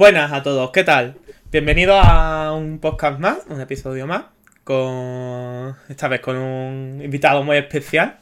[0.00, 1.16] Buenas a todos, ¿qué tal?
[1.52, 4.24] Bienvenidos a un podcast más, un episodio más,
[4.64, 8.18] con esta vez con un invitado muy especial,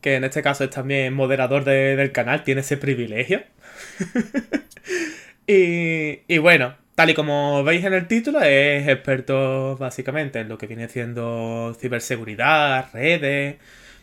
[0.00, 3.42] que en este caso es también moderador de- del canal, tiene ese privilegio.
[5.46, 10.56] y, y bueno, tal y como veis en el título, es experto básicamente en lo
[10.56, 13.56] que viene siendo ciberseguridad, redes.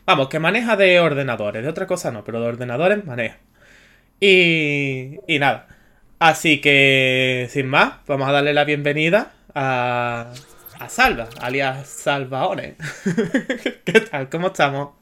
[0.06, 3.38] Vamos, que maneja de ordenadores, de otra cosa no, pero de ordenadores maneja.
[4.20, 5.68] Y, y nada.
[6.20, 10.32] Así que, sin más, vamos a darle la bienvenida a,
[10.80, 12.76] a Salva, alias Salvaone.
[13.86, 14.28] ¿Qué tal?
[14.30, 14.96] ¿Cómo estamos?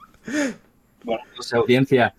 [1.03, 2.13] Bueno, no sé, audiencia.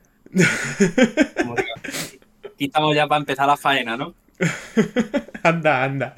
[2.55, 4.15] Aquí estamos ya para empezar la faena, ¿no?
[5.43, 6.15] Anda, anda.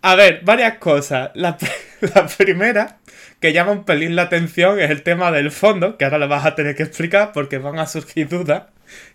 [0.00, 1.30] A ver, varias cosas.
[1.34, 1.58] La,
[2.14, 2.98] la primera,
[3.38, 6.46] que llama un pelín la atención, es el tema del fondo, que ahora lo vas
[6.46, 8.64] a tener que explicar porque van a surgir dudas.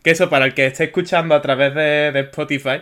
[0.04, 2.82] Que eso, para el que esté escuchando a través de, de Spotify,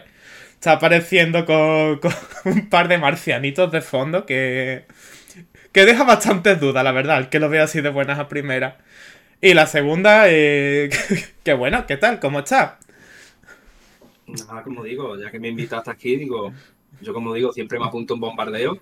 [0.58, 2.14] está apareciendo con, con
[2.46, 4.86] un par de marcianitos de fondo que,
[5.72, 8.76] que deja bastantes dudas, la verdad, el que lo vea así de buenas a primeras.
[9.40, 10.90] Y la segunda, eh,
[11.44, 12.20] que bueno, ¿qué tal?
[12.20, 12.74] ¿Cómo estás?
[14.26, 16.52] Nada, como digo, ya que me invitaste aquí, digo,
[17.02, 18.80] yo como digo, siempre me apunto un bombardeo.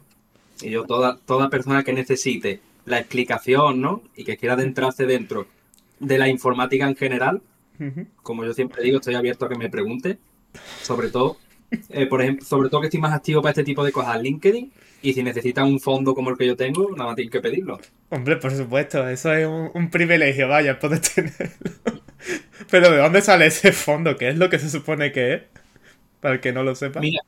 [0.61, 4.01] Y yo, toda, toda persona que necesite la explicación, ¿no?
[4.15, 5.47] Y que quiera adentrarse dentro
[5.99, 7.41] de la informática en general,
[8.23, 10.17] como yo siempre digo, estoy abierto a que me pregunte.
[10.81, 11.37] Sobre todo,
[11.89, 14.71] eh, por ejemplo, sobre todo que estoy más activo para este tipo de cosas, LinkedIn.
[15.01, 17.79] Y si necesitan un fondo como el que yo tengo, nada más tienen que pedirlo.
[18.09, 21.49] Hombre, por supuesto, eso es un, un privilegio, vaya, poder tenerlo.
[22.69, 24.15] Pero ¿de dónde sale ese fondo?
[24.17, 25.41] ¿Qué es lo que se supone que es?
[26.21, 27.01] Para el que no lo sepa.
[27.01, 27.21] Mira,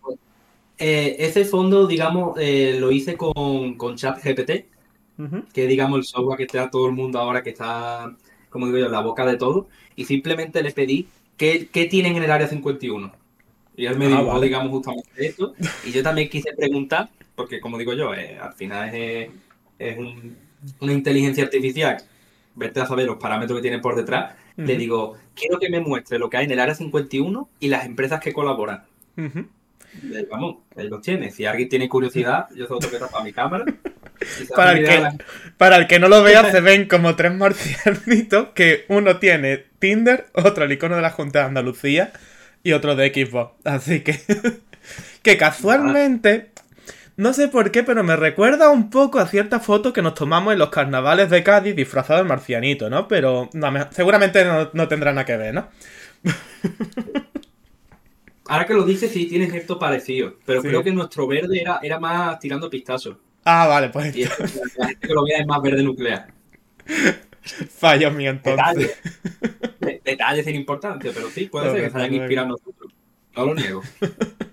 [0.77, 4.51] eh, ese fondo, digamos, eh, lo hice con, con ChatGPT,
[5.17, 5.43] Ujú.
[5.53, 8.15] que es, digamos, el software que está todo el mundo ahora, que está,
[8.49, 12.15] como digo yo, en la boca de todo, y simplemente le pedí qué, qué tienen
[12.17, 13.13] en el área 51.
[13.77, 14.45] Y él me Ah, vale.
[14.45, 15.53] digamos, justamente esto,
[15.85, 19.29] y yo también quise preguntar, porque como digo yo, eh, al final es,
[19.79, 20.35] es un-
[20.81, 21.97] una inteligencia artificial,
[22.55, 24.79] vete a saber los parámetros que tiene por detrás, le Ujú.
[24.79, 28.19] digo, quiero que me muestre lo que hay en el área 51 y las empresas
[28.19, 28.83] que colaboran.
[29.15, 29.45] Ujú.
[30.13, 31.31] Eh, Vamos, él los tiene.
[31.31, 33.65] Si alguien tiene curiosidad, yo solo tengo que tapar mi cámara.
[34.55, 35.15] Para el que- la-
[35.57, 40.25] Para el que no lo vea, se ven como tres marcianitos que uno tiene Tinder,
[40.33, 42.11] otro el icono de la Junta de Andalucía
[42.63, 43.53] y otro de Xbox.
[43.65, 44.19] Así que,
[45.21, 46.51] que casualmente,
[47.15, 50.53] no sé por qué, pero me recuerda un poco a cierta foto que nos tomamos
[50.53, 53.07] en los carnavales de Cádiz disfrazados de marcianito, ¿no?
[53.07, 55.67] Pero no, seguramente no, no tendrá nada que ver, ¿no?
[58.49, 60.35] Ahora que lo dices, sí tiene cierto parecido.
[60.45, 60.69] Pero Sí.
[60.69, 63.17] creo que nuestro verde era, era más tirando pistazos.
[63.43, 66.27] Ah, vale, pues Y gente que lo vea es más verde nuclear.
[67.77, 68.97] fallo mío entonces.
[70.07, 70.07] Detalles.
[70.07, 72.93] De- Detalles sin importancia, pero sí, puede ser que se hayan inspirado nosotros.
[73.35, 73.81] No lo niego.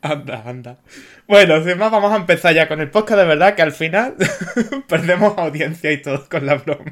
[0.00, 0.78] Anda, anda.
[1.28, 4.16] Bueno, sin más, vamos a empezar ya con el podcast de verdad, que al final
[4.88, 6.90] perdemos audiencia y todo con la broma.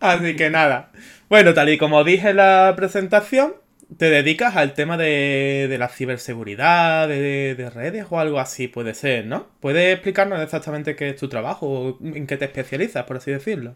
[0.00, 0.90] Así que nada.
[1.28, 3.54] Bueno, tal y como dije en la presentación,
[3.98, 8.94] te dedicas al tema de, de la ciberseguridad, de, de redes o algo así, puede
[8.94, 9.48] ser, ¿no?
[9.60, 13.74] ¿Puedes explicarnos exactamente qué es tu trabajo o en qué te especializas, por así decirlo?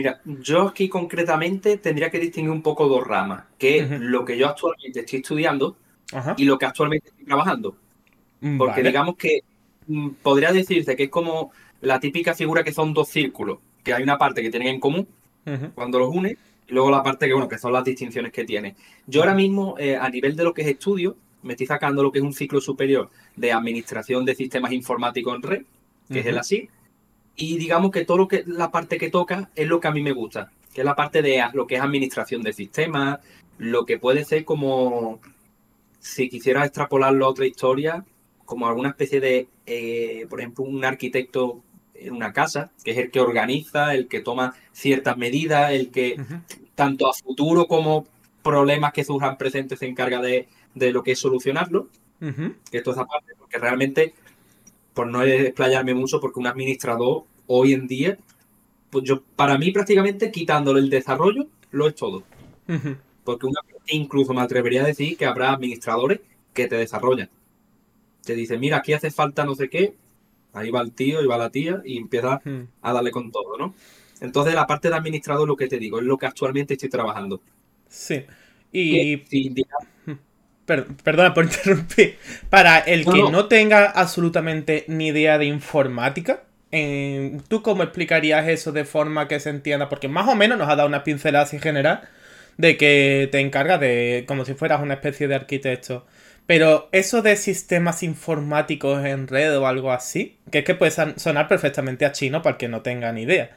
[0.00, 4.38] Mira, yo aquí concretamente tendría que distinguir un poco dos ramas, que es lo que
[4.38, 5.76] yo actualmente estoy estudiando
[6.38, 7.76] y lo que actualmente estoy trabajando.
[8.56, 8.88] Porque Vale.
[8.88, 9.40] digamos que
[9.88, 11.52] mm, podría decirse que es como
[11.82, 15.06] la típica figura que son dos círculos, que hay una parte que tienen en común
[15.74, 18.76] cuando los une y luego la parte que, bueno, que son las distinciones que tiene.
[19.06, 22.10] Yo ahora mismo, eh, a nivel de lo que es estudio, me estoy sacando lo
[22.10, 25.62] que es un ciclo superior de administración de sistemas informáticos en red,
[26.10, 26.70] que es el Ujú.
[27.40, 30.02] Y digamos que todo lo que la parte que toca es lo que a mí
[30.02, 33.18] me gusta, que es la parte de lo que es administración de sistemas,
[33.56, 35.20] lo que puede ser como,
[35.98, 38.04] si quisiera extrapolarlo a otra historia,
[38.44, 41.62] como alguna especie de, eh, por ejemplo, un arquitecto
[41.94, 46.16] en una casa, que es el que organiza, el que toma ciertas medidas, el que
[46.74, 48.06] tanto a futuro como
[48.42, 51.88] problemas que surjan presentes se encarga de, de lo que es solucionarlo
[52.20, 52.54] Ujú.
[52.70, 54.14] que es toda esa parte, porque realmente,
[54.94, 58.18] por no explayarme mucho, porque un administrador hoy en día,
[58.90, 62.22] pues yo, para mí prácticamente quitándole el desarrollo, lo es todo.
[63.24, 66.20] Porque una, incluso me atrevería a decir que habrá administradores
[66.52, 67.30] que te desarrollan.
[68.24, 69.94] Te dicen, mira, aquí hace falta no sé qué,
[70.52, 72.40] ahí va el tío, y va la tía, y empieza
[72.82, 73.74] a darle con todo, ¿no?
[74.20, 77.40] Entonces la parte de administrador, lo que te digo, es lo que actualmente estoy trabajando.
[77.88, 78.22] Sí.
[78.70, 79.88] Y Que, si digamos,
[80.70, 82.16] Per- perdona por interrumpir.
[82.48, 83.30] Para el que no.
[83.30, 89.40] no tenga absolutamente ni idea de informática, eh, ¿tú cómo explicarías eso de forma que
[89.40, 89.88] se entienda?
[89.88, 92.02] Porque más o menos nos ha dado una pincelada así general
[92.56, 96.06] de que te encarga de como si fueras una especie de arquitecto.
[96.46, 101.48] Pero eso de sistemas informáticos en red o algo así, que es que puede sonar
[101.48, 103.56] perfectamente a chino para el que no tenga ni idea.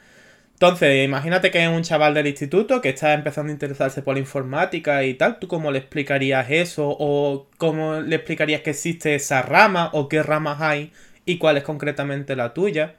[0.53, 4.21] Entonces, imagínate que es un chaval del instituto que está empezando a interesarse por la
[4.21, 5.39] informática y tal.
[5.39, 6.88] ¿Tú cómo le explicarías eso?
[6.88, 9.89] ¿O cómo le explicarías que existe esa rama?
[9.94, 10.94] ¿O qué ramas hay?
[11.25, 12.95] ¿Y cuál es concretamente la tuya?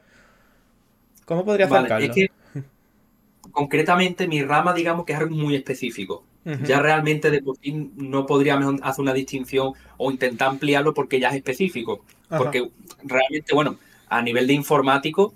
[1.25, 2.29] ¿Cómo podría vale,
[3.51, 6.23] concretamente mi rama, digamos que es algo muy específico.
[6.63, 11.29] Ya realmente de por sí no podríamos hacer una distinción o intentar ampliarlo porque ya
[11.29, 12.05] es específico.
[12.29, 12.69] Porque
[13.03, 13.77] realmente, bueno,
[14.09, 15.33] a nivel de informático,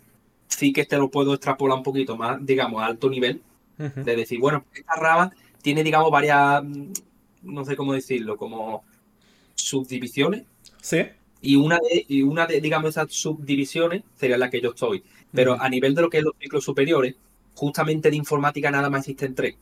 [0.49, 3.41] sí que te lo puedo extrapolar un poquito más, digamos, a alto nivel.
[3.77, 5.31] De decir, bueno, esta rama
[5.61, 6.91] tiene, digamos, varias, mm,
[7.43, 8.83] no sé cómo decirlo, como
[9.55, 10.43] subdivisiones.
[10.81, 11.05] Sí.
[11.41, 15.01] Y una de, y una de digamos, esas subdivisiones sería la que yo estoy.
[15.31, 17.15] Pero a nivel de lo que es los ciclos superiores,
[17.53, 19.55] justamente de informática nada más existen tres.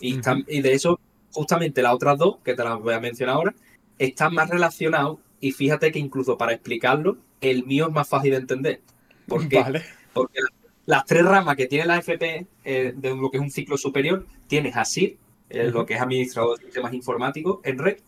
[0.00, 1.00] Y, de eso,
[1.30, 3.54] justamente las otras dos, que te las voy a mencionar ahora,
[3.98, 8.36] están más relacionados y fíjate que incluso para explicarlo, el mío es más fácil de
[8.38, 8.80] entender.
[9.28, 9.64] Porque,
[10.12, 10.40] porque
[10.86, 14.26] las tres ramas que tiene la FP eh, de lo que es un ciclo superior,
[14.46, 15.16] tienes ASIR,
[15.50, 17.98] eh, lo que es administrador de sistemas informáticos en red,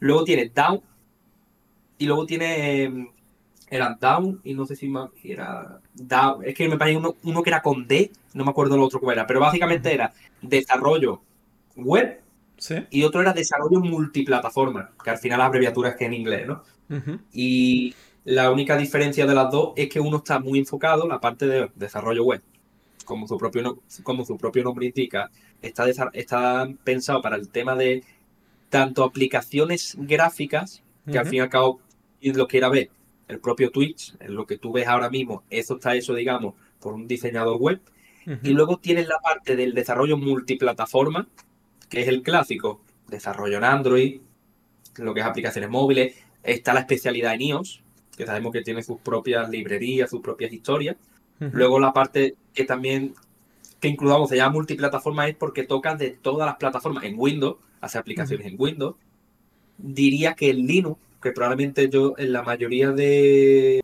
[0.00, 0.82] luego tienes DAO,
[1.98, 3.08] y luego tiene em,
[3.70, 6.44] era Down y no sé si más era Down.
[6.44, 9.00] Es que me parece uno, uno que era con D, no me acuerdo lo otro
[9.00, 10.12] que era, pero básicamente era
[10.42, 11.22] desarrollo
[11.76, 12.20] web
[12.90, 16.62] y otro era desarrollo multiplataforma, que al final la abreviatura es que en inglés, ¿no?
[17.32, 17.94] Y
[18.24, 21.70] la única diferencia de las dos es que uno está muy enfocado, la parte de
[21.74, 22.42] desarrollo web,
[23.04, 25.30] como su propio, como su propio nombre indica,
[25.60, 28.02] está, está pensado para el tema de
[28.70, 31.80] tanto aplicaciones gráficas, que al fin y al cabo
[32.22, 32.90] lo quiera ver
[33.28, 36.94] el propio Twitch, en lo que tú ves ahora mismo, eso está hecho, digamos, por
[36.94, 37.80] un diseñador web.
[38.42, 41.28] Y luego tienes la parte del desarrollo multiplataforma,
[41.90, 44.20] que es el clásico, desarrollo en Android,
[44.96, 46.16] lo que es aplicaciones móviles.
[46.42, 47.83] Está la especialidad en iOS,
[48.16, 50.96] que sabemos que tiene sus propias librerías, sus propias historias.
[51.38, 53.14] Luego la parte que también,
[53.80, 57.04] que incluamos, se llama multiplataforma, es porque toca de todas las plataformas.
[57.04, 58.94] En Windows, hace aplicaciones en Windows.
[59.76, 63.82] Diría que en Linux que probablemente yo en la mayoría de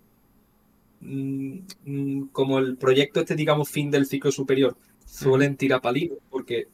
[1.00, 6.68] mm, mm, como el proyecto este digamos fin del ciclo superior suelen tirar palitos porque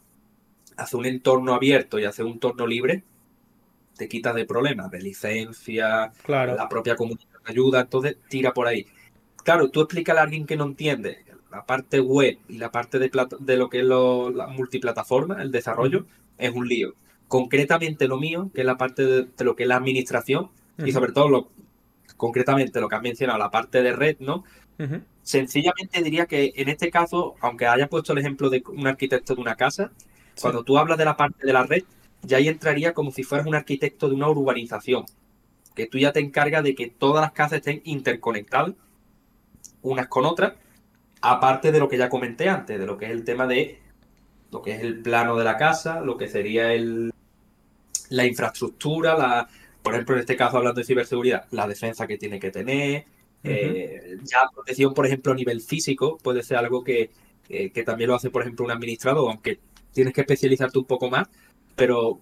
[0.77, 3.05] hace un entorno abierto y hace un entorno libre
[3.97, 6.57] te quita de problemas de licencia claro.
[6.57, 8.87] la propia comunidad ayuda entonces tira por ahí.
[9.45, 13.11] Claro tú explícale a alguien que no entiende la parte web y la parte de,
[13.41, 16.07] de lo que es la multiplataforma el desarrollo
[16.39, 16.95] es un lío.
[17.29, 20.51] Concretamente lo mío, que es la parte de, lo que es la administración,
[20.85, 21.49] y sobre todo lo,
[22.17, 24.45] concretamente lo que has mencionado, la parte de red, ¿no?
[25.23, 29.41] Sencillamente diría que en este caso, aunque haya puesto el ejemplo de un arquitecto de
[29.41, 29.91] una casa,
[30.41, 31.83] cuando tú hablas de la parte de la red,
[32.23, 35.07] ya ahí entraría como si fueras un arquitecto de una urbanización,
[35.77, 38.75] que tú ya te encargas de que todas las casas estén interconectadas
[39.83, 40.55] unas con otras,
[41.21, 43.79] aparte de lo que ya comenté antes, de lo que es el tema de
[44.51, 47.13] lo que es el plano de la casa, lo que sería el,
[48.09, 49.49] la infraestructura, la,
[49.83, 53.05] por ejemplo, en este caso hablando de ciberseguridad, la defensa que tiene que tener,
[53.45, 57.11] eh, ya protección, por ejemplo, a nivel físico, puede ser algo que,
[57.49, 59.61] eh, que también lo hace, por ejemplo, un administrador, aunque
[59.93, 61.29] tienes que especializarte un poco más,
[61.75, 62.21] pero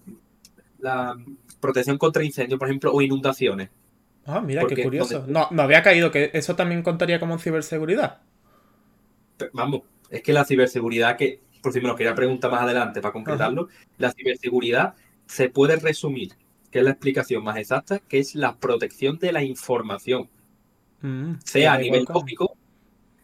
[0.79, 1.15] la
[1.59, 3.69] protección contra incendios, por ejemplo, o inundaciones.
[4.25, 5.25] Ah, mira, qué curioso.
[5.27, 8.21] No, me había caído que eso también contaría como ciberseguridad.
[9.53, 13.11] Vamos, es que la ciberseguridad que por si me lo quería preguntar más adelante para
[13.11, 14.93] concretarlo, la ciberseguridad
[15.25, 16.33] se puede resumir,
[16.69, 20.29] que es la explicación más exacta, que es la protección de la información.
[21.01, 22.55] Mm, sea a nivel lógico,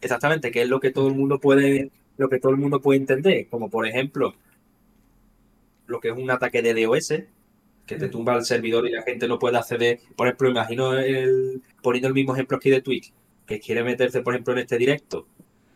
[0.02, 3.00] exactamente, que es lo que todo el mundo puede, lo que todo el mundo puede
[3.00, 4.34] entender, como por ejemplo,
[5.86, 7.14] lo que es un ataque de DOS,
[7.92, 10.00] que te tumba el servidor y la gente no puede acceder.
[10.16, 13.12] Por ejemplo, imagino el, poniendo el mismo ejemplo aquí de Twitch,
[13.46, 15.28] que quiere meterse, por ejemplo, en este directo,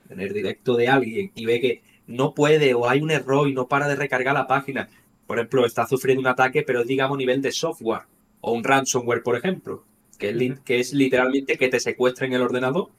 [0.09, 3.53] en el directo de alguien, y ve que no puede o hay un error y
[3.53, 4.87] no para de recargar la página.
[5.27, 8.03] Por ejemplo, está sufriendo un ataque, pero es, digamos, nivel de software.
[8.39, 9.83] O un ransomware, por ejemplo.
[10.17, 12.91] Que es, que es literalmente que te secuestren el ordenador,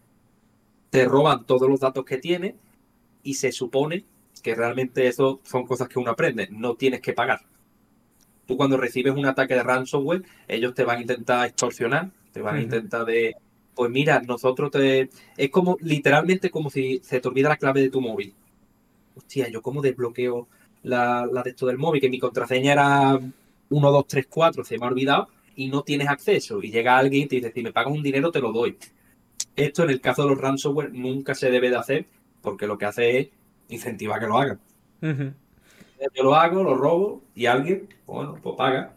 [0.90, 2.56] te roban todos los datos que tiene
[3.22, 4.04] y se supone
[4.42, 6.48] que realmente eso son cosas que uno aprende.
[6.50, 7.40] No tienes que pagar.
[8.46, 12.56] Tú cuando recibes un ataque de ransomware, ellos te van a intentar extorsionar, te van
[12.56, 13.34] a intentar de,
[13.74, 15.10] pues mira, nosotros te...
[15.36, 18.34] Es como literalmente como si se te olvida la clave de tu móvil
[19.16, 20.46] hostia, yo cómo desbloqueo
[20.82, 23.18] la, la de esto del móvil, que mi contraseña era
[23.70, 26.62] 1, 2, 3, 4, se me ha olvidado y no tienes acceso.
[26.62, 28.76] Y llega alguien y te dice, si me pagas un dinero, te lo doy.
[29.56, 32.06] Esto en el caso de los ransomware nunca se debe de hacer
[32.42, 33.28] porque lo que hace es
[33.68, 34.60] incentivar que lo hagan.
[36.14, 38.94] Yo lo hago, lo robo y alguien, bueno, pues paga.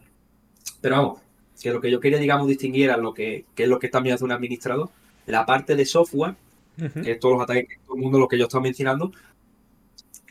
[0.80, 1.20] Pero vamos,
[1.60, 4.24] que lo que yo quería, digamos, distinguir era lo que, es lo que también hace
[4.24, 4.90] un administrador,
[5.26, 6.34] la parte de software,
[6.76, 9.12] que es todos los ataques, todo el mundo lo que yo estaba mencionando,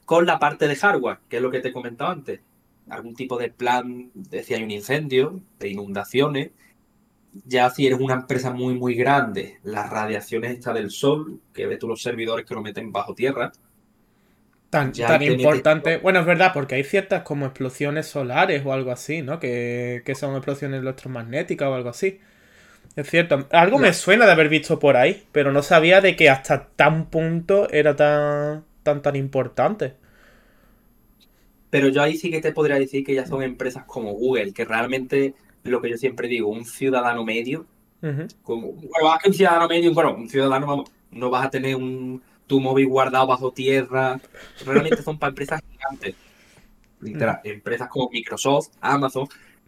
[0.06, 2.42] con la parte de hardware, que es lo que te he comentado antes.
[2.90, 6.50] Algún tipo de plan de si hay un incendio, de inundaciones.
[7.46, 11.78] Ya si eres una empresa muy, muy grande, las radiaciones está del sol, que ves
[11.78, 13.52] tú los servidores que lo meten bajo tierra.
[14.70, 15.98] Tan, tan importante.
[15.98, 19.40] Bueno, es verdad, porque hay ciertas como explosiones solares o algo así, ¿no?
[19.40, 22.20] Que, que son explosiones electromagnéticas o algo así.
[22.96, 23.48] Es cierto.
[23.52, 27.10] Algo me suena de haber visto por ahí, pero no sabía de que hasta tan
[27.10, 29.96] punto era tan, tan, tan importante.
[31.70, 34.66] Pero yo ahí sí que te podría decir que ya son empresas como Google, que
[34.66, 35.34] realmente
[35.64, 37.66] lo que yo siempre digo, un ciudadano medio,
[38.44, 42.22] como, bueno, que un ciudadano medio, bueno, un ciudadano, vamos, no vas a tener un,
[42.50, 44.20] tu móvil guardado bajo tierra.
[44.65, 46.15] Realmente son para empresas gigantes.
[47.00, 49.27] Literal, empresas como Microsoft, Amazon,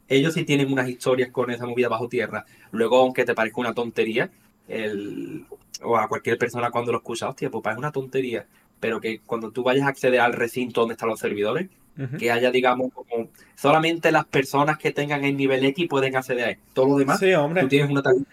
[0.09, 2.43] ellos sí tienen unas historias con esa movida bajo tierra.
[2.71, 4.29] Luego, aunque te parezca una tontería,
[4.67, 5.45] el,
[5.83, 8.45] o a cualquier persona cuando lo escucha, hostia, pues parece una tontería.
[8.79, 11.69] Pero que cuando tú vayas a acceder al recinto donde están los servidores,
[12.17, 16.49] que haya, digamos, como solamente las personas que tengan el nivel X pueden acceder a
[16.49, 16.57] él.
[16.73, 18.31] Todo lo demás, tú tienes una tarjeta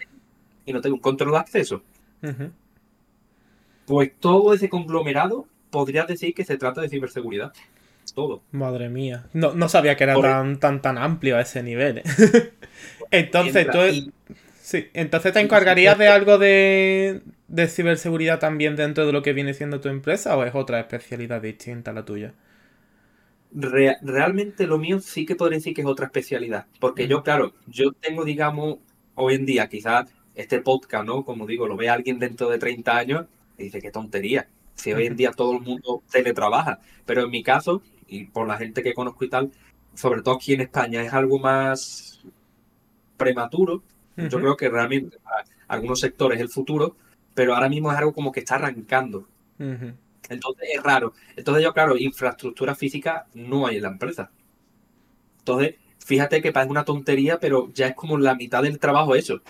[0.65, 1.83] y no tienes un control de acceso.
[3.89, 7.51] Pues todo ese conglomerado podrías decir que se trata de ciberseguridad.
[8.13, 8.43] Todo.
[8.51, 9.25] Madre mía.
[9.33, 11.97] No, sabía que era tan, tan, tan amplio a ese nivel.
[11.97, 12.03] ¿eh?
[13.09, 14.11] entonces, tú.
[14.61, 19.55] Sí, entonces te encargarías de algo de, de ciberseguridad también dentro de lo que viene
[19.55, 22.33] siendo tu empresa o es otra especialidad distinta a la tuya?
[23.51, 26.67] realmente lo mío sí que podría decir que es otra especialidad.
[26.79, 28.77] Porque yo, claro, yo tengo, digamos,
[29.15, 31.25] hoy en día, quizás este podcast, ¿no?
[31.25, 33.25] Como digo, lo ve alguien dentro de 30 años
[33.59, 34.47] y dice, qué tontería.
[34.73, 36.79] Si hoy en día todo el mundo teletrabaja.
[37.05, 39.51] Pero en mi caso, y por la gente que conozco y tal,
[39.93, 42.21] sobre todo aquí en España, es algo más
[43.17, 43.83] prematuro.
[44.15, 46.95] Yo creo que realmente para algunos sectores es el futuro,
[47.33, 49.27] pero ahora mismo es algo como que está arrancando.
[49.57, 51.13] Entonces es raro.
[51.35, 54.29] Entonces yo, claro, infraestructura física no hay en la empresa.
[55.39, 59.41] Entonces, fíjate que parece una tontería, pero ya es como la mitad del trabajo hecho.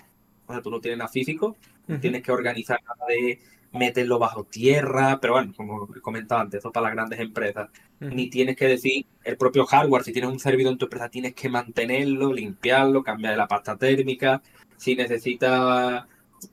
[0.46, 1.56] O sea, tú no tienes nada físico,
[2.00, 3.40] tienes que organizar nada de
[3.72, 7.70] meterlo bajo tierra, pero bueno, como he comentado antes, eso para las grandes empresas.
[8.00, 11.34] Ni tienes que decir el propio hardware, si tienes un servidor en tu empresa, tienes
[11.34, 14.42] que mantenerlo, limpiarlo, cambiar la pasta térmica.
[14.76, 16.04] Si necesitas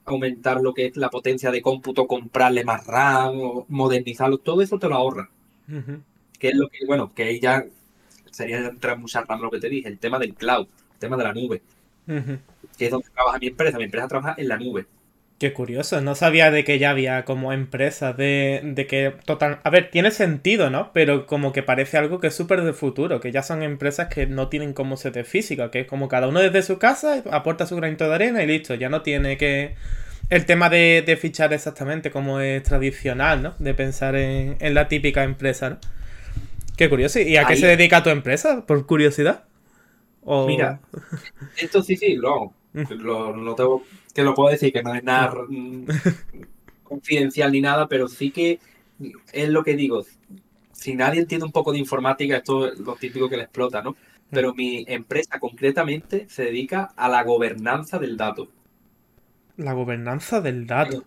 [0.06, 4.78] aumentar lo que es la potencia de cómputo, comprarle más RAM o modernizarlo, todo eso
[4.78, 5.30] te lo ahorra.
[6.38, 7.66] Que es lo que, bueno, que ahí ya
[8.32, 11.24] sería entrar mucha RAM lo que te dije, el tema del cloud, el tema de
[11.24, 11.62] la nube.
[12.78, 13.78] Que es donde trabaja mi empresa.
[13.78, 14.86] Mi empresa trabaja en la nube.
[15.39, 19.60] Qué curioso, no sabía de que ya había como empresas de, de que total...
[19.63, 20.91] A ver, tiene sentido, ¿no?
[20.94, 24.25] Pero como que parece algo que es súper de futuro, que ya son empresas que
[24.25, 27.75] no tienen como sede física, que es como cada uno desde su casa aporta su
[27.75, 29.75] granito de arena y listo, ya no tiene que...
[30.32, 33.53] El tema de, de fichar exactamente como es tradicional, ¿no?
[33.60, 35.77] De pensar en, la típica empresa, ¿no?
[36.77, 37.20] Qué curioso.
[37.20, 38.65] ¿Y a qué se dedica tu empresa?
[38.65, 39.44] Por curiosidad.
[40.48, 40.79] Mira,
[41.58, 43.84] esto sí, sí, lo, lo, lo tengo
[44.18, 45.86] que lo puedo decir, que no es nada mm,
[46.84, 48.60] confidencial ni nada, pero sí que
[49.32, 50.04] es lo que digo.
[50.72, 53.96] Si nadie entiende un poco de informática, esto es lo típico que le explota, ¿no?
[54.32, 58.50] Pero mi empresa concretamente se dedica a la gobernanza del dato.
[59.58, 61.06] La gobernanza del dato.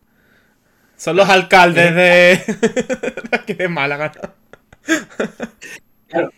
[0.97, 2.41] Son los alcaldes de,
[3.33, 4.13] aquí de Málaga.
[6.07, 6.31] Claro,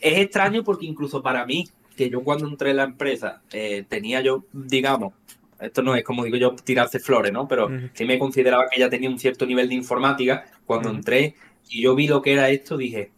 [0.00, 1.68] es extraño porque incluso para mí,
[2.00, 5.12] que yo cuando entré en la empresa eh, tenía yo, digamos,
[5.60, 7.46] esto no es como digo yo tirarse flores, ¿no?
[7.46, 10.46] Pero sí me consideraba que ella tenía un cierto nivel de informática.
[10.64, 11.34] Cuando entré
[11.68, 13.12] y yo vi lo que era esto, dije.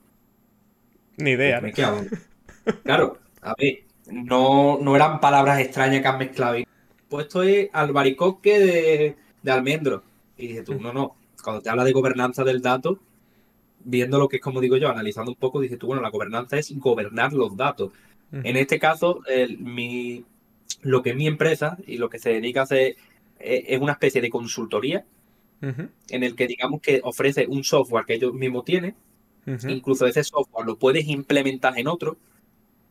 [1.17, 1.61] Ni idea.
[1.61, 1.75] Pues
[2.83, 6.57] claro, a ver, no, no eran palabras extrañas que han mezclado.
[7.09, 10.03] Pues esto es albaricoque de, de almendro.
[10.37, 11.15] Y dije tú, no, no.
[11.41, 12.99] Cuando te habla de gobernanza del dato,
[13.85, 16.59] viendo lo que es como digo yo, analizando un poco, dije tú, bueno, la gobernanza
[16.59, 17.93] es gobernar los datos.
[18.33, 19.21] En este caso,
[19.59, 20.25] mi
[20.83, 22.97] lo que es mi empresa y lo que se dedica a hacer
[23.39, 25.05] eh, es una especie de consultoría
[25.63, 28.97] en el que digamos que ofrece un software que ellos mismos tienen.
[29.69, 32.17] Incluso ese software lo puedes implementar en otro,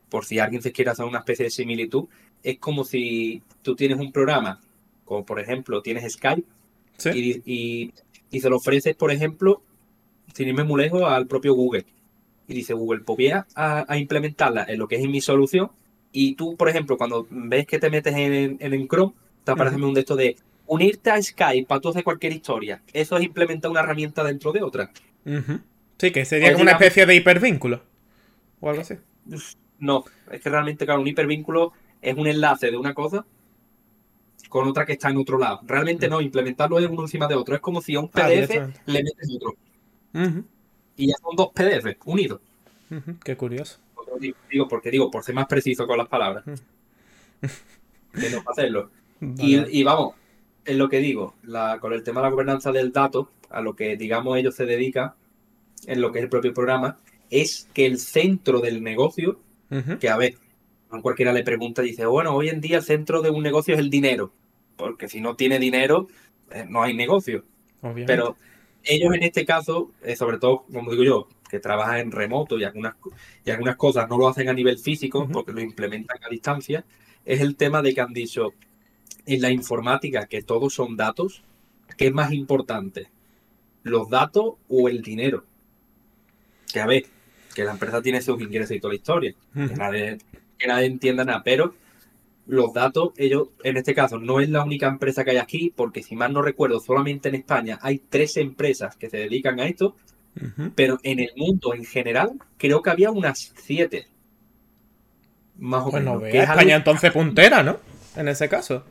[0.09, 2.05] por si alguien se quiere hacer una especie de similitud.
[2.43, 4.61] Es como si tú tienes un programa,
[5.03, 6.47] como por ejemplo tienes Skype,
[7.13, 7.91] y,
[8.39, 9.61] se lo ofreces, por ejemplo,
[10.33, 11.85] sin irme muy lejos, al propio Google.
[12.51, 15.71] Y dice Google, pues voy a, a implementarla en lo que es mi solución
[16.11, 19.93] y tú, por ejemplo, cuando ves que te metes en, en, Chrome, te aparece un
[19.93, 20.35] de esto de
[20.67, 22.81] unirte a Skype para tú hacer cualquier historia.
[22.93, 24.91] Eso es implementar una herramienta dentro de otra.
[25.97, 27.81] Sí, que sería pues como una especie de hipervínculo.
[28.59, 28.95] o algo así.
[29.79, 33.25] No, es que realmente, claro, un hipervínculo es un enlace de una cosa
[34.49, 35.61] con otra que está en otro lado.
[35.63, 37.55] Realmente no, implementarlo es uno encima de otro.
[37.55, 39.55] Es como si a un Ah, PDF le metes otro.
[40.13, 40.43] Ujú,
[40.97, 42.41] Y ya son dos PDF unidos.
[43.23, 43.79] Qué curioso.
[44.19, 46.43] Digo, digo, porque digo, por ser más preciso con las palabras.
[48.13, 48.89] Que no hacerlo.
[49.19, 49.67] Vale.
[49.71, 50.15] Y, y vamos,
[50.65, 53.75] es lo que digo, la, con el tema de la gobernanza del dato, a lo
[53.75, 55.13] que digamos ellos se dedican,
[55.87, 59.39] en lo que es el propio programa, es que el centro del negocio,
[59.99, 60.35] que a ver,
[60.89, 63.79] a cualquiera le pregunta, dice, bueno, hoy en día el centro de un negocio es
[63.79, 64.33] el dinero,
[64.75, 66.07] porque si no tiene dinero,
[66.51, 67.45] eh, no hay negocio.
[67.79, 68.13] obviamente.
[68.13, 68.35] Pero
[68.83, 72.63] ellos en este caso, eh, sobre todo, como digo yo, que trabajan en remoto y
[72.63, 72.95] algunas,
[73.45, 76.85] y algunas cosas no lo hacen a nivel físico porque lo implementan a distancia,
[77.25, 78.53] es el tema de que han dicho
[79.25, 81.43] en la informática que todos son datos,
[81.97, 83.09] ¿qué es más importante?
[83.83, 85.45] ¿Los datos o el dinero?
[86.71, 87.05] Que a ver,
[87.53, 90.17] que la empresa tiene sus ingresos y toda la historia, que nadie,
[90.57, 91.75] que nadie entienda nada, pero
[92.51, 96.03] los datos, ellos, en este caso, no es la única empresa que hay aquí, porque
[96.03, 99.95] si mal no recuerdo, solamente en España hay tres empresas que se dedican a esto,
[100.75, 104.07] pero en el mundo en general creo que había unas siete.
[105.59, 106.23] Más o Pues no menos.
[106.23, 107.77] vea, que es algo- España entonces puntera, ¿no?
[108.17, 108.83] En ese caso.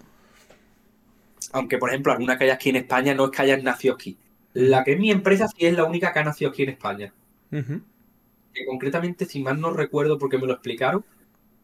[1.53, 4.17] aunque, por ejemplo, alguna que hay aquí en España no es que hayan nacido aquí.
[4.55, 7.13] La que es mi empresa sí es la única que ha nacido aquí en España.
[7.51, 11.05] Que concretamente, si mal no recuerdo porque me lo explicaron,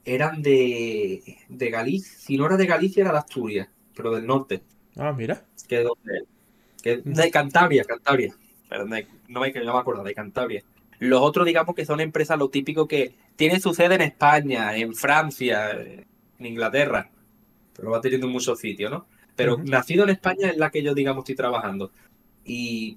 [0.07, 2.17] eran de, de Galicia.
[2.19, 4.63] Si no era de Galicia, era de Asturias, pero del norte.
[4.97, 5.45] Ah, mira.
[5.69, 6.25] que es donde-
[6.83, 8.35] que- de Cantabria, Cantabria.
[8.69, 10.63] Perdón, de- no me, que no me acuerdo, de Cantabria.
[11.01, 14.95] Los otros, digamos que son empresas lo típico que tienen su sede en España, en
[14.95, 16.07] Francia, en
[16.39, 17.11] Inglaterra,
[17.75, 19.07] pero va teniendo en muchos sitios, ¿no?
[19.35, 21.91] Pero nacido en España es la que yo, digamos, estoy trabajando.
[22.45, 22.97] Y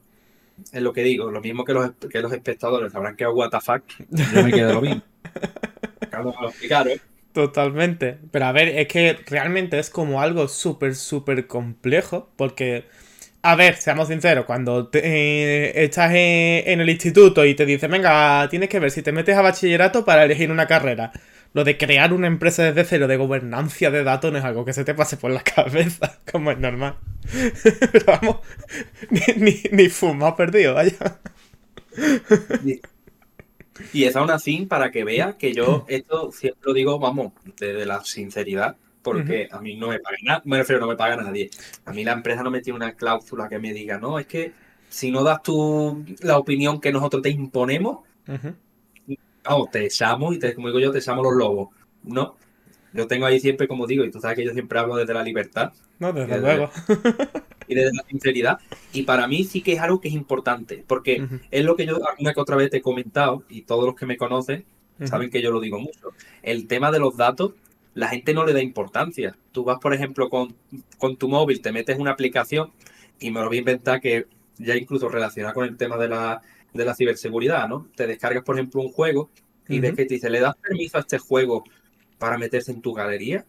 [0.71, 3.59] es lo que digo, lo mismo que los, que los espectadores habrán quedado what the
[3.59, 5.01] fuck, yo me quedo lo mismo.
[6.01, 7.01] Acabo de explicar, ¿eh?
[7.33, 8.17] Totalmente.
[8.31, 12.31] Pero a ver, es que realmente es como algo súper, súper complejo.
[12.35, 12.85] Porque,
[13.43, 17.91] a ver, seamos sinceros, cuando te- eh, estás en, en el instituto y te dicen,
[17.91, 21.11] venga, tienes que ver si te metes a bachillerato para elegir una carrera.
[21.53, 24.73] Lo de crear una empresa desde cero de gobernancia de datos no es algo que
[24.73, 26.97] se te pase por la cabeza, como es normal.
[27.91, 28.37] Pero vamos,
[29.11, 31.19] ni, ni, ni fumado perdido, vaya.
[33.93, 37.85] Y es aún así para que vea que yo esto siempre lo digo, vamos, desde
[37.85, 41.49] la sinceridad, porque a mí no me paga nada, me refiero, no me paga nadie.
[41.85, 44.51] A mí la empresa no me tiene una cláusula que me diga, no, es que
[44.89, 47.99] si no das tú la opinión que nosotros te imponemos,
[49.43, 51.69] vamos, te echamos y te, como digo yo, te echamos los lobos.
[52.03, 52.35] No,
[52.93, 55.23] yo tengo ahí siempre, como digo, y tú sabes que yo siempre hablo desde la
[55.23, 56.71] libertad No, desde Desde- luego.
[57.69, 58.59] Y desde la sinceridad,
[58.91, 61.99] y para mí sí que es algo que es importante, porque es lo que yo
[62.05, 64.65] alguna que otra vez te he comentado, y todos los que me conocen
[65.05, 66.09] saben que yo lo digo mucho.
[66.41, 67.53] El tema de los datos,
[67.93, 69.37] la gente no le da importancia.
[69.51, 70.55] Tú vas, por ejemplo, con,
[70.97, 72.71] con tu móvil, te metes una aplicación
[73.19, 74.25] y me lo voy a inventar que
[74.57, 76.41] ya incluso relacionada con el tema de la,
[76.73, 77.87] de la ciberseguridad, ¿no?
[77.95, 79.29] Te descargas, por ejemplo, un juego
[79.67, 79.97] y ves Ujú.
[79.97, 81.63] que te dice, ¿le das permiso a este juego
[82.17, 83.45] para meterse en tu galería?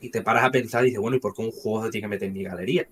[0.00, 2.04] Y te paras a pensar y dices, bueno, ¿y por qué un juego se tiene
[2.06, 2.86] que meter en mi galería?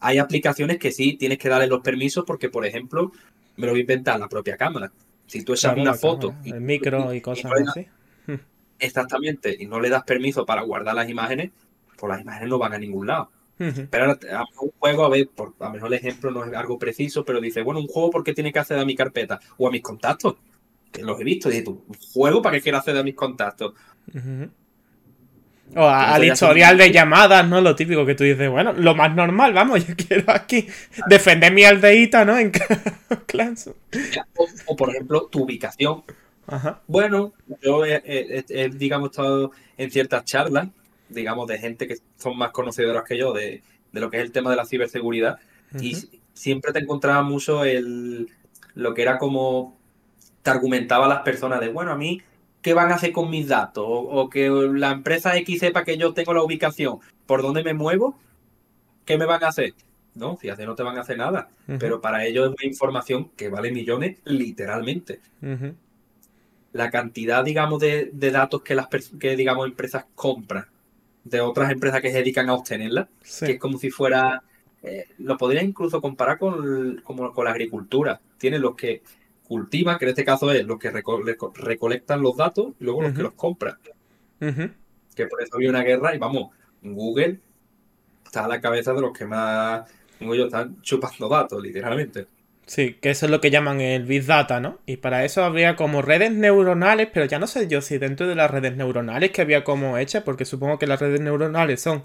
[0.00, 3.12] Hay aplicaciones que sí tienes que darle los permisos porque, por ejemplo,
[3.56, 4.92] me lo voy a inventar la propia cámara.
[5.26, 7.64] Si tú echas Claro, una foto cámara, y- el micro y y cosas no le
[7.64, 7.86] das- así.
[8.78, 11.50] Exactamente, y no le das permiso para guardar las imágenes,
[11.96, 13.30] pues las imágenes no van a ningún lado.
[13.58, 13.86] Ujú.
[13.90, 16.52] Pero ahora, a un juego, a ver, por, a lo mejor el ejemplo no es
[16.52, 19.40] algo preciso, pero dice, bueno, un juego, ¿por qué tiene que acceder a mi carpeta?
[19.56, 20.36] O a mis contactos,
[20.92, 23.14] que los he visto, y dices tú, un juego, ¿para qué quiero acceder a mis
[23.14, 23.72] contactos?
[24.14, 24.50] Ujú.
[25.74, 27.60] O a- al historial de llamadas, ¿no?
[27.60, 30.66] Lo típico que tú dices, bueno, lo más normal, vamos, yo quiero aquí
[31.08, 32.38] defender mi aldeíta, ¿no?
[32.38, 32.50] En
[33.26, 33.68] Clans.
[34.36, 36.02] O, o, por ejemplo, tu ubicación.
[36.46, 36.80] Ajá.
[36.86, 40.68] Bueno, yo he, he- he- he, digamos, estado en ciertas charlas,
[41.08, 44.32] digamos, de gente que son más conocedoras que yo de, de lo que es el
[44.32, 45.38] tema de la ciberseguridad,
[45.80, 45.96] y
[46.32, 48.28] siempre te encontraba mucho el
[48.74, 49.76] lo que era como
[50.42, 52.22] te argumentaba las personas de bueno a mí
[52.66, 55.96] qué van a hacer con mis datos o, o que la empresa X sepa que
[55.96, 58.18] yo tengo la ubicación por dónde me muevo
[59.04, 59.74] qué me van a hacer
[60.16, 61.48] no fíjate no te van a hacer nada.
[61.78, 65.20] Pero para ellos es una información que vale millones literalmente.
[66.72, 68.88] La cantidad digamos de, de datos que las
[69.20, 70.66] que digamos empresas compran
[71.22, 73.06] de otras empresas que se dedican a obtenerlas
[73.44, 74.42] que es como si fuera,
[74.82, 78.20] eh, lo podría incluso comparar con, como con la agricultura.
[78.38, 79.02] Tiene los que
[79.46, 83.02] cultivan, que en este caso es los que reco- reco- recolectan los datos, y luego
[83.02, 83.76] los que los compran.
[85.16, 86.50] Que por eso había una guerra y vamos,
[86.82, 87.40] Google
[88.24, 92.28] está a la cabeza de los que más, como yo, están chupando datos, literalmente.
[92.66, 94.80] Sí, que eso es lo que llaman el Big Data, ¿no?
[94.86, 98.34] Y para eso habría como redes neuronales, pero ya no sé yo si dentro de
[98.34, 102.02] las redes neuronales que había como hechas, porque supongo que las redes neuronales son,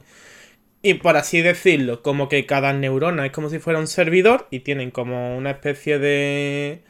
[0.83, 4.61] y por así decirlo, como que cada neurona es como si fuera un servidor y
[4.61, 6.83] tienen como una especie de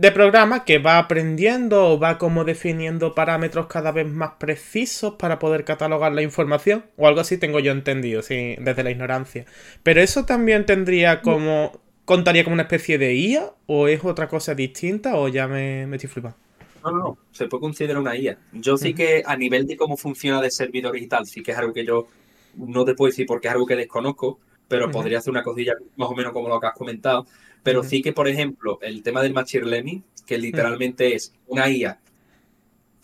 [0.00, 5.38] de programa que va aprendiendo o va como definiendo parámetros cada vez más precisos para
[5.38, 9.44] poder catalogar la información o algo así tengo yo entendido, sí, desde la ignorancia.
[9.82, 14.54] Pero eso también tendría como contaría como una especie de IA o es otra cosa
[14.54, 16.38] distinta o ya me, me estoy flipando.
[16.82, 18.38] No, no, no, se puede considerar una IA.
[18.52, 21.58] Yo sí que a nivel de cómo funciona de servidores y tal, sí que es
[21.58, 22.08] algo que yo
[22.54, 26.08] no te puedo decir porque es algo que desconozco, pero podría hacer una cosilla más
[26.08, 27.26] o menos como lo que has comentado.
[27.62, 32.00] Pero sí que, por ejemplo, el tema del Machine Learning, que literalmente es una IA,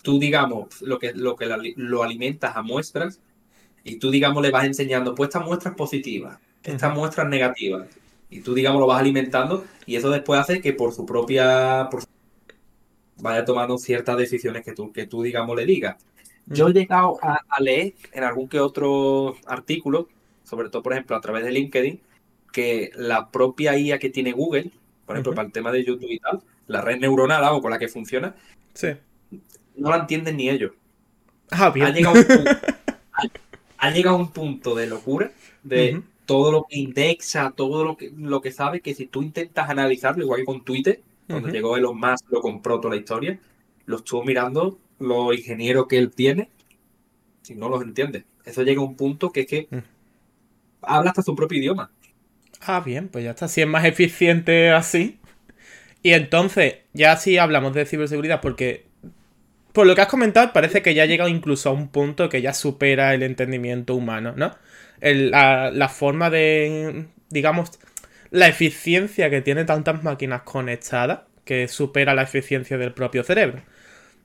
[0.02, 3.20] tú, digamos, lo que, lo, que lo alimentas a muestras
[3.82, 7.86] y tú, digamos, le vas enseñando, pues esta muestra es positiva, esta muestra es negativa.
[8.30, 11.88] Y tú, digamos, lo vas alimentando y eso después hace que por su propia...
[13.18, 15.96] vaya tomando ciertas decisiones que tú, que tú digamos, le digas.
[16.46, 20.08] Yo he llegado a, a, leer en algún que otro artículo,
[20.44, 22.00] sobre todo, por ejemplo, a través de LinkedIn,
[22.52, 24.70] que la propia IA que tiene Google,
[25.04, 27.78] por ejemplo, para el tema de YouTube y tal, la red neuronal o con la
[27.78, 28.34] que funciona,
[29.76, 30.72] no la entienden ni ellos.
[31.50, 32.26] Ah, ha, llegado un
[33.78, 35.30] ha, llegado un punto de locura
[35.62, 39.70] de todo lo que indexa, todo lo que, lo que sabe, que si tú intentas
[39.70, 43.38] analizarlo, igual que con Twitter, cuando llegó Elon Musk, lo compró toda la historia,
[43.86, 46.50] lo estuvo mirando los ingenieros que él tiene,
[47.42, 48.24] si no los entiende.
[48.44, 49.68] Eso llega a un punto que es que
[50.82, 51.90] habla hasta su propio idioma.
[52.60, 53.48] Ah, bien, pues ya está.
[53.48, 55.18] Si es más eficiente así.
[56.02, 58.86] Y entonces, ya sí hablamos de ciberseguridad, porque
[59.76, 62.40] por lo que has comentado, parece que ya ha llegado incluso a un punto que
[62.40, 64.56] ya supera el entendimiento humano, ¿no?
[65.02, 67.72] la, forma de, digamos,
[68.30, 73.60] la eficiencia que tiene tantas máquinas conectadas, que supera la eficiencia del propio cerebro.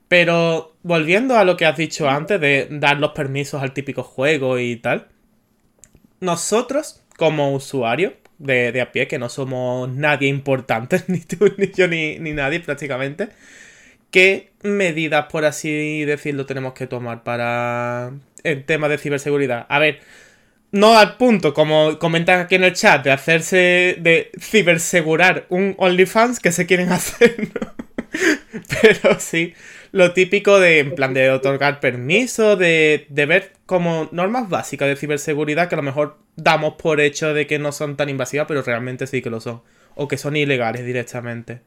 [0.08, 4.58] Pero volviendo a lo que has dicho antes de dar los permisos al típico juego
[4.58, 5.08] y tal,
[6.20, 11.88] nosotros como usuarios de, a pie, que no somos nadie importante, ni tú, ni yo,
[11.88, 13.28] ni, nadie prácticamente.
[14.10, 18.12] ¿Qué medidas, por así decirlo, tenemos que tomar para
[18.44, 19.66] el tema de ciberseguridad?
[19.68, 20.00] A ver,
[20.70, 26.40] no al punto, como comentan aquí en el chat, de hacerse, de cibersegurar un OnlyFans
[26.40, 27.91] que se quieren hacer, ¿no?
[28.82, 29.54] Pero sí,
[29.90, 34.96] lo típico de, en plan, de otorgar permiso, de, de ver como normas básicas de
[34.96, 38.62] ciberseguridad que a lo mejor damos por hecho de que no son tan invasivas, pero
[38.62, 39.62] realmente sí que lo son.
[39.94, 41.60] O que son ilegales directamente.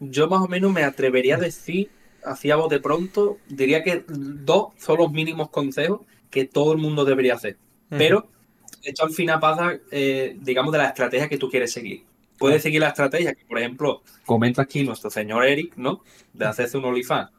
[0.00, 1.90] Yo más o menos me atrevería a decir,
[2.24, 7.34] hacía de pronto, diría que dos son los mínimos consejos que todo el mundo debería
[7.34, 7.56] hacer.
[7.88, 8.26] Pero
[8.82, 12.04] esto al final pasa, eh, digamos, de la estrategia que tú quieres seguir
[12.38, 16.02] puede seguir la estrategia que, por ejemplo, comenta aquí nuestro señor Eric, ¿no?
[16.32, 17.30] De hacerse un OnlyFans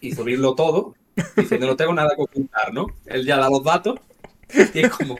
[0.00, 0.94] y subirlo todo,
[1.36, 2.86] diciendo no tengo nada que ocultar, ¿no?
[3.06, 3.98] Él ya da los datos
[4.74, 5.18] y es como...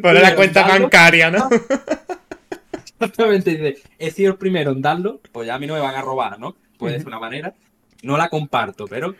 [0.00, 1.48] Por la cuenta bancaria, ¿no?
[3.02, 5.96] Exactamente, dice, he sido el primero en darlo, pues ya a mí no me van
[5.96, 6.56] a robar, ¿no?
[6.78, 7.54] Puede ser una manera.
[8.02, 9.14] No la comparto, pero,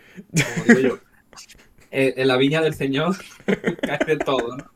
[0.54, 0.98] como digo yo,
[1.90, 3.16] en la viña del Señor
[3.82, 4.70] cae de todo, ¿no?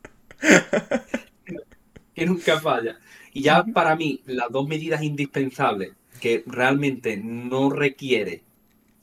[2.17, 2.97] Que nunca falla.
[3.31, 8.41] Y ya para mí, las dos medidas indispensables que realmente no requiere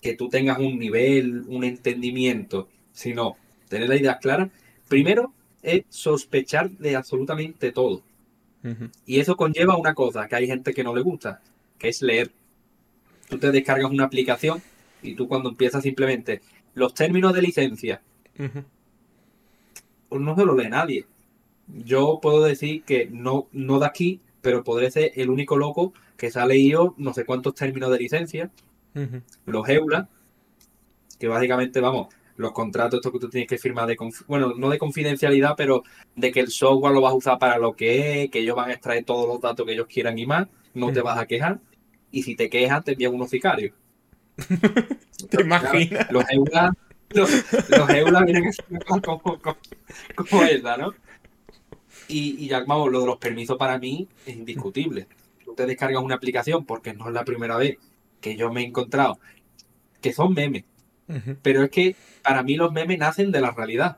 [0.03, 3.37] que tú tengas un nivel, un entendimiento, sino
[3.69, 4.51] tener la idea clara,
[4.89, 8.03] primero es sospechar de absolutamente todo.
[9.07, 11.41] Y eso conlleva una cosa que hay gente que no le gusta,
[11.79, 12.33] que es leer.
[13.29, 14.61] Tú te descargas una aplicación
[15.03, 16.41] y tú cuando empiezas simplemente
[16.75, 18.03] los términos de licencia,
[20.09, 21.07] pues no se lo lee nadie.
[21.67, 26.31] Yo puedo decir que no, no de aquí pero podré ser el único loco que
[26.31, 28.51] se ha leído no sé cuántos términos de licencia,
[29.47, 30.09] los EULA,
[31.19, 33.97] que básicamente, vamos, los contratos estos que tú tienes que firmar de,
[34.29, 35.83] bueno, no de confidencialidad, pero
[36.15, 38.71] de que el software lo vas a usar para lo que es, que ellos van
[38.71, 41.59] a extraer todos los datos que ellos quieran y más, no te vas a quejar,
[42.11, 43.75] y si te quejas te envían unos sicarios.
[45.31, 46.13] ¿Te imaginas?
[46.13, 46.73] Los EULA,
[47.11, 47.31] los,
[47.89, 48.53] EULA vienen
[48.87, 49.57] como, como,
[50.15, 50.93] como esa, ¿no?
[52.09, 55.07] Y, ya, vamos, lo de los permisos para mí es indiscutible.
[55.45, 57.79] Tú te descargas una aplicación porque no es la primera vez
[58.21, 59.19] que yo me he encontrado
[60.05, 60.65] que son memes.
[61.43, 63.97] Pero es que para mí los memes nacen de la realidad.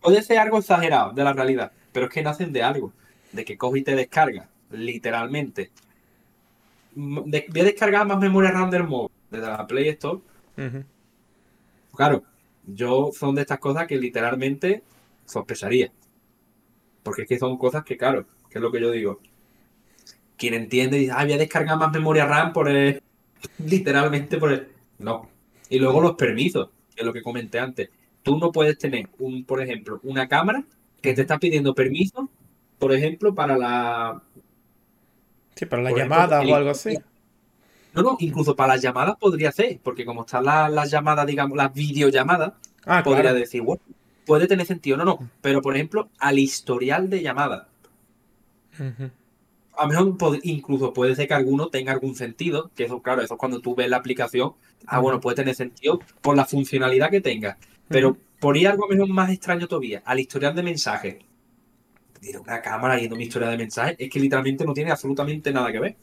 [0.00, 2.92] puede ser algo exagerado de la realidad, pero es que nacen de algo.
[3.32, 5.70] De que coges y te descargas, literalmente.
[6.94, 10.20] voy a descargar más memoria RAM del móvil desde la Play Store.
[11.94, 12.24] Claro,
[12.66, 14.82] yo son de estas cosas que literalmente
[15.26, 15.92] sospecharía.
[17.06, 19.20] Porque es que son cosas que, claro, que es lo que yo digo.
[20.36, 23.00] quien entiende dice, ah, voy a descargar más memoria RAM por el...
[23.64, 24.66] literalmente por el...
[24.98, 25.30] No.
[25.70, 27.90] Y luego los permisos, que es lo que comenté antes.
[28.24, 30.64] Tú no puedes tener, un, por ejemplo, una cámara
[31.00, 32.28] que te está pidiendo permiso,
[32.76, 34.20] por ejemplo, para la...
[35.54, 36.98] Sí, para la llamada o algo así.
[37.94, 41.72] No, no, incluso para las llamadas podría ser, porque como están las, llamadas, digamos, las
[41.72, 43.80] videollamadas, ah, podría decir, bueno,
[44.26, 47.66] puede tener sentido, no, no, pero por ejemplo, al historial de llamadas.
[49.78, 53.34] A lo mejor incluso puede ser que alguno tenga algún sentido, que eso, claro, eso
[53.34, 54.52] es cuando tú ves la aplicación,
[54.86, 57.56] ah, bueno, puede tener sentido por la funcionalidad que tenga.
[57.88, 61.16] Pero por ir algo mejor más extraño todavía, al historial de mensajes.
[62.20, 65.70] Tiene una cámara yendo mi historial de mensajes, es que literalmente no tiene absolutamente nada
[65.70, 65.96] que ver.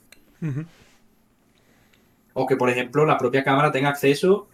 [2.34, 4.48] O que, por ejemplo, la propia cámara tenga acceso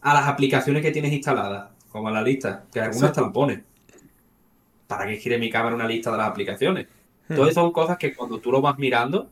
[0.00, 3.64] a las aplicaciones que tienes instaladas, como la lista, que algunas te lo ponen.
[4.86, 6.86] ¿Para qué quiere mi cámara una lista de las aplicaciones?
[7.28, 7.34] Hmm.
[7.34, 9.28] Todas son cosas que cuando tú lo vas mirando,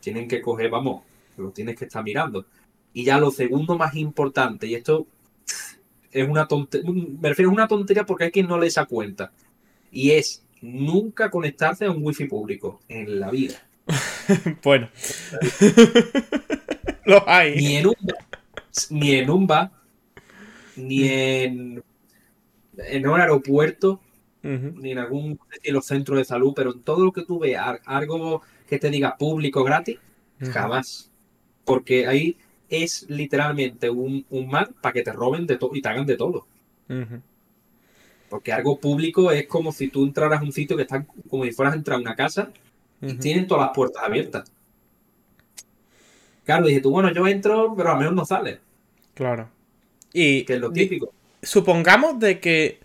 [0.00, 1.02] tienen que coger, vamos,
[1.36, 2.46] lo tienes que estar mirando.
[2.92, 5.06] Y ya lo segundo más importante, y esto
[6.10, 9.32] es una tontería, me refiero a una tontería porque hay quien no le esa cuenta,
[9.90, 13.54] y es nunca conectarse a un wifi público en la vida.
[14.62, 14.88] bueno.
[17.04, 17.56] Lo hay.
[17.56, 17.94] Ni en un
[18.90, 19.70] ni en un bar,
[20.76, 21.82] ni en,
[22.76, 24.00] en un aeropuerto,
[24.42, 25.38] ni en algún
[25.82, 29.64] centro de salud, pero en todo lo que tú veas, algo que te diga público
[29.64, 29.98] gratis,
[30.50, 31.10] jamás.
[31.64, 32.36] Porque ahí
[32.68, 36.16] es literalmente un, un mal para que te roben de todo y te hagan de
[36.16, 36.46] todo.
[38.28, 41.52] Porque algo público es como si tú entraras a un sitio que está como si
[41.52, 42.52] fueras a entrar a una casa
[43.04, 44.52] y tienen todas las puertas abiertas.
[46.44, 48.60] Claro, dije tú, bueno, yo entro, pero a mejor no sale.
[49.14, 49.55] Claro.
[50.12, 51.12] Y que es lo típico.
[51.42, 52.80] Supongamos de que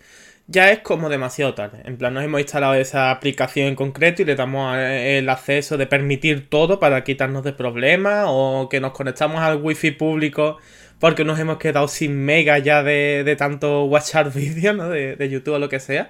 [0.46, 1.82] ya es como demasiado tarde.
[1.84, 5.86] En plan, nos hemos instalado esa aplicación en concreto y le damos el acceso de
[5.86, 10.58] permitir todo para quitarnos de problemas o que nos conectamos al wifi público
[10.98, 14.88] porque nos hemos quedado sin mega ya de, tanto watchar vídeos, ¿no?
[14.88, 16.08] De, de YouTube o lo que sea.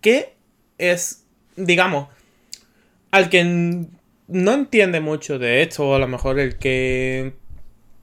[0.00, 0.34] Que
[0.78, 2.08] es, digamos,
[3.10, 3.44] al que
[4.28, 7.34] no entiende mucho de esto, o a lo mejor el que,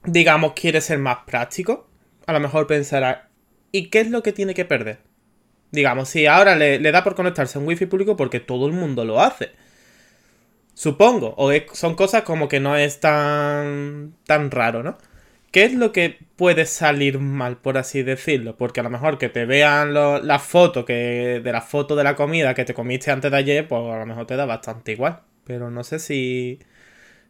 [0.04, 1.88] digamos, quiere ser más práctico,
[2.26, 3.28] a lo mejor pensará,
[3.72, 4.98] ¿y qué es lo que tiene que perder?
[5.72, 9.04] Digamos, si ahora le, da por conectarse a un wifi público porque todo el mundo
[9.04, 9.52] lo hace.
[10.74, 14.98] Supongo, o son cosas como que no es tan, tan raro, ¿no?
[15.52, 18.56] ¿Qué es lo que puede salir mal, por así decirlo?
[18.56, 22.16] Porque a lo mejor que te vean las fotos que de la foto de la
[22.16, 25.22] comida que te comiste antes de ayer, pues a lo mejor te da bastante igual
[25.44, 26.60] pero no sé si,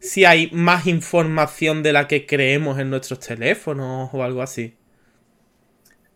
[0.00, 4.76] si hay más información de la que creemos en nuestros teléfonos o algo así.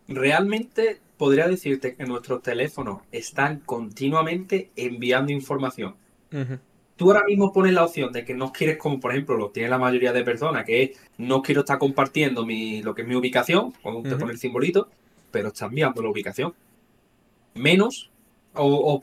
[0.09, 5.95] Realmente podría decirte que nuestros teléfonos están continuamente enviando información.
[6.97, 9.69] Tú ahora mismo pones la opción de que no quieres, como por ejemplo lo tiene
[9.69, 13.15] la mayoría de personas, que es no quiero estar compartiendo mi, lo que es mi
[13.15, 14.89] ubicación, cuando pone el simbolito,
[15.31, 16.55] pero está enviando la ubicación.
[17.55, 18.11] Menos
[18.55, 19.01] o,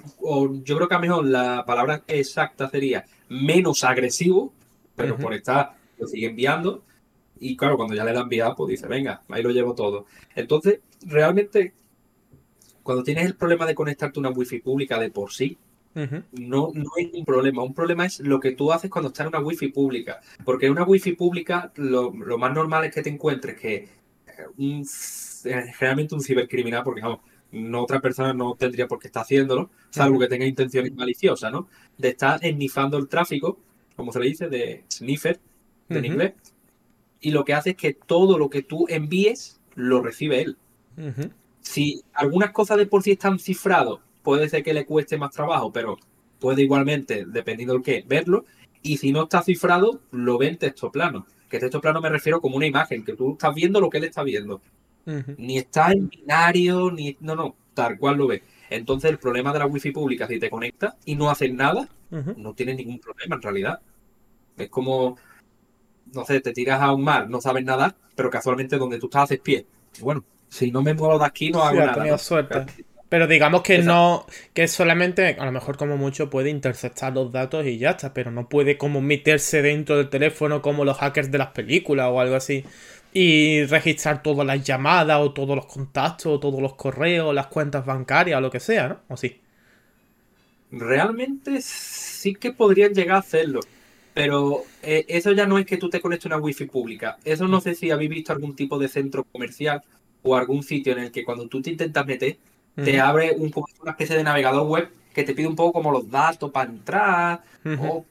[0.64, 4.54] yo creo que a lo mejor la palabra exacta sería menos agresivo,
[4.96, 6.84] pero por estar, lo sigue enviando.
[7.40, 10.06] Y claro, cuando ya le da enviado, pues dice, venga, ahí lo llevo todo.
[10.36, 11.74] Entonces, realmente,
[12.84, 15.58] cuando tienes el problema de conectarte a una wifi pública de por sí,
[15.96, 17.64] no, no hay un problema.
[17.64, 20.20] Un problema es lo que tú haces cuando estás en una wifi pública.
[20.44, 23.90] Porque en una wifi pública, lo, más normal es que te encuentres que eh,
[24.58, 24.86] un,
[25.46, 27.20] eh, generalmente un cibercriminal, porque vamos,
[27.52, 31.70] no otra persona no tendría por qué estar haciéndolo, salvo que tenga intenciones maliciosas, ¿no?
[31.98, 33.58] De estar ennifando el tráfico,
[33.96, 35.40] como se le dice, de sniffer,
[35.88, 36.34] en inglés,
[37.22, 40.58] y lo que hace es que todo lo que tú envíes lo recibe él.
[41.62, 45.72] Si algunas cosas de por sí están cifradas, puede ser que le cueste más trabajo,
[45.72, 45.98] pero
[46.40, 48.46] puede igualmente, dependiendo del qué, verlo.
[48.82, 51.26] Y si no está cifrado, lo ve en texto plano.
[51.50, 54.04] Que texto plano me refiero como una imagen, que tú estás viendo lo que él
[54.04, 54.62] está viendo.
[55.38, 57.16] Ni está en binario, ni.
[57.20, 58.44] No, no, tal cual lo ve.
[58.70, 62.54] Entonces, el problema de la wifi pública, si te conectas y no haces nada, no
[62.54, 63.80] tienes ningún problema en realidad.
[64.58, 65.18] Es como,
[66.14, 69.24] no sé, te tiras a un mar, no sabes nada, pero casualmente donde tú estás
[69.24, 69.68] haces pie.
[70.02, 72.18] bueno, si no me muevo de aquí, no hago nada.
[72.18, 72.66] suerte.
[73.08, 77.66] Pero digamos que no, que solamente, a lo mejor como mucho puede interceptar los datos
[77.66, 81.38] y ya está, pero no puede como meterse dentro del teléfono como los hackers de
[81.38, 82.66] las películas o algo así
[83.18, 87.86] y registrar todas las llamadas o todos los contactos o todos los correos, las cuentas
[87.86, 89.00] bancarias o lo que sea, ¿no?
[89.08, 89.40] ¿O sí?
[90.70, 93.62] Realmente sí que podrían llegar a hacerlo.
[94.14, 97.18] Pero eh, eso ya no es que tú te conectes a una wifi pública.
[97.24, 99.82] Eso no sé si habéis visto algún tipo de centro comercial
[100.26, 102.38] o algún sitio en el que cuando tú te intentas meter,
[102.82, 106.10] te abre un, una especie de navegador web que te pide un poco como los
[106.10, 107.44] datos para entrar.
[107.76, 108.06] O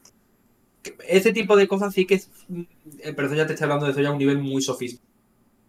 [1.09, 2.31] ese tipo de cosas sí que es.
[3.01, 5.09] eh, Pero eso ya te estoy hablando de eso ya a un nivel muy sofisticado.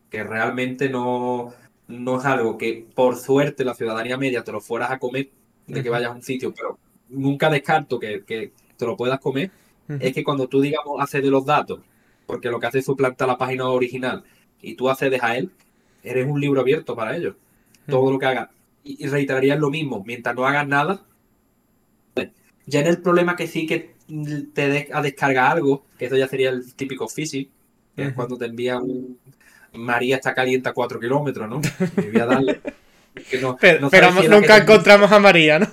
[0.10, 1.54] Que realmente no,
[1.88, 5.32] no es algo que por suerte la ciudadanía media te lo fueras a comer
[5.68, 6.80] de que vayas a un sitio, pero
[7.10, 9.52] nunca descarto que, que te lo puedas comer.
[10.00, 11.82] Es que cuando tú, digamos, accedes los datos,
[12.26, 14.24] porque lo que hace es suplantar la página original
[14.62, 15.52] y tú accedes a él,
[16.06, 17.36] eres un libro abierto para ellos.
[17.88, 18.50] Todo lo que hagas.
[18.84, 21.02] Y, y reiterarías lo mismo, mientras no hagas nada.
[22.68, 23.94] Ya en el problema que sí que
[24.54, 27.48] te des a descargar algo, que eso ya sería el típico phishing,
[27.96, 29.20] que es cuando te envía un
[29.74, 31.62] María está caliente a 4 kilómetros, ¿no?
[32.04, 32.62] Y voy a darle.
[33.30, 35.68] Que no- Pero, no si nunca te encontramos a María, ¿no?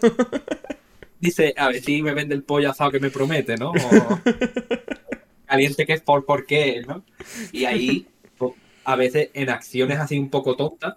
[1.21, 3.71] Dice, a ver si me vende el pollo asado que me promete, ¿no?
[3.71, 4.19] O
[5.47, 7.05] caliente que es por por qué, ¿no?
[7.53, 8.07] Y ahí,
[8.85, 10.97] a veces en acciones así un poco tontas,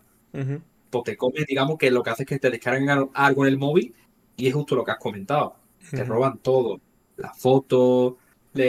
[0.90, 3.54] pues te comes, digamos que lo que hace es que te descargan al- algo en
[3.54, 3.96] el móvil
[4.38, 5.56] y es justo lo que has comentado.
[5.94, 6.82] Te roban todo.
[7.18, 8.16] Las fotos,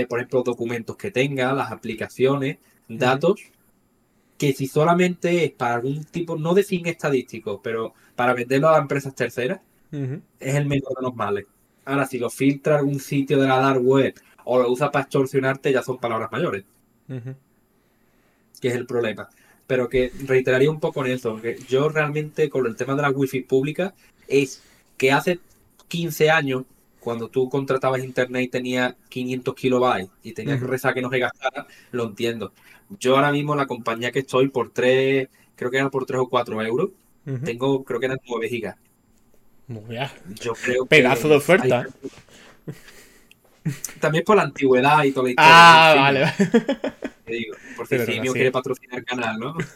[0.09, 3.41] por ejemplo, documentos que tengas, las aplicaciones, datos,
[4.39, 8.79] que si solamente es para algún tipo, no de fin estadístico, pero para venderlo a
[8.79, 9.61] empresas terceras,
[10.41, 11.47] es el menor de los males.
[11.85, 15.73] Ahora, si lo filtra algún sitio de la dark web o lo usa para extorsionarte,
[15.73, 16.65] ya son palabras mayores,
[17.09, 17.35] Ujú.
[18.67, 19.29] Que es el problema.
[19.69, 23.11] Pero que reiteraría un poco en eso, que yo realmente con el tema de la
[23.11, 23.95] wifi pública
[24.29, 24.63] es
[24.97, 25.39] que hace
[25.89, 26.65] 15 años,
[27.01, 31.21] cuando tú contratabas internet y tenías 500 kilobytes y tenías que rezar que no se
[31.21, 32.53] gastara, lo entiendo.
[32.99, 36.29] Yo ahora mismo la compañía que estoy por 3, creo que era por 3 o
[36.29, 36.91] 4 euros,
[37.45, 38.77] tengo creo que eran 9 gigas.
[40.41, 41.81] Yo creo que Pedazo de oferta.
[41.81, 42.73] hay-
[44.01, 45.53] También por la antigüedad y toda la historia.
[45.53, 46.33] Ah, vale.
[47.25, 47.57] Te digo.
[47.77, 48.37] Por si Simio sí.
[48.37, 49.57] quiere patrocinar el canal, ¿no?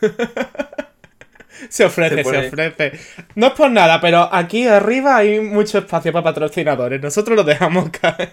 [1.69, 2.93] Se ofrece, Se ofrece.
[3.35, 7.03] No es por nada, pero aquí arriba hay mucho espacio para patrocinadores.
[7.03, 8.33] Nosotros lo dejamos caer.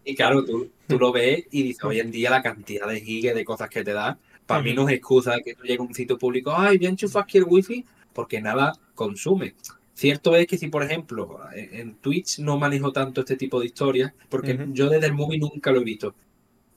[0.03, 3.35] y claro, tú, tú lo ves y dices, hoy en día la cantidad de gigas
[3.35, 5.83] de cosas que te da, para mí no es excusa de que tú llegues a
[5.83, 9.53] un sitio público, ay, voy a enchufar aquí el wifi, porque nada consume.
[9.99, 13.65] Cierto es que si, por ejemplo, en, en Twitch no manejo tanto este tipo de
[13.65, 16.15] historias, porque yo desde el móvil nunca lo he visto.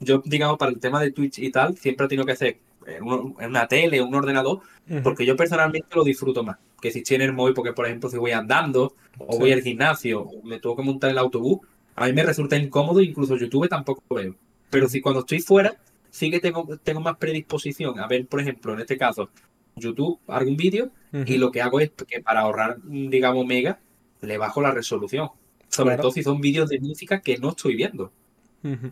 [0.01, 3.05] Yo, digamos, para el tema de Twitch y tal, siempre he tenido que hacer en
[3.05, 4.59] una tele, un ordenador,
[5.05, 8.11] porque yo personalmente lo disfruto más que si estoy en el móvil, porque por ejemplo
[8.11, 9.39] si voy andando o Sí.
[9.39, 11.61] voy al gimnasio o me tengo que montar el autobús,
[11.95, 14.35] a mí me resulta incómodo, incluso YouTube tampoco lo veo.
[14.69, 15.77] Pero si cuando estoy fuera,
[16.11, 19.31] sí que tengo, tengo más predisposición a ver, por ejemplo, en este caso,
[19.77, 20.91] YouTube, algún vídeo,
[21.27, 23.79] y lo que hago es que para ahorrar, digamos, mega,
[24.23, 25.29] le bajo la resolución.
[25.69, 26.03] Sobre Claro.
[26.03, 28.13] todo si son vídeos de música que no estoy viendo.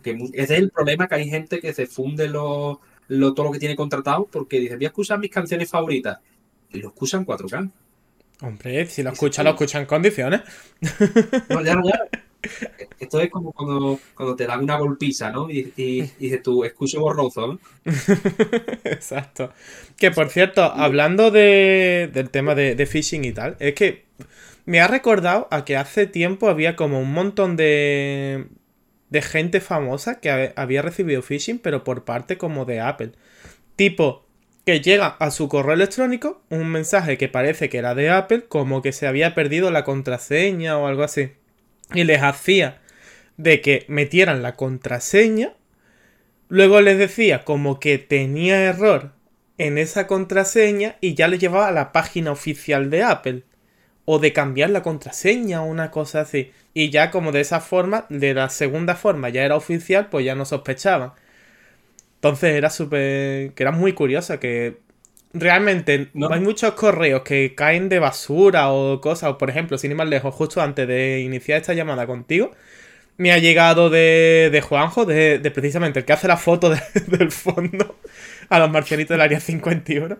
[0.03, 3.51] Que ese es el problema que hay gente que se funde lo, lo- todo lo
[3.51, 6.19] que tiene contratado porque dice, voy a escuchar mis canciones favoritas.
[6.71, 7.71] Y lo escuchan 4K.
[8.41, 9.45] Hombre, si lo Ese escucha, sí.
[9.45, 10.41] lo escucha en condiciones.
[11.49, 12.09] No, ya, ya.
[12.99, 15.49] Esto es como cuando, cuando te dan una golpiza, ¿no?
[15.49, 16.63] Y, y, y dices tú,
[16.99, 17.59] borroso.
[18.83, 19.53] Exacto.
[19.97, 24.05] Que por cierto, hablando de, del tema de, de phishing y tal, es que
[24.65, 28.47] me ha recordado a que hace tiempo había como un montón de,
[29.09, 33.13] de gente famosa que había recibido phishing, pero por parte como de Apple.
[33.75, 34.25] Tipo,
[34.65, 38.81] que llega a su correo electrónico un mensaje que parece que era de Apple, como
[38.81, 41.31] que se había perdido la contraseña o algo así.
[41.93, 42.79] Y les hacía
[43.37, 45.53] de que metieran la contraseña
[46.51, 49.13] Luego les decía como que tenía error
[49.57, 53.43] en esa contraseña y ya les llevaba a la página oficial de Apple.
[54.03, 56.51] O de cambiar la contraseña o una cosa así.
[56.73, 60.35] Y ya como de esa forma, de la segunda forma ya era oficial, pues ya
[60.35, 61.13] no sospechaban.
[62.15, 63.53] Entonces era súper...
[63.53, 64.79] que era muy curioso que
[65.33, 66.31] realmente No.
[66.31, 69.31] hay muchos correos que caen de basura o cosas.
[69.31, 72.51] O por ejemplo, sin ir más lejos, justo antes de iniciar esta llamada contigo,
[73.17, 76.81] me ha llegado de, de Juanjo, de, de precisamente el que hace la foto de-
[77.07, 77.97] del fondo
[78.49, 80.19] a los marcianitos del área 51.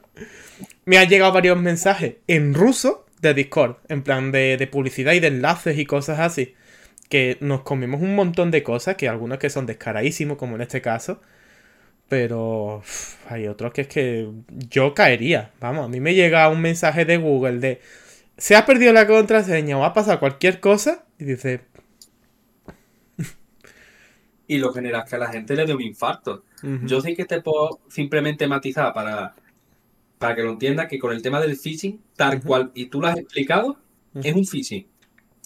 [0.86, 5.20] Me han llegado varios mensajes en ruso de Discord, en plan de, de publicidad y
[5.20, 6.56] de enlaces y cosas así.
[7.10, 10.82] Que nos comemos un montón de cosas, que algunos que son descaradísimos, como en este
[10.82, 11.22] caso.
[12.12, 14.30] Pero uf, hay otros que es que
[14.70, 15.54] yo caería.
[15.62, 17.80] Vamos, a mí me llega un mensaje de Google de
[18.38, 21.06] se ha perdido la contraseña o ha pasado cualquier cosa.
[21.18, 21.62] Y dice,
[24.46, 26.44] Y lo general que a la gente le dé un infarto.
[26.84, 29.34] Yo sí que te puedo simplemente matizar para,
[30.18, 33.08] para que lo entiendas que con el tema del phishing, tal cual, y tú lo
[33.08, 33.78] has explicado,
[34.22, 34.86] es un phishing.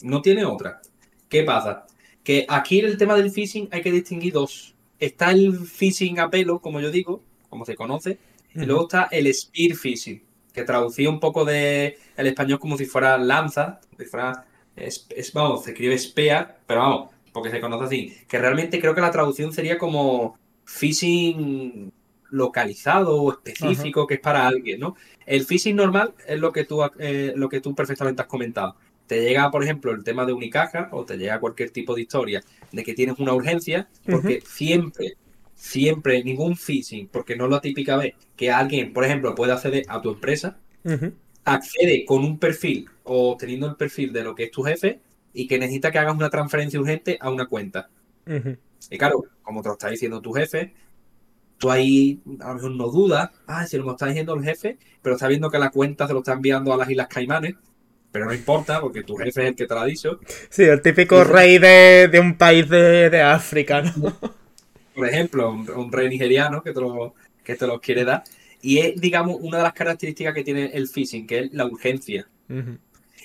[0.02, 0.82] No tiene otra.
[1.30, 1.86] ¿Qué pasa?
[2.24, 4.75] Que aquí en el tema del phishing hay que distinguir dos.
[5.06, 8.20] Está el phishing a pelo, como yo digo, como se conoce,
[8.60, 12.86] y luego está el spear phishing, que traducía un poco de el español como si
[12.86, 14.46] fuera lanza, como si fuera,
[14.76, 18.18] es, es- vamos, se escribe spear, pero vamos, porque se conoce así.
[18.28, 21.92] Que realmente creo que la traducción sería como phishing
[22.30, 24.96] localizado o específico que es para alguien, ¿no?
[25.26, 28.76] El phishing normal es lo que tú, eh, lo que tú perfectamente has comentado.
[29.08, 32.42] Te llega, por ejemplo, el tema de Unicaja o te llega cualquier tipo de historia
[32.72, 35.14] de que tienes una urgencia, porque siempre,
[35.54, 39.86] siempre, ningún phishing, porque no es la típica vez que alguien, por ejemplo, puede acceder
[39.88, 40.58] a tu empresa,
[41.44, 45.00] accede con un perfil o teniendo el perfil de lo que es tu jefe
[45.34, 47.90] y que necesita que hagas una transferencia urgente a una cuenta.
[48.90, 50.74] Y claro, como te lo está diciendo tu jefe,
[51.58, 55.16] tú ahí a lo mejor no dudas, ah, si lo está diciendo el jefe, pero
[55.16, 57.56] está viendo que la cuenta se lo está enviando a las Islas Caimanes,
[58.16, 60.22] pero no importa porque tu jefe es el que te lo ha dicho.
[60.50, 63.92] Sí, el típico rey de, un país de, África, ¿no?
[64.96, 67.14] Por ejemplo, un, rey nigeriano que te, lo,
[67.44, 68.24] que te lo quiere dar.
[68.62, 72.26] Y es, digamos, una de las características que tiene el phishing, que es la urgencia.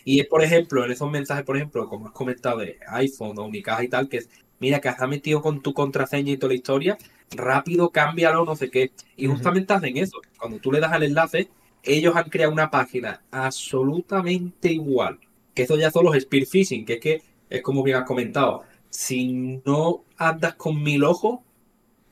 [0.05, 3.45] Y es, por ejemplo, en esos mensajes, por ejemplo, como has comentado de iPhone o
[3.45, 4.29] Unicaja y tal, que es,
[4.59, 6.99] mira, que has metido con tu contraseña y toda la historia,
[7.31, 8.91] rápido, cámbialo, no sé qué.
[9.17, 10.21] Y justamente hacen eso.
[10.37, 11.49] Cuando tú le das al enlace,
[11.83, 15.19] ellos han creado una página absolutamente igual.
[15.55, 18.63] Que eso ya son los spear phishing, que es que, es como bien has comentado,
[18.89, 21.41] si no andas con mil ojos,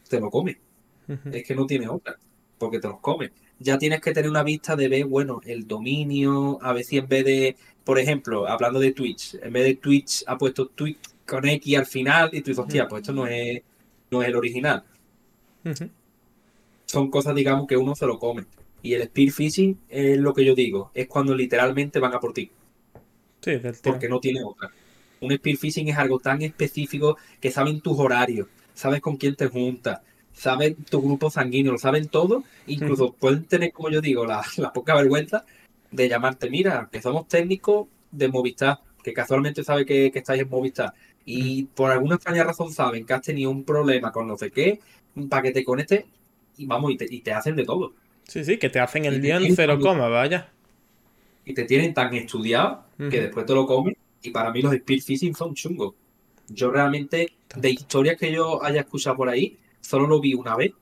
[0.08, 0.58] te lo come.
[1.32, 2.18] Es que no tiene otra,
[2.58, 3.32] porque te los come.
[3.58, 7.08] Ya tienes que tener una vista de ver, bueno, el dominio, a ver si en
[7.08, 11.46] vez de, por ejemplo, hablando de Twitch, en vez de Twitch ha puesto Twitch con
[11.48, 13.62] X al final y tú dices, hostia, pues esto no es,
[14.10, 14.84] no es el original.
[16.86, 18.44] Son cosas, digamos, que uno se lo come.
[18.82, 22.32] Y el spear phishing es lo que yo digo, es cuando literalmente van a por
[22.32, 22.50] ti.
[23.40, 23.52] Sí,
[23.82, 24.70] porque no tiene otra.
[25.20, 29.48] Un spear phishing es algo tan específico que saben tus horarios, sabes con quién te
[29.48, 30.00] juntas,
[30.32, 32.44] saben tu grupo sanguíneo, lo saben todo.
[32.66, 35.44] Incluso pueden tener, como yo digo, la, poca vergüenza
[35.90, 40.48] de llamarte, mira, que somos técnicos de Movistar, que casualmente sabe que, que estáis en
[40.48, 40.94] Movistar.
[41.24, 44.80] Y por alguna extraña razón saben que has tenido un problema con no sé qué,
[45.28, 46.04] para que te conectes
[46.56, 47.92] y vamos, y te, y te hacen de todo.
[48.28, 50.52] Sí, sí, que te hacen el día en cero coma, vaya.
[51.46, 53.96] Y te tienen tan estudiado que después te lo comen.
[54.22, 55.94] Y para mí los speed phishing son chungos.
[56.48, 60.72] Yo realmente, de historias que yo haya escuchado por ahí, solo lo vi una vez.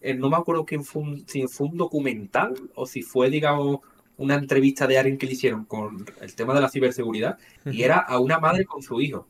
[0.00, 3.80] Eh, no me acuerdo quién fue si fue un documental o si fue, digamos,
[4.16, 7.38] una entrevista de alguien que le hicieron con el tema de la ciberseguridad.
[7.66, 9.26] Y era a una madre con su hijo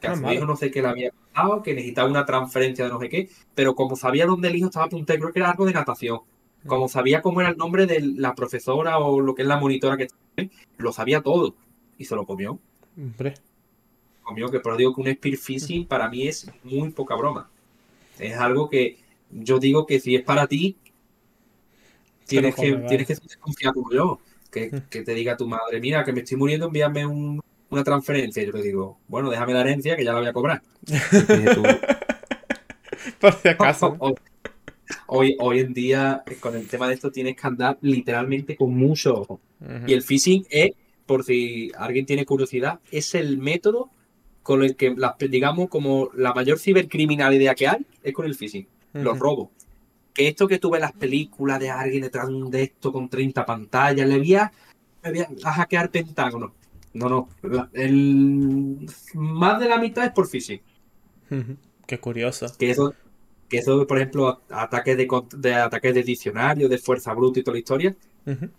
[0.00, 2.84] que a ah, su hijo no sé qué le había pasado, que necesitaba una transferencia
[2.84, 5.50] de no sé qué, pero como sabía dónde el hijo estaba apuntado, creo que era
[5.50, 6.20] algo de natación.
[6.66, 9.96] Como sabía cómo era el nombre de la profesora o lo que es la monitora
[9.96, 10.08] que
[10.78, 11.54] lo sabía todo.
[11.98, 12.58] Y se lo comió.
[12.96, 13.34] Hombre.
[14.22, 17.48] Comió, que por digo que un spear phishing para mí es muy poca broma.
[18.18, 18.98] Es algo que
[19.30, 20.76] yo digo que si es para ti,
[22.26, 24.18] tienes que, tienes que ser confiado como yo.
[24.50, 28.42] Que, que, te diga tu madre, mira, que me estoy muriendo, envíame un, una transferencia.
[28.42, 30.62] Y yo le digo, bueno, déjame la herencia que ya la voy a cobrar.
[33.20, 33.96] Por si acaso.
[35.08, 38.74] Hoy, hoy en día, eh, con el tema de esto, tienes que andar literalmente con
[38.74, 39.40] mucho ojo.
[39.86, 40.72] Y el phishing es,
[41.06, 43.90] por si alguien tiene curiosidad, es el método
[44.42, 44.94] con el que,
[45.28, 49.48] digamos, como la mayor cibercriminalidad que hay, es con el phishing, los robos.
[50.12, 54.08] Que esto que tuve en las películas de alguien detrás de esto con 30 pantallas,
[54.08, 54.52] le voy a,
[55.44, 56.54] a hackear Pentágono.
[56.94, 57.68] No, no.
[57.72, 60.60] El, más de la mitad es por phishing.
[61.86, 62.46] Qué curioso.
[62.58, 62.94] Que eso,
[63.48, 67.54] que eso por ejemplo, ataques de, de ataques de diccionario, de fuerza bruta y toda
[67.54, 67.96] la historia,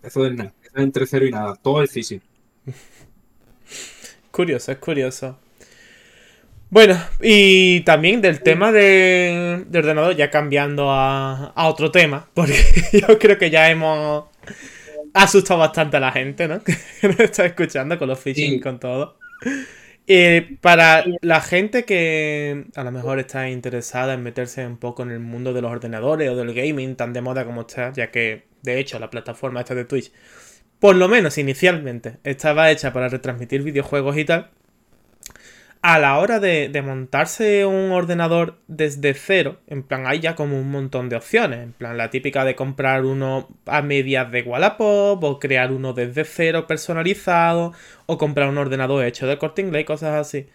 [0.02, 0.54] eso es nada.
[0.62, 1.54] Eso es entre cero y nada.
[1.56, 2.22] Todo es phishing.
[4.30, 5.38] curioso, es curioso.
[6.70, 12.54] Bueno, y también del tema de, de ordenador, ya cambiando a, a otro tema, porque
[12.92, 14.26] yo creo que ya hemos
[15.14, 16.62] asustado bastante a la gente, ¿no?
[17.00, 19.16] que nos está escuchando con los phishing y con todo.
[20.10, 25.10] Y para la gente que a lo mejor está interesada en meterse un poco en
[25.10, 28.46] el mundo de los ordenadores o del gaming tan de moda como está, ya que
[28.62, 30.10] de hecho la plataforma esta de Twitch,
[30.80, 34.50] por lo menos inicialmente, estaba hecha para retransmitir videojuegos y tal,
[35.82, 40.70] a la hora de, montarse un ordenador desde cero, en plan, hay ya como un
[40.70, 41.60] montón de opciones.
[41.60, 46.24] En plan, la típica de comprar uno a medias de Wallapop, o crear uno desde
[46.24, 47.72] cero personalizado,
[48.06, 50.46] o comprar un ordenador hecho de corte inglés, cosas así.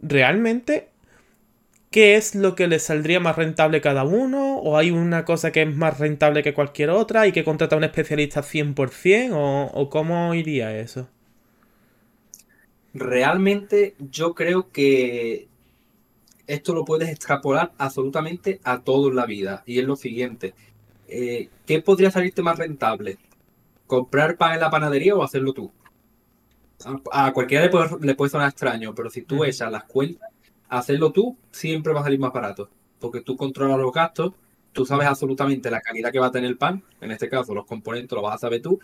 [0.00, 0.88] Realmente,
[1.90, 4.58] ¿qué es lo que le saldría más rentable cada uno?
[4.58, 7.78] ¿O hay una cosa que es más rentable que cualquier otra y que contrata a
[7.78, 9.32] un especialista 100%?
[9.32, 11.08] ¿O, o cómo iría eso?
[12.94, 15.48] Realmente yo creo que
[16.46, 19.62] esto lo puedes extrapolar absolutamente a todo en la vida.
[19.66, 20.54] Y es lo siguiente.
[21.06, 23.18] Eh, ¿Qué podría salirte más rentable?
[23.86, 25.72] ¿Comprar pan en la panadería o hacerlo tú?
[27.12, 30.30] A, cualquiera le puede, sonar extraño, pero si tú echas las cuentas,
[30.68, 34.32] hacerlo tú siempre va a salir más barato, porque tú controlas los gastos,
[34.72, 37.66] tú sabes absolutamente la calidad que va a tener el pan, en este caso los
[37.66, 38.80] componentes lo vas a saber tú,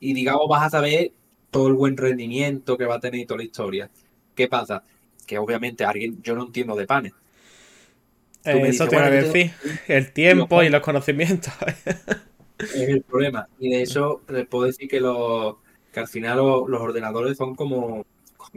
[0.00, 1.12] y digamos vas a saber
[1.54, 3.88] todo el buen rendimiento que va a tener y toda la historia.
[4.34, 4.82] ¿Qué pasa?
[5.24, 7.12] Que obviamente alguien, yo no entiendo de panes.
[8.44, 9.52] Eh, eso te iba a decir,
[9.86, 11.52] el tiempo y los conocimientos.
[12.58, 13.46] es el problema.
[13.60, 15.54] Y de hecho, les puedo decir que, los,
[15.92, 18.04] que al final los, ordenadores son como,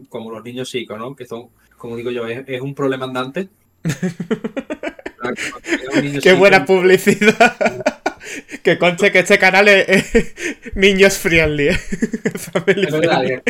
[0.09, 1.15] como los niños chicos, ¿no?
[1.15, 3.47] Que son, como digo yo, es, un problema andante.
[6.23, 7.93] Qué buena publicidad.
[8.63, 10.34] que conche que este canal es,
[10.75, 11.67] niños friendly.
[12.65, 13.43] verdad,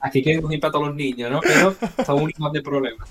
[0.00, 1.40] aquí quieren unir para todos los niños, ¿no?
[1.40, 3.08] Pero son un de problemas.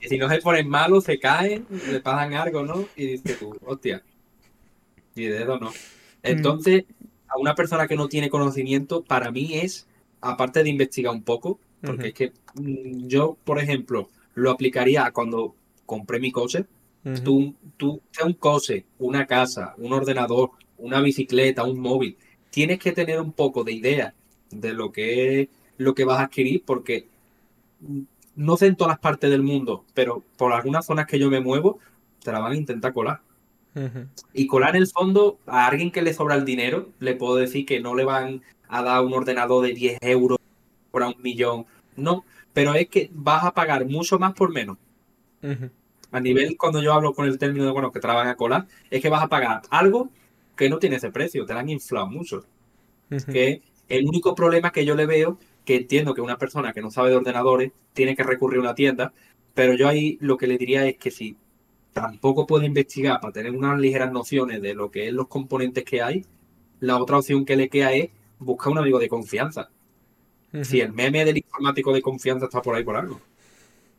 [0.00, 2.86] Y si no se ponen malos, se caen, le pasan algo, ¿no?
[2.96, 4.02] Y dices tú, hostia.
[5.14, 5.72] Y de eso no.
[6.22, 6.84] Entonces,
[7.28, 9.86] a una persona que no tiene conocimiento, para mí es,
[10.20, 15.54] aparte de investigar un poco, porque es que mm, yo, por ejemplo, lo aplicaría cuando
[15.86, 16.64] compré mi coche.
[17.24, 22.16] Tú, tú, sea un coche, una casa, un ordenador, una bicicleta, un móvil,
[22.50, 24.14] tienes que tener un poco de idea
[24.50, 25.48] de lo que es
[25.78, 27.08] lo que vas a adquirir, porque
[28.36, 31.40] no sé en todas las partes del mundo, pero por algunas zonas que yo me
[31.40, 31.78] muevo,
[32.22, 33.20] te la van a intentar colar.
[34.34, 37.64] Y colar en el fondo a alguien que le sobra el dinero, le puedo decir
[37.64, 40.38] que no le van a dar un ordenador de 10 euros
[40.90, 41.64] por un millón.
[41.96, 44.76] No, pero es que vas a pagar mucho más por menos.
[46.12, 49.00] A nivel, cuando yo hablo con el término de, bueno, que trabajan a colar, es
[49.00, 50.10] que vas a pagar algo
[50.56, 52.44] que no tiene ese precio, te lo han inflado mucho.
[53.30, 56.90] Que el único problema que yo le veo, que entiendo que una persona que no
[56.90, 59.12] sabe de ordenadores tiene que recurrir a una tienda,
[59.54, 61.36] pero yo ahí lo que le diría es que si
[61.92, 66.02] tampoco puede investigar para tener unas ligeras nociones de lo que es los componentes que
[66.02, 66.24] hay,
[66.80, 69.70] la otra opción que le queda es buscar un amigo de confianza.
[70.62, 73.20] Si el meme del informático de confianza está por ahí por algo.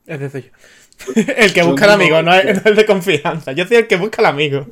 [0.05, 0.51] Es decir,
[1.15, 3.51] el que busca al amigo, no es el de confianza.
[3.51, 4.65] Yo soy el que busca al amigo.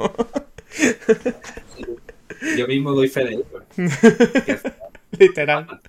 [2.57, 4.61] Yo mismo doy fe de eso.
[5.19, 5.81] Literal.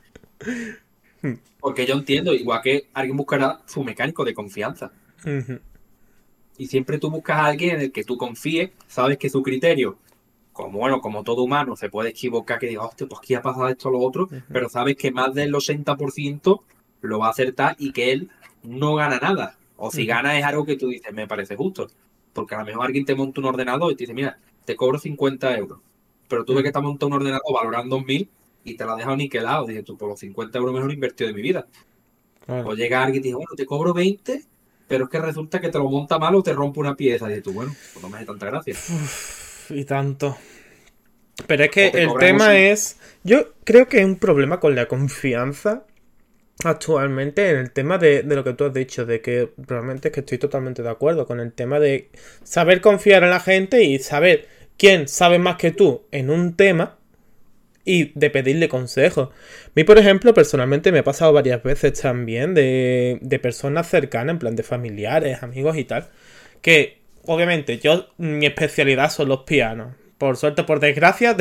[1.61, 4.91] Porque yo entiendo, igual que alguien buscará su mecánico de confianza.
[6.59, 9.99] Y siempre tú buscas a alguien en el que tú confíes, sabes que su criterio,
[10.53, 13.68] como bueno, como todo humano, se puede equivocar, que diga, hostia, pues aquí ha pasado
[13.68, 16.61] esto o lo otro, pero sabes que más del 80%
[17.01, 18.30] lo va a acertar y que él
[18.62, 19.57] no gana nada.
[19.85, 21.89] O si gana es algo que tú dices, me parece justo.
[22.33, 24.97] Porque a lo mejor alguien te monta un ordenador y te dice, mira, te cobro
[24.97, 25.80] 50 euros.
[26.28, 28.28] Pero tú ves que te ha montado un ordenador valorando 2.000
[28.62, 29.66] y te lo ha dejado niquelado.
[29.66, 31.66] Dices tú, por los 50 euros mejor invertido de mi vida.
[32.47, 34.45] O llega alguien y te dice, bueno, te cobro 20
[34.87, 37.35] pero es que resulta que te lo monta mal o te rompe una pieza.
[37.35, 38.74] Y tú, bueno, pues no me hace tanta gracia.
[39.70, 40.37] y tanto.
[41.47, 42.99] Pero es que el tema es.
[43.24, 45.87] Yo creo que hay un problema con la confianza
[46.71, 50.15] actualmente en el tema de, de, lo que tú has dicho, de que realmente es
[50.15, 52.11] que estoy totalmente de acuerdo con el tema de
[52.43, 56.99] saber confiar en la gente y saber quién sabe más que tú en un tema
[57.85, 59.29] y de pedirle consejos.
[59.29, 64.35] A mí, por ejemplo, personalmente me ha pasado varias veces también de, de personas cercanas,
[64.35, 66.09] en plan de familiares, amigos y tal,
[66.61, 69.95] que obviamente yo, mi especialidad son los pianos.
[70.19, 71.37] Por suerte, por desgracia,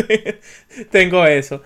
[0.90, 1.62] tengo eso.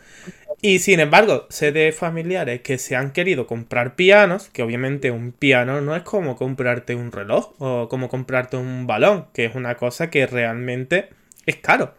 [0.63, 5.33] Y sin embargo, sé de familiares que se han querido comprar pianos, que obviamente un
[5.33, 9.77] piano no es como comprarte un reloj o como comprarte un balón, que es una
[9.77, 11.09] cosa que realmente
[11.47, 11.95] es caro.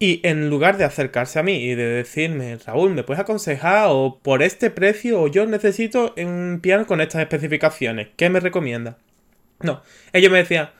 [0.00, 3.86] Y en lugar de acercarse a mí y de decirme, Raúl, ¿me puedes aconsejar?
[3.90, 8.08] O por este precio, o yo necesito un piano con estas especificaciones.
[8.16, 8.98] ¿Qué me recomienda?
[9.60, 9.82] No,
[10.12, 10.70] ellos me decían,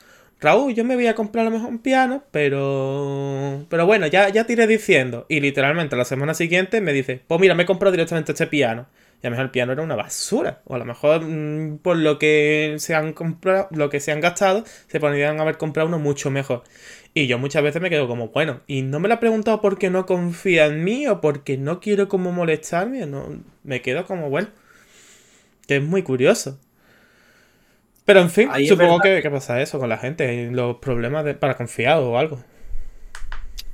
[0.45, 3.65] Raúl, yo me voy a comprar a lo mejor un piano, pero.
[3.71, 5.25] Pero bueno, ya, ya te iré diciendo.
[5.29, 8.87] Y literalmente la semana siguiente me dice, pues mira, me he comprado directamente este piano.
[9.23, 10.61] Y a lo mejor el piano era una basura.
[10.67, 14.21] O a lo mejor mm, por lo que se han comprado, lo que se han
[14.21, 16.63] gastado, se podrían haber comprado uno mucho mejor.
[17.15, 19.89] Y yo muchas veces me quedo como, bueno, y no me lo ha preguntado porque
[19.89, 24.49] no confía en mí o porque no quiero como molestarme, no, me quedo como, bueno,
[25.67, 26.59] que es muy curioso.
[28.05, 31.99] Pero en fin, supongo que, pasa eso con la gente, los problemas de, para confiar
[31.99, 32.39] o algo.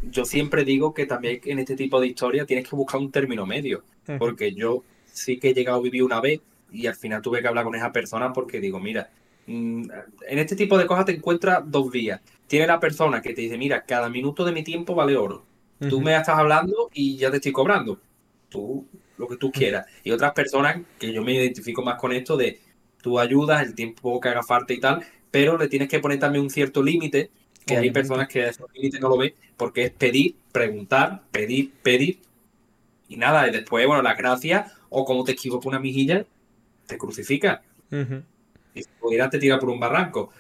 [0.03, 3.45] Yo siempre digo que también en este tipo de historia tienes que buscar un término
[3.45, 3.83] medio,
[4.19, 6.41] porque yo sí que he llegado a vivir una vez
[6.73, 9.11] y al final tuve que hablar con esa persona porque digo, mira,
[9.47, 9.91] mm,
[10.29, 12.21] en este tipo de cosas te encuentras dos vías
[12.51, 15.47] tiene la persona que te dice, mira, cada minuto de mi tiempo vale oro.
[15.89, 18.01] Tú me estás hablando y ya te estoy cobrando.
[18.49, 18.85] Tú,
[19.17, 19.87] lo que tú quieras.
[20.03, 22.59] Y otras personas, que yo me identifico más con esto de
[23.03, 26.45] tú ayudas, el tiempo que haga falta y tal, pero le tienes que poner también
[26.45, 27.31] un cierto límite,
[27.67, 32.21] que hay personas que ese límite no lo ven, porque es pedir, preguntar, pedir, pedir.
[33.09, 36.25] Y nada, y después, bueno, las gracias, o como te equivoco una mijilla,
[36.87, 37.63] te crucifica.
[38.75, 40.31] Y si pudieras te tira por un barranco.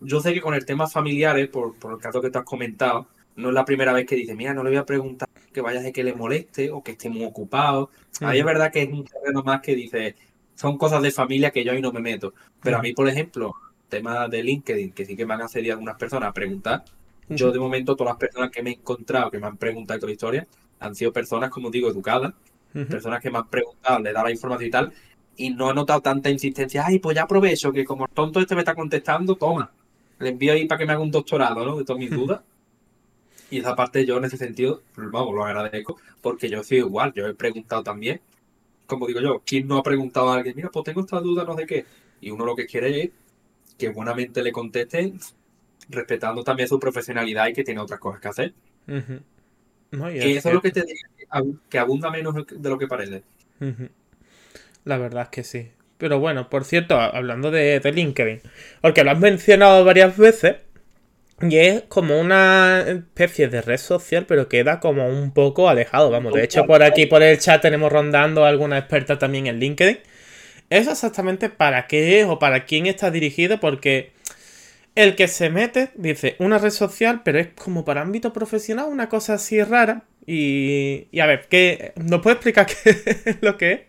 [0.00, 3.08] Yo sé que con el tema familiares, por, por el caso que te has comentado,
[3.36, 5.80] no es la primera vez que dice, mira, no le voy a preguntar que vaya
[5.80, 7.90] de que le moleste o que esté muy ocupado.
[8.20, 10.16] Ahí es verdad que es un terreno más que dice,
[10.58, 12.34] son cosas de familia que yo ahí no me meto.
[12.60, 13.54] Pero a mí, por ejemplo,
[13.88, 16.84] tema de LinkedIn, que sí que me han accedido algunas personas a preguntar,
[17.28, 20.12] yo de momento todas las personas que me he encontrado, que me han preguntado la
[20.12, 20.48] historia,
[20.80, 22.34] han sido personas, como digo, educadas,
[22.72, 24.92] personas que me han preguntado, le he dado la información y tal,
[25.36, 28.56] y no he notado tanta insistencia, ay, pues ya aprovecho que como el tonto este
[28.56, 29.70] me está contestando, toma,
[30.18, 31.76] le envío ahí para que me haga un doctorado, ¿no?
[31.76, 32.40] De todas mis dudas.
[33.48, 37.12] Y esa parte yo en ese sentido, pues, vamos, lo agradezco, porque yo soy igual,
[37.14, 38.20] yo he preguntado también,
[38.88, 41.56] como digo yo, ¿quién no ha preguntado a alguien, mira, pues tengo esta duda, no
[41.56, 41.84] sé qué?
[42.20, 43.10] Y uno lo que quiere es
[43.76, 45.12] que buenamente le conteste,
[45.90, 48.54] respetando también su profesionalidad y que tiene otras cosas que hacer.
[50.18, 53.22] que eso es lo que te digo, que abunda menos de lo que parece.
[54.84, 55.70] La verdad es que sí.
[55.98, 58.40] Pero bueno, por cierto, hablando de, de LinkedIn,
[58.80, 60.56] porque lo has mencionado varias veces,
[61.40, 66.10] y es como una especie de red social, pero queda como un poco alejado.
[66.10, 69.60] Vamos, de hecho, por aquí, por el chat, tenemos rondando a alguna experta también en
[69.60, 69.98] LinkedIn.
[70.70, 73.60] ¿Eso exactamente para qué es o para quién está dirigido?
[73.60, 74.12] Porque
[74.96, 79.08] el que se mete dice una red social, pero es como para ámbito profesional, una
[79.08, 80.02] cosa así rara.
[80.26, 83.80] Y, y a ver, ¿qué, ¿nos puede explicar qué es lo que es?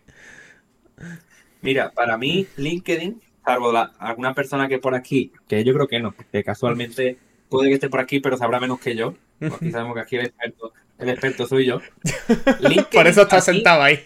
[1.61, 6.15] Mira, para mí, LinkedIn, salvo alguna persona que por aquí, que yo creo que no,
[6.31, 7.17] que casualmente
[7.49, 9.15] puede que esté por aquí, pero sabrá menos que yo.
[9.41, 11.81] Aquí sabemos que aquí el experto, el experto soy yo.
[12.93, 13.99] por eso está sentado ahí.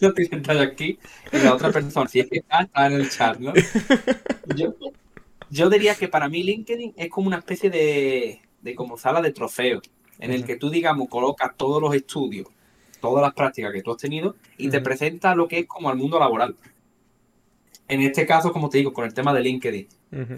[0.00, 0.98] Yo estoy sentado aquí
[1.32, 3.52] y la otra persona, si es que está, está en el chat, ¿no?
[5.50, 9.32] Yo, diría que para mí LinkedIn es como una especie de, de como sala de
[9.32, 9.82] trofeos,
[10.18, 12.48] en el que tú, digamos, colocas todos los estudios,
[13.00, 15.96] todas las prácticas que tú has tenido y te presenta lo que es como el
[15.96, 16.56] mundo laboral.
[17.88, 19.88] En este caso, como te digo, con el tema de LinkedIn.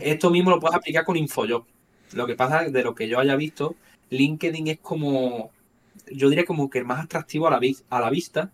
[0.01, 1.65] Esto mismo lo puedes aplicar con InfoJob.
[2.13, 3.75] Lo que pasa, de lo que yo haya visto,
[4.11, 5.51] LinkedIn es como,
[6.11, 8.51] yo diría como que el más atractivo a la, a la vista,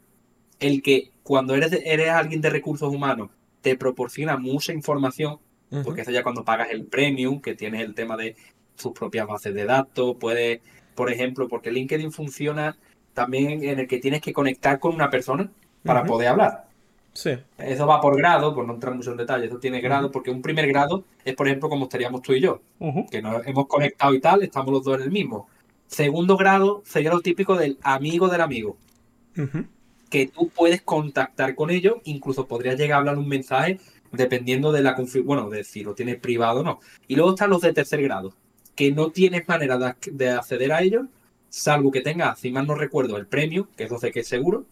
[0.61, 5.39] el que cuando eres, eres alguien de recursos humanos te proporciona mucha información,
[5.85, 8.37] porque eso ya cuando pagas el premium, que tienes el tema de
[8.77, 10.61] sus propias bases de datos, puedes,
[10.95, 12.77] por ejemplo, porque LinkedIn funciona
[13.13, 15.51] también en el que tienes que conectar con una persona
[15.83, 16.68] para poder hablar.
[17.19, 17.31] Sí.
[17.59, 20.41] Eso va por grado, por no entrar mucho en detalle, eso tiene grado, porque un
[20.41, 22.63] primer grado es, por ejemplo, como estaríamos tú y yo,
[23.11, 25.49] que nos hemos conectado y tal, estamos los dos en el mismo.
[25.89, 28.77] Segundo grado sería lo típico del amigo del amigo,
[30.09, 33.81] que tú puedes contactar con ellos, incluso podrías llegar a hablar un mensaje
[34.13, 36.79] dependiendo de la bueno, de si lo tienes privado o no.
[37.09, 38.33] Y luego están los de tercer grado,
[38.77, 41.07] que no tienes manera de, acceder a ellos,
[41.49, 44.67] salvo que tengas, si mal no recuerdo, el premio, que eso sé que es seguro,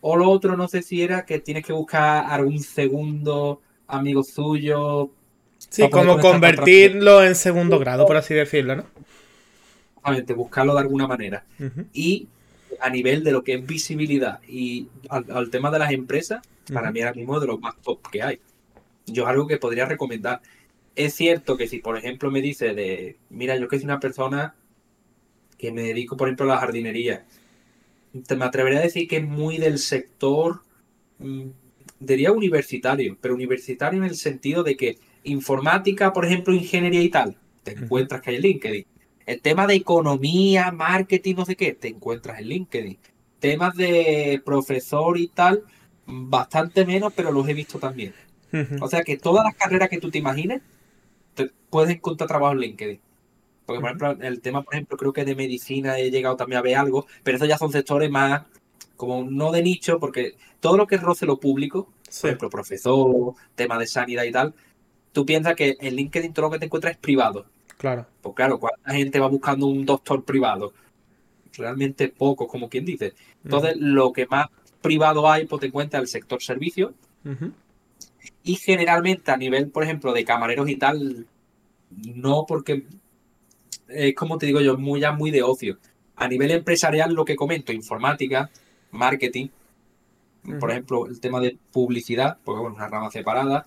[0.00, 5.10] o lo otro, no sé si era que tienes que buscar algún segundo amigo suyo.
[5.58, 8.84] Sí, como convertirlo en segundo grado, por así decirlo, ¿no?
[10.08, 11.44] Exactamente, buscarlo de alguna manera.
[11.92, 12.28] Y
[12.80, 16.42] a nivel de lo que es visibilidad y al, tema de las empresas,
[16.72, 18.40] para mí ahora mismo de los más top que hay.
[19.06, 20.40] Yo es algo que podría recomendar.
[20.94, 24.54] Es cierto que si, por ejemplo, me dice de, mira, yo que soy una persona
[25.56, 27.24] que me dedico, por ejemplo, a la jardinería,
[28.12, 30.62] me atrevería a decir que es muy del sector,
[31.18, 31.48] mm,
[32.00, 37.36] diría universitario, pero universitario en el sentido de que informática, por ejemplo, ingeniería y tal,
[37.62, 38.86] te encuentras que hay LinkedIn.
[39.26, 42.98] El tema de economía, marketing, no sé qué, te encuentras en LinkedIn.
[43.40, 45.64] Temas de profesor y tal,
[46.06, 48.14] bastante menos, pero los he visto también.
[48.80, 50.62] O sea que todas las carreras que tú te imagines,
[51.34, 53.00] te puedes encontrar trabajo en LinkedIn.
[53.68, 56.62] Porque, por ejemplo, el tema, por ejemplo, creo que de medicina he llegado también a
[56.62, 58.44] ver algo, pero esos ya son sectores más,
[58.96, 61.92] como no de nicho, porque todo lo que roce lo público,
[62.22, 64.54] por ejemplo, profesor, tema de sanidad y tal,
[65.12, 67.44] tú piensas que en LinkedIn todo lo que te encuentras es privado.
[67.76, 68.06] Claro.
[68.22, 70.72] Pues claro, ¿cuánta gente va buscando un doctor privado?
[71.52, 73.12] Realmente poco, como quien dice.
[73.44, 74.46] Entonces, lo que más
[74.80, 76.94] privado hay, pues te encuentras el sector servicio.
[78.44, 81.26] Y generalmente a nivel, por ejemplo, de camareros y tal,
[81.90, 82.86] no porque
[83.88, 85.78] es como te digo yo, muy ya muy de ocio.
[86.16, 88.50] A nivel empresarial, lo que comento, informática,
[88.90, 89.48] marketing,
[90.58, 93.66] por ejemplo, el tema de publicidad, porque bueno, una rama separada.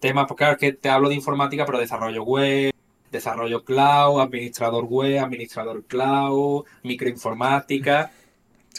[0.00, 2.70] Temas, porque claro, es que te hablo de informática, pero desarrollo web,
[3.10, 8.12] desarrollo cloud, administrador web, administrador cloud, microinformática.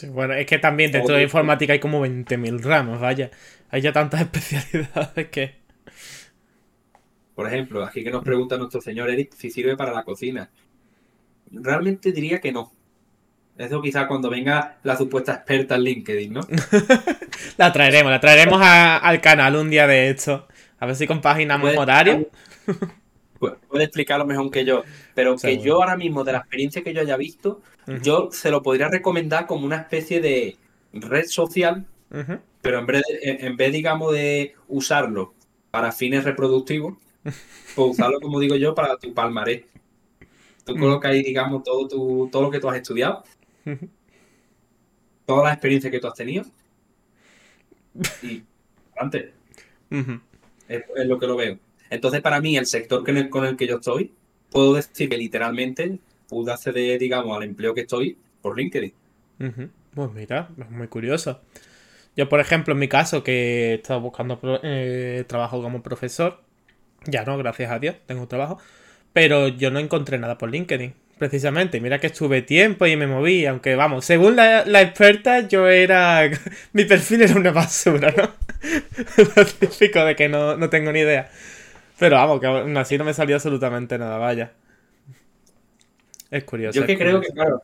[0.08, 3.30] bueno, es que también dentro de informática hay como 20.000 ramos, vaya.
[3.70, 5.66] Hay ya tantas especialidades que...
[7.34, 10.48] Por ejemplo, aquí que nos pregunta nuestro señor Eric si sirve para la cocina.
[11.50, 12.72] Realmente diría que no.
[13.58, 16.40] Eso quizá cuando venga la supuesta experta en LinkedIn, ¿no?
[17.56, 20.46] la traeremos, la traeremos al canal un día de esto.
[20.78, 22.28] A ver si compaginamos horario.
[23.38, 24.84] Puede explicarlo mejor que yo.
[25.14, 27.62] Pero que yo ahora mismo, de la experiencia que yo haya visto,
[28.02, 30.56] yo se lo podría recomendar como una especie de
[30.92, 31.86] red social,
[32.60, 35.34] pero en vez, en vez, digamos, de usarlo
[35.70, 36.94] para fines reproductivos,
[37.24, 39.64] pues usarlo, como digo yo, para tu palmarés.
[40.66, 43.22] Tú colocas ahí, digamos, todo, tu, todo lo que tú has estudiado,
[45.24, 46.44] todas las experiencias que tú has tenido,
[48.20, 48.42] y
[48.98, 49.26] antes.
[50.68, 51.58] es, lo que lo veo.
[51.88, 54.12] Entonces, para mí, el sector con el que yo estoy,
[54.50, 58.92] puedo decir que literalmente pude acceder, digamos, al empleo que estoy por LinkedIn.
[59.94, 61.40] Pues mira, es muy curioso.
[62.16, 66.40] Yo, por ejemplo, en mi caso, que he estado buscando eh, trabajo como profesor,
[67.04, 68.58] ya no, gracias a Dios, tengo trabajo,
[69.16, 71.80] pero yo no encontré nada por LinkedIn, precisamente.
[71.80, 76.28] Mira que estuve tiempo y me moví, aunque vamos, según la, experta, yo era.
[76.74, 78.24] mi perfil era una basura, ¿no?
[79.34, 81.30] Lo típico de que no, no tengo ni idea.
[81.98, 84.52] Pero vamos, que aún así no me salió absolutamente nada, vaya.
[86.30, 86.78] Es curioso.
[86.78, 87.62] Yo que creo que, claro,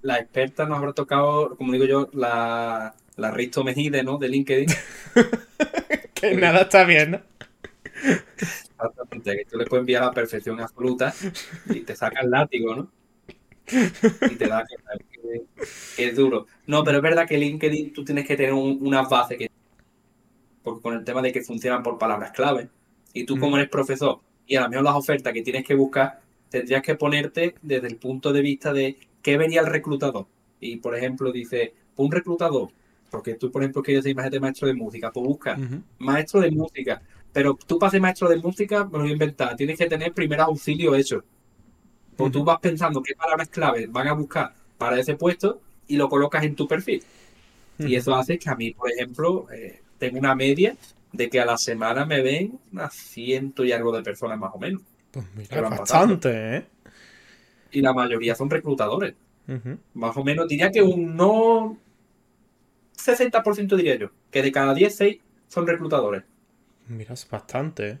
[0.00, 4.18] la experta nos habrá tocado, como digo yo, la, la Risto Mejide, ¿no?
[4.18, 4.66] De LinkedIn.
[6.14, 7.20] que nada está bien, ¿no?
[8.02, 11.14] Exactamente, que tú le puedes enviar a la perfección absoluta
[11.70, 12.90] y te saca el látigo, ¿no?
[13.66, 15.42] Y te da que,
[15.96, 16.46] que, es duro.
[16.66, 19.50] No, pero es verdad que LinkedIn tú tienes que tener una base que.
[20.62, 22.68] Porque con el tema de que funcionan por palabras clave.
[23.12, 26.20] Y tú, como eres profesor, y a lo mejor las ofertas que tienes que buscar,
[26.48, 30.26] tendrías que ponerte desde el punto de vista de qué vería el reclutador.
[30.60, 32.70] Y, por ejemplo, dice, un reclutador,
[33.10, 35.58] porque tú, por ejemplo, quieres ser maestro de música, pues busca
[35.98, 37.02] maestro de música.
[37.32, 40.12] Pero tú para ser maestro de música, me lo voy a inventar, tienes que tener
[40.12, 41.24] primer auxilio hecho.
[42.16, 46.08] Pues tú vas pensando qué palabras claves van a buscar para ese puesto y lo
[46.08, 47.02] colocas en tu perfil.
[47.78, 50.76] Y eso hace que a mí, por ejemplo, eh, tengo una media
[51.12, 54.58] de que a la semana me ven unas ciento y algo de personas más o
[54.58, 54.82] menos.
[55.10, 56.64] Pues mira, bastante, ¿eh?
[57.72, 59.14] Y la mayoría son reclutadores.
[59.94, 61.76] Más o menos, diría que un no
[62.96, 66.22] 60% diría yo, que de cada 10, 6 son reclutadores.
[66.92, 67.98] Mira, es bastante,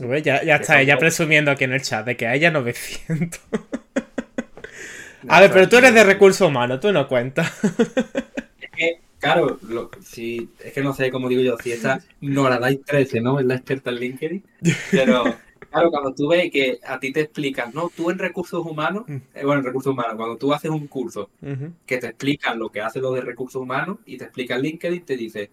[0.00, 0.22] ¿eh?
[0.22, 3.40] Ya, ya está ella presumiendo aquí en el chat de que hay ella 900.
[5.28, 7.50] a ver, pero tú eres de recursos humanos, tú no cuentas.
[8.60, 9.58] es que Claro,
[10.02, 13.40] si, es que no sé cómo digo yo, si esa no la dais 13, ¿no?
[13.40, 14.44] Es la experta en LinkedIn.
[14.90, 15.24] Pero
[15.70, 17.90] claro, cuando tú ves que a ti te explican, ¿no?
[17.94, 19.16] Tú en recursos humanos, mm.
[19.34, 21.30] eh, bueno, en recursos humanos, cuando tú haces un curso
[21.86, 25.16] que te explican lo que hace lo de recursos humanos y te explica LinkedIn, te
[25.16, 25.50] dice,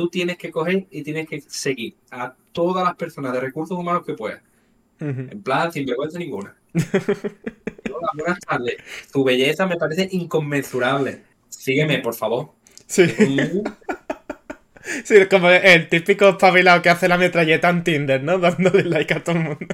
[0.00, 4.02] tú tienes que coger y tienes que seguir a todas las personas de recursos humanos
[4.06, 4.40] que puedas.
[4.98, 6.56] En plan, sin vergüenza ninguna.
[6.74, 8.76] Hola, buenas tardes.
[9.12, 11.22] Tu belleza me parece inconmensurable.
[11.50, 12.52] Sígueme, por favor.
[12.86, 13.04] Sí.
[15.04, 18.38] sí, como el típico espabilado que hace la metralleta en Tinder, ¿no?
[18.38, 19.66] Dándole like a todo el mundo.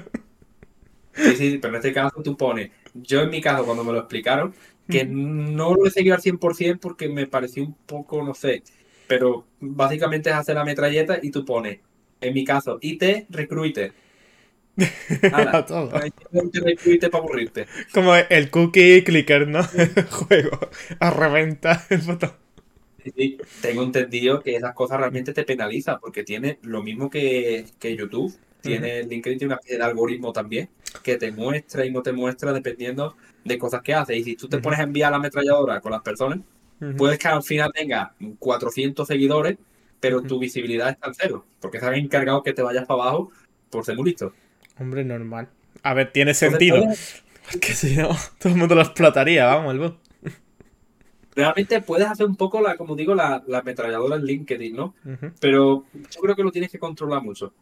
[1.14, 4.00] Sí, sí, pero en este caso tú pones, yo en mi caso cuando me lo
[4.00, 4.52] explicaron,
[4.88, 8.64] que no lo he seguido al 100% porque me pareció un poco, no sé,
[9.06, 11.80] pero básicamente es hacer la metralleta y tú pones,
[12.20, 13.92] en mi caso, IT, recruiter.
[15.22, 15.90] Nada, todo.
[16.52, 17.66] recruiter para aburrirte.
[17.92, 19.60] Como el cookie clicker, ¿no?
[19.74, 20.58] El juego,
[21.00, 22.32] a reventar el botón.
[23.14, 28.36] Sí, tengo entendido que esas cosas realmente te penalizan porque tiene lo mismo que, YouTube.
[28.60, 30.68] Tiene LinkedIn tiene una especie de algoritmo también
[31.04, 34.16] que te muestra y no te muestra dependiendo de cosas que haces.
[34.16, 36.40] Y si tú te pones a enviar la ametralladora con las personas,
[36.96, 39.56] puedes que al final tengas 400 seguidores,
[40.00, 43.30] pero tu visibilidad está en cero, porque se han encargado que te vayas para abajo
[43.70, 44.32] por ser muy listo.
[44.78, 45.48] Hombre, normal.
[45.82, 46.84] A ver, tiene sentido.
[47.50, 48.08] Porque si no,
[48.38, 49.80] todo el mundo lo explotaría, vamos, el
[51.36, 54.94] realmente puedes hacer un poco la, como digo, la, la ametralladora en LinkedIn, ¿no?
[55.38, 57.52] Pero yo creo que lo tienes que controlar mucho.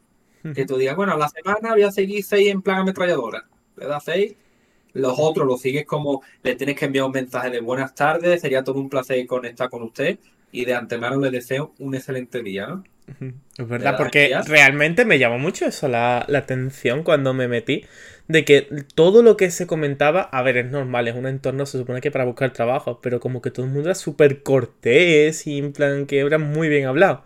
[0.54, 3.46] Que tú digas, bueno, a la semana voy a seguir seis en plan ametralladora.
[3.76, 4.34] Le das seis,
[4.94, 8.64] los otros los sigues como, le tienes que enviar un mensaje de buenas tardes, sería
[8.64, 10.18] todo un placer conectar con usted
[10.50, 12.84] y de antemano le deseo un excelente día, ¿no?
[13.58, 17.84] Es verdad, porque realmente me llamó mucho eso la, la atención cuando me metí
[18.28, 21.78] de que todo lo que se comentaba, a ver, es normal, es un entorno, se
[21.78, 25.58] supone que para buscar trabajo, pero como que todo el mundo era súper cortés y
[25.58, 27.24] en plan que era muy bien hablado.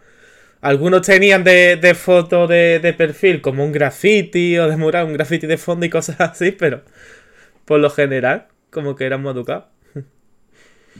[0.60, 5.12] Algunos tenían de, de foto de, de, perfil como un graffiti o de mural, un
[5.12, 6.82] graffiti de fondo y cosas así, pero
[7.68, 9.66] por lo general, como que muy educados.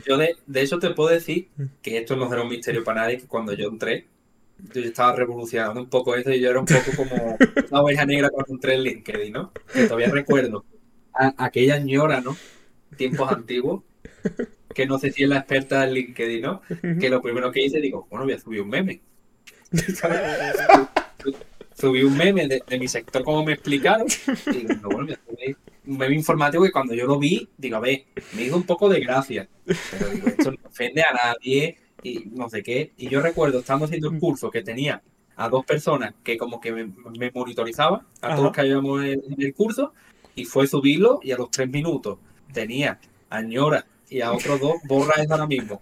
[0.05, 1.63] Yo de, de eso te puedo decir mm.
[1.81, 4.05] que esto no era un misterio para nadie, que cuando yo entré,
[4.75, 7.37] yo estaba revolucionando un poco eso y yo era un poco como
[7.71, 9.51] una oveja negra cuando entré en LinkedIn, ¿no?
[9.73, 10.63] Que todavía recuerdo
[11.11, 12.37] a, aquella ñora, ¿no?
[12.95, 13.83] tiempos antiguos,
[14.75, 16.61] que no sé si es la experta en LinkedIn, ¿no?
[16.99, 19.01] Que lo primero que hice, digo, bueno, voy a subir un meme.
[21.79, 24.07] subí un meme de, mi sector como me explicaron.
[24.07, 25.57] Y a subir
[25.87, 28.05] un meme informático y cuando yo lo vi, digo, a ver,
[28.35, 29.47] me hizo un poco de gracia.
[29.65, 32.91] Pero digo, esto no ofende a nadie y no sé qué.
[32.97, 35.01] Y yo recuerdo, estando haciendo el curso que tenía
[35.35, 39.21] a dos personas que como que me, me monitorizaban, a todos los que habíamos en,
[39.37, 39.93] el curso,
[40.35, 42.17] y fue subirlo y a los tres minutos
[42.53, 42.99] tenía
[43.29, 45.79] a Ñora y a otros dos, borra eso ahora mismo.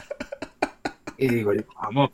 [1.17, 2.11] Y digo, vamos.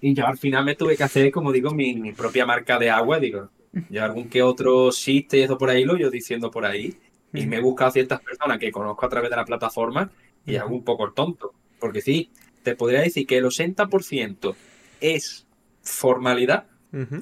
[0.00, 3.18] Y yo al final me tuve que hacer, como digo, mi, propia marca de agua,
[3.18, 3.50] digo,
[3.90, 6.96] yo algún que otro chiste y eso por ahí lo yo diciendo por ahí.
[7.32, 10.10] Y me he buscado ciertas personas que conozco a través de la plataforma
[10.46, 11.52] y hago un poco el tonto.
[11.78, 12.30] Porque sí,
[12.62, 14.54] te podría decir que el 80%
[15.00, 15.46] es
[15.82, 16.66] formalidad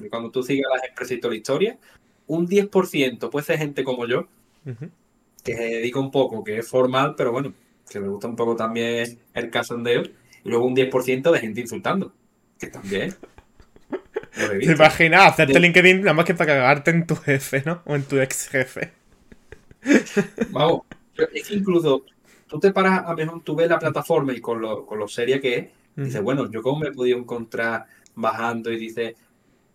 [0.09, 1.77] cuando tú sigas las expresiones de la historia,
[2.27, 4.27] un 10% puede ser gente como yo,
[5.43, 7.53] que se dedica un poco, que es formal, pero bueno,
[7.89, 12.13] que me gusta un poco también el casondeo, y luego un 10% de gente insultando,
[12.57, 13.15] que también.
[14.33, 17.81] ¿Te imaginas hacerte LinkedIn nada más que para cagarte en tu jefe, ¿no?
[17.85, 18.91] O en tu ex jefe.
[20.51, 20.81] Vamos,
[21.33, 22.05] es que incluso
[22.47, 25.39] tú te paras, a mejor tú ves la plataforma y con lo, con lo seria
[25.39, 27.85] que es, dices, bueno, yo cómo me he podido encontrar
[28.15, 29.15] bajando y dices,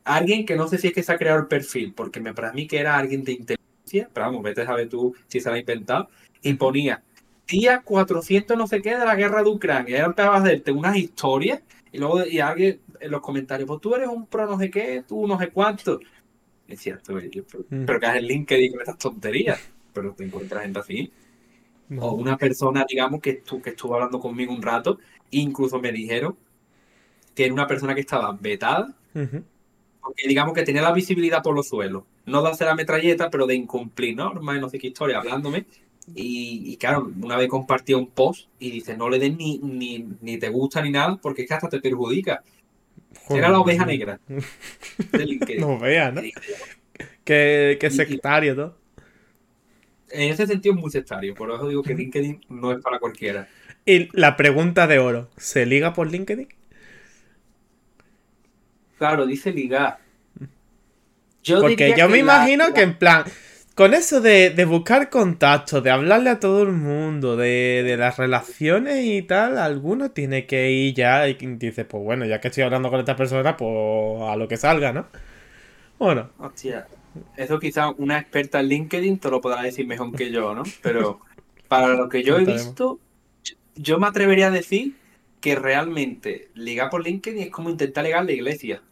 [0.04, 2.52] alguien que no sé si es que se ha creado el perfil, porque me para
[2.52, 5.54] mí que era alguien de inteligencia, pero vamos, vete a saber tú si se lo
[5.54, 6.08] ha inventado,
[6.42, 7.02] y ponía
[7.46, 10.72] día 400 no sé qué de la guerra de Ucrania, y ahora empezaba a hacerte
[10.72, 11.60] unas historias,
[11.92, 15.04] y luego y alguien en los comentarios, pues tú eres un pro no sé qué,
[15.06, 16.00] tú no sé cuánto.
[16.66, 17.84] Es cierto, mm.
[17.84, 19.60] pero, que es el link que digo estas tonterías,
[19.92, 21.12] pero te encuentras gente así.
[21.98, 24.98] O una persona, digamos, que, estuvo, que estuvo hablando conmigo un rato,
[25.30, 26.36] incluso me dijeron
[27.34, 31.68] que era una persona que estaba vetada, porque digamos que tenía la visibilidad por los
[31.68, 32.04] suelos.
[32.24, 35.66] No de hacer la metralleta, pero de incumplir normas y no sé qué historia, hablándome.
[36.14, 40.48] Y, claro, una vez compartió un post y dice, no le des ni, ni, te
[40.48, 42.42] gusta ni nada, porque es que hasta te perjudica.
[43.30, 44.18] Era la oveja negra.
[45.58, 46.22] no vea, ¿no?
[47.24, 48.74] Qué, sectario, ¿no?
[50.10, 53.48] En ese sentido es muy sectario, por eso digo que LinkedIn no es para cualquiera.
[53.86, 56.48] Y la pregunta de oro, ¿se liga por LinkedIn?
[58.98, 59.98] Claro, dice ligar.
[61.60, 63.24] Porque yo me imagino que en plan,
[63.74, 69.22] con eso de, buscar contactos, de hablarle a todo el mundo, de, las relaciones y
[69.22, 73.00] tal, alguno tiene que ir ya y dice, pues bueno, ya que estoy hablando con
[73.00, 75.06] esta persona, pues a lo que salga, ¿no?
[75.98, 76.30] Bueno.
[76.38, 76.86] Hostia,
[77.36, 80.64] eso quizá una experta en LinkedIn te lo podrá decir mejor que yo, ¿no?
[80.82, 81.20] Pero
[81.68, 82.98] para lo que yo he visto,
[83.74, 84.96] yo me atrevería a decir
[85.40, 88.82] que realmente ligar por LinkedIn es como intentar ligar la iglesia.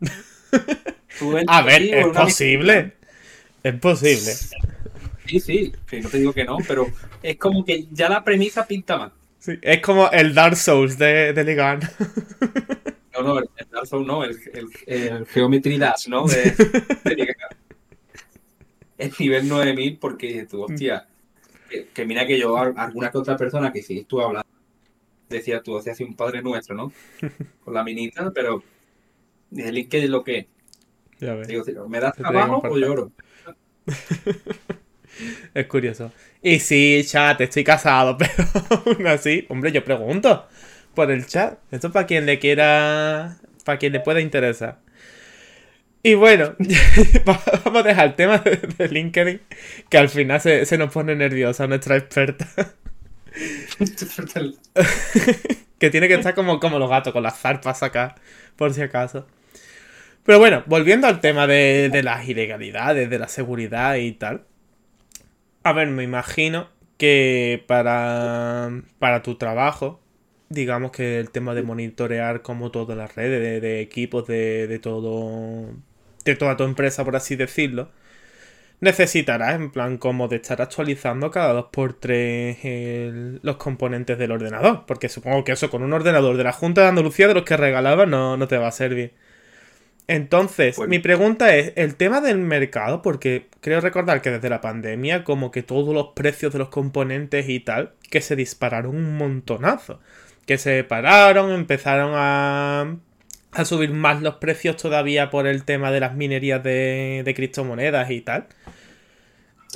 [1.48, 2.94] A ver, es posible.
[3.62, 4.32] Es posible.
[5.26, 6.86] Sí, sí, no te digo que no, pero
[7.22, 9.12] es como que ya la premisa pinta más.
[9.38, 11.80] Sí, es como el Dark Souls de, de Ligan.
[13.12, 14.38] No, no, el, Dark Souls no, el,
[14.86, 16.26] el, Geometry Dash, ¿no?
[16.26, 16.54] De,
[18.98, 21.06] El nivel 9000 porque tú, hostia,
[21.94, 24.48] que, mira que yo, alguna que otra persona que sí estuve hablando,
[25.28, 26.92] decía tú, hacías un padre nuestro, ¿no?
[27.64, 28.62] Con la minita, pero
[29.56, 30.48] el link es lo que
[31.20, 33.12] ya Digo, ¿me das trabajo o lloro?
[35.54, 36.12] es curioso.
[36.42, 38.32] Y sí, chat, estoy casado, pero
[38.70, 40.46] aún así, hombre, yo pregunto
[40.94, 41.58] por el chat.
[41.70, 44.78] Esto es para quien le quiera, para quien le pueda interesar.
[46.02, 46.54] Y bueno,
[47.64, 49.40] vamos a dejar el tema de, LinkedIn,
[49.90, 52.48] que al final se, se nos pone nerviosa nuestra experta.
[55.78, 58.14] que tiene que estar como, como los gatos, con las zarpas acá,
[58.56, 59.26] por si acaso.
[60.24, 64.44] Pero bueno, volviendo al tema de, las ilegalidades, de la seguridad y tal.
[65.62, 70.00] A ver, me imagino que para, para tu trabajo,
[70.48, 75.74] digamos que el tema de monitorear como todas las redes, de, equipos, de, de, todo.
[76.24, 77.90] de toda tu empresa, por así decirlo,
[78.80, 82.58] necesitarás, en plan, como de estar actualizando cada dos por tres
[83.42, 84.84] los componentes del ordenador.
[84.86, 87.56] Porque supongo que eso con un ordenador de la Junta de Andalucía de los que
[87.56, 89.14] regalaba no, no te va a servir.
[90.10, 95.22] Entonces, mi pregunta es, el tema del mercado, porque creo recordar que desde la pandemia
[95.22, 100.00] como que todos los precios de los componentes y tal, que se dispararon un montonazo.
[100.46, 102.96] Que se pararon, empezaron a,
[103.52, 108.10] a subir más los precios todavía por el tema de las minerías de, de criptomonedas
[108.10, 108.48] y tal.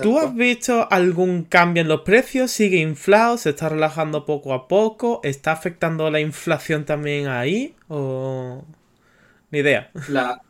[0.02, 2.50] ¿Tú has visto algún cambio en los precios?
[2.50, 3.38] ¿Sigue inflado?
[3.38, 5.20] ¿Se está relajando poco a poco?
[5.22, 7.76] ¿Está afectando la inflación también ahí?
[7.86, 8.64] ¿O...?
[9.54, 9.88] Ni idea.
[10.08, 10.42] La,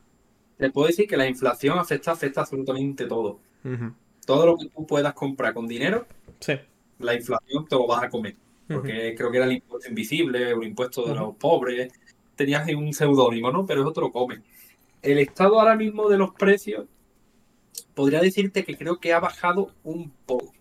[0.57, 3.39] te puedo decir que la inflación afecta, afecta absolutamente todo.
[4.25, 6.07] Todo lo que tú puedas comprar con dinero,
[6.41, 6.55] sí.
[7.01, 8.35] la inflación te lo vas a comer.
[8.67, 11.93] Porque creo que era el impuesto invisible, el impuesto de los pobres.
[12.35, 13.67] Tenías un seudónimo, ¿no?
[13.67, 14.43] Pero eso te lo comen.
[15.03, 16.87] El estado ahora mismo de los precios,
[17.93, 20.55] podría decirte que creo que ha bajado un poco.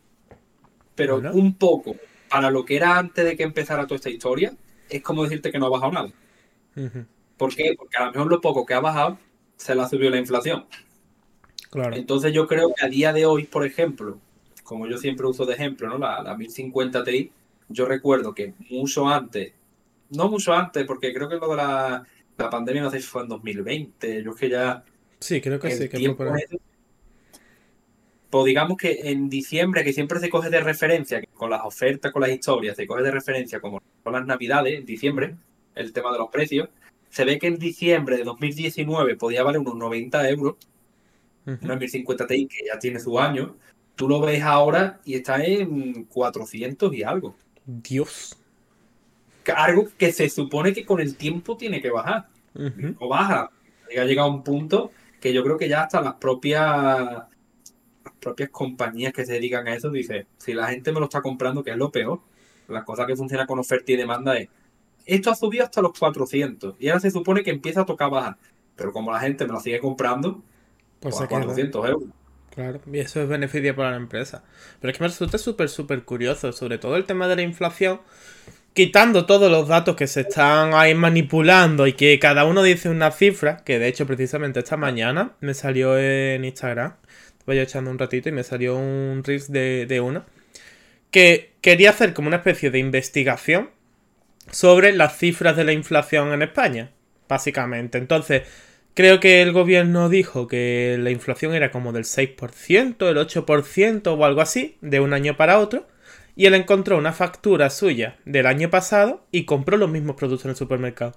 [0.95, 1.95] Pero un poco.
[2.29, 4.53] Para lo que era antes de que empezara toda esta historia,
[4.89, 6.09] es como decirte que no ha bajado nada.
[7.43, 7.75] ¿Por qué?
[7.77, 9.17] Porque a lo mejor lo poco que ha bajado
[9.57, 10.65] se le ha subido la inflación.
[11.69, 11.93] Claro.
[11.93, 14.17] Entonces yo creo que a día de hoy, por ejemplo,
[14.63, 15.97] como yo siempre uso de ejemplo, ¿no?
[15.97, 17.31] La, la 1050 Ti,
[17.67, 19.51] yo recuerdo que mucho antes,
[20.11, 22.07] no mucho antes, porque creo que lo de la,
[22.49, 24.85] pandemia no sé si fue en 2020, yo es que ya...
[25.19, 26.31] Sí, creo que sí, que por
[28.29, 32.21] Pues digamos que en diciembre, que siempre se coge de referencia, con las ofertas, con
[32.21, 35.35] las historias, se coge de referencia como con las navidades, en diciembre,
[35.75, 36.69] el tema de los precios,
[37.13, 40.55] se ve que en diciembre de 2019 podía valer unos 90 euros,
[41.45, 43.55] una 1050 Ti que ya tiene su año,
[43.95, 47.35] tú lo ves ahora y está en 400 y algo.
[47.67, 48.35] Dios.
[49.55, 52.29] Algo que se supone que con el tiempo tiene que bajar.
[52.97, 53.51] O baja.
[53.95, 54.89] Ha llegado a un punto
[55.21, 57.27] que yo creo que ya hasta las propias
[58.03, 61.21] las propias compañías que se dedican a eso dicen, si la gente me lo está
[61.21, 62.21] comprando, que es lo peor,
[62.69, 64.49] la cosa que funciona con oferta y demanda es,
[65.05, 68.37] esto ha subido hasta los 400 y ahora se supone que empieza a tocar bajar.
[68.75, 70.41] Pero como la gente me lo sigue comprando,
[70.99, 72.09] pues, pues a 400 euros.
[72.49, 74.43] Claro, y eso es beneficio para la empresa.
[74.79, 78.01] Pero es que me resulta súper, súper curioso, sobre todo el tema de la inflación,
[78.73, 83.11] quitando todos los datos que se están ahí manipulando y que cada uno dice una
[83.11, 86.93] cifra, que de hecho precisamente esta mañana me salió en Instagram,
[87.45, 90.23] voy echando un ratito y me salió un riff de, de uno,
[91.09, 93.69] que quería hacer como una especie de investigación
[94.51, 96.91] sobre las cifras de la inflación en España,
[97.27, 97.97] básicamente.
[97.97, 98.43] Entonces,
[98.95, 104.23] Creo que el gobierno dijo que la inflación era como del 6%, el 8% o
[104.25, 105.87] algo así, de un año para otro.
[106.35, 110.51] Y él encontró una factura suya del año pasado y compró los mismos productos en
[110.51, 111.13] el supermercado.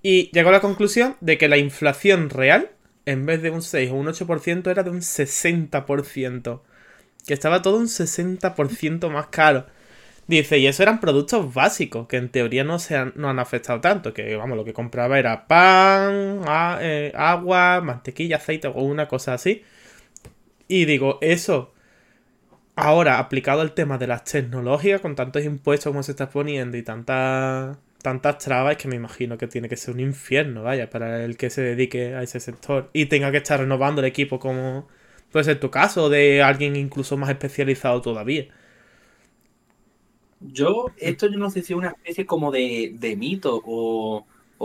[0.00, 2.70] Y llegó a la conclusión de que la inflación real,
[3.04, 6.62] en vez de un 6 o un 8%, era de un 60%.
[7.26, 9.66] Que estaba todo un 60% más caro.
[10.28, 13.80] Dice, y eso eran productos básicos, que en teoría no, se han, no han afectado
[13.80, 16.42] tanto, que vamos, lo que compraba era pan,
[16.80, 19.62] eh, agua, mantequilla, aceite o una cosa así.
[20.68, 21.72] Y digo, eso,
[22.76, 26.82] ahora aplicado al tema de las tecnologías, con tantos impuestos como se está poniendo y
[26.82, 31.36] tantas tantas trabas, que me imagino que tiene que ser un infierno, vaya, para el
[31.36, 34.88] que se dedique a ese sector y tenga que estar renovando el equipo como
[35.32, 38.48] puede ser tu caso, de alguien incluso más especializado todavía.
[40.40, 44.24] Yo, esto yo no sé si es una especie como de, mito o,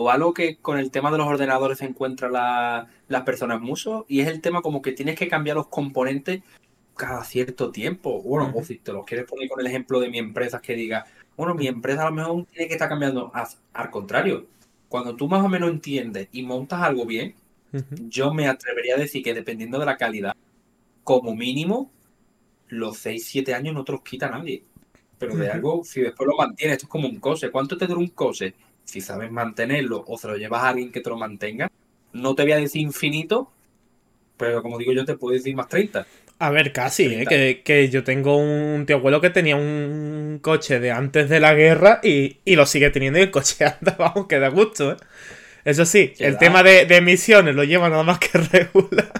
[0.10, 4.28] algo que con el tema de los ordenadores se encuentran las personas mucho y es
[4.28, 6.42] el tema como que tienes que cambiar los componentes
[6.96, 8.22] cada cierto tiempo.
[8.22, 11.06] Bueno, o si te lo quieres poner con el ejemplo de mi empresa, que diga,
[11.38, 13.32] bueno, mi empresa a lo mejor tiene que estar cambiando.
[13.74, 14.48] Al contrario,
[14.90, 17.36] cuando tú más o menos entiendes y montas algo bien,
[18.08, 20.36] yo me atrevería a decir que dependiendo de la calidad,
[21.04, 21.92] como mínimo,
[22.68, 24.64] los 6, 7 años no te los quita nadie
[25.28, 27.50] pero de algo, si después lo mantienes, esto es como un cose.
[27.50, 28.54] ¿Cuánto te dura un cose?
[28.84, 31.72] Si sabes mantenerlo o se lo llevas a alguien que te lo mantenga,
[32.12, 33.50] no te voy a decir infinito,
[34.38, 36.06] pero como digo yo, te puedo decir más 30.
[36.40, 37.62] A ver, casi, ¿eh?
[37.64, 42.02] que, yo tengo un tío abuelo que tenía un coche de antes de la guerra
[42.04, 44.98] y, lo sigue teniendo y el coche anda, vamos, que da gusto, ¿eh?
[45.64, 49.14] Eso sí, el tema de, de, emisiones lo lleva nada más que regular.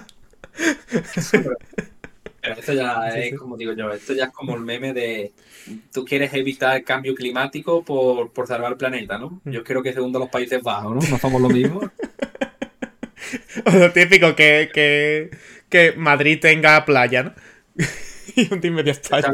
[1.30, 1.56] Pero
[2.52, 5.32] esto ya es, como digo yo, esto ya es como el meme de
[5.92, 9.40] tú quieres evitar el cambio climático por, salvar el planeta, ¿no?
[9.44, 9.50] Mm.
[9.50, 11.10] Yo creo que segundo los Países Bajos, ¿no?
[11.10, 11.80] No somos lo mismo.
[13.72, 15.30] lo típico, que,
[15.96, 17.32] Madrid tenga playa, ¿no?
[18.36, 19.32] y un team de España.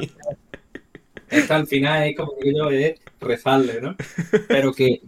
[1.28, 3.96] Esto al final es como digo yo, es rezarle, ¿no?
[4.48, 5.00] Pero que,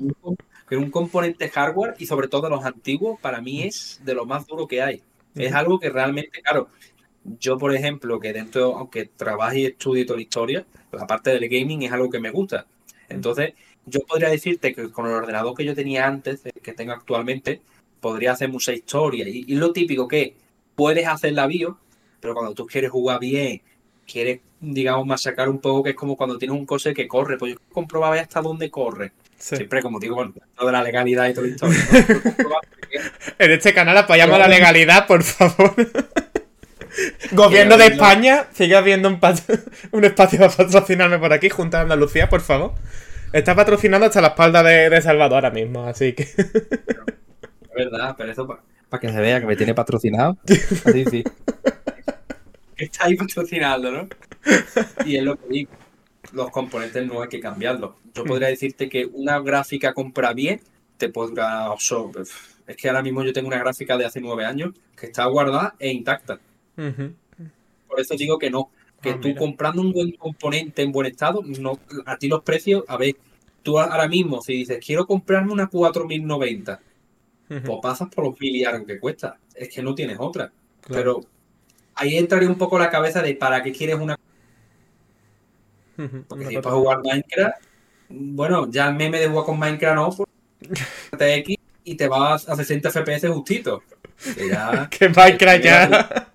[0.68, 4.46] que un componente hardware y sobre todo los antiguos, para mí es de lo más
[4.46, 5.03] duro que hay.
[5.34, 6.68] Es algo que realmente, claro,
[7.24, 11.48] yo, por ejemplo, que dentro, aunque trabaje y estudie toda la historia, la parte del
[11.48, 12.66] gaming es algo que me gusta.
[13.08, 13.54] Entonces,
[13.86, 17.60] yo podría decirte que con el ordenador que yo tenía antes, el que tengo actualmente,
[18.00, 19.26] podría hacer mucha historia.
[19.28, 20.34] Y, lo típico que
[20.74, 21.78] puedes hacer la bio,
[22.20, 23.62] pero cuando tú quieres jugar bien,
[24.06, 27.54] quieres, digamos, masacar un poco, que es como cuando tienes un coche que corre, pues
[27.54, 29.12] yo comprobaba hasta dónde corre.
[29.36, 31.78] Siempre, como digo, bueno, lo de la legalidad y todo la historia.
[33.38, 35.74] en este canal apoyamos la legalidad, por favor.
[37.32, 39.18] Gobierno de España, sigue habiendo un,
[39.93, 42.74] un, espacio para patrocinarme por aquí, junto a Andalucía, por favor.
[43.32, 46.24] Está patrocinando hasta la espalda de, Salvador ahora mismo, así que.
[47.74, 50.36] Es verdad, pero eso para que se vea que me tiene patrocinado.
[50.84, 51.24] Así sí.
[52.76, 54.09] está ahí patrocinando, ¿no?
[55.07, 55.70] Y es lo que digo.
[56.34, 57.93] los componentes no hay que cambiarlos.
[58.12, 60.61] Yo podría decirte que una gráfica compra bien
[60.99, 61.68] te podrá...
[62.66, 65.74] Es que ahora mismo yo tengo una gráfica de hace nueve años que está guardada
[65.78, 66.38] e intacta.
[66.74, 68.70] Por eso digo que no.
[69.00, 72.84] Que ah, tú comprando un buen componente en buen estado, no, a ti los precios,
[72.86, 73.16] a ver,
[73.62, 76.80] tú ahora mismo, si dices, quiero comprarme una 4090,
[77.48, 79.38] pues pasas por los mil que cuesta.
[79.54, 80.52] Es que no tienes otra.
[80.88, 81.20] Pero
[81.94, 84.18] ahí entraría un poco la cabeza de para qué quieres una.
[86.28, 87.62] Porque si para jugar Minecraft,
[88.08, 90.28] bueno, ya el meme de jugar con Minecraft no, pues,
[91.18, 93.82] TX y te vas a 60 FPS justito.
[94.36, 96.32] Que, ya, que Minecraft ya.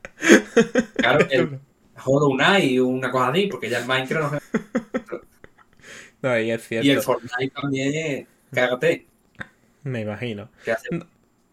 [0.95, 1.59] Claro, el
[2.03, 4.39] Hollow Knight o una cosa así, porque ya el Minecraft no
[6.21, 6.87] No, y es cierto.
[6.87, 9.05] Y el Fortnite también, cágate.
[9.83, 10.49] Me imagino.
[10.65, 10.89] Que hace,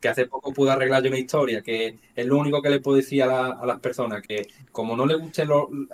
[0.01, 2.97] que hace poco pude arreglar yo una historia, que es lo único que le puedo
[2.97, 5.47] decir a, las personas, que como no le guste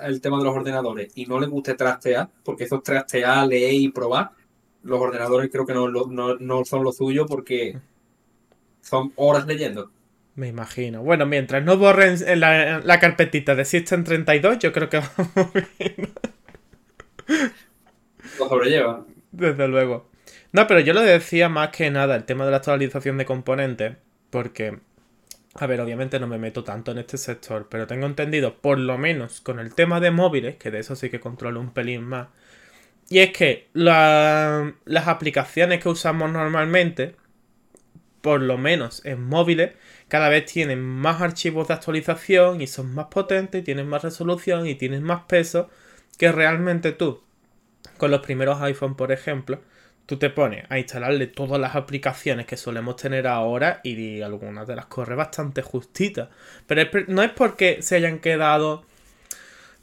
[0.02, 3.74] el tema de los ordenadores y no le guste trastear, porque eso es trastear, leer
[3.74, 4.30] y probar,
[4.82, 7.78] los ordenadores creo que no, no, son lo suyo porque
[8.80, 9.92] son horas leyendo.
[10.34, 11.02] Me imagino.
[11.02, 16.12] Bueno, mientras no borren la, la carpetita de System 32, yo creo que vamos bien.
[18.38, 19.04] Lo sobrelleva.
[19.32, 20.10] Desde luego.
[20.52, 23.96] No, pero yo lo decía más que nada, el tema de la actualización de componentes,
[24.30, 24.78] porque,
[25.54, 28.98] a ver, obviamente no me meto tanto en este sector, pero tengo entendido, por lo
[28.98, 32.28] menos con el tema de móviles, que de eso sí que controlo un pelín más,
[33.08, 34.72] y es que las
[35.06, 37.14] aplicaciones que usamos normalmente,
[38.20, 39.72] por lo menos en móviles,
[40.10, 44.74] cada vez tienen más archivos de actualización y son más potentes, tienen más resolución y
[44.74, 45.70] tienen más peso
[46.18, 47.22] que realmente tú.
[47.96, 49.60] Con los primeros iPhone, por ejemplo,
[50.06, 54.74] tú te pones a instalarle todas las aplicaciones que solemos tener ahora y algunas de
[54.74, 56.28] las corre bastante justitas.
[56.66, 58.84] Pero no es porque se hayan quedado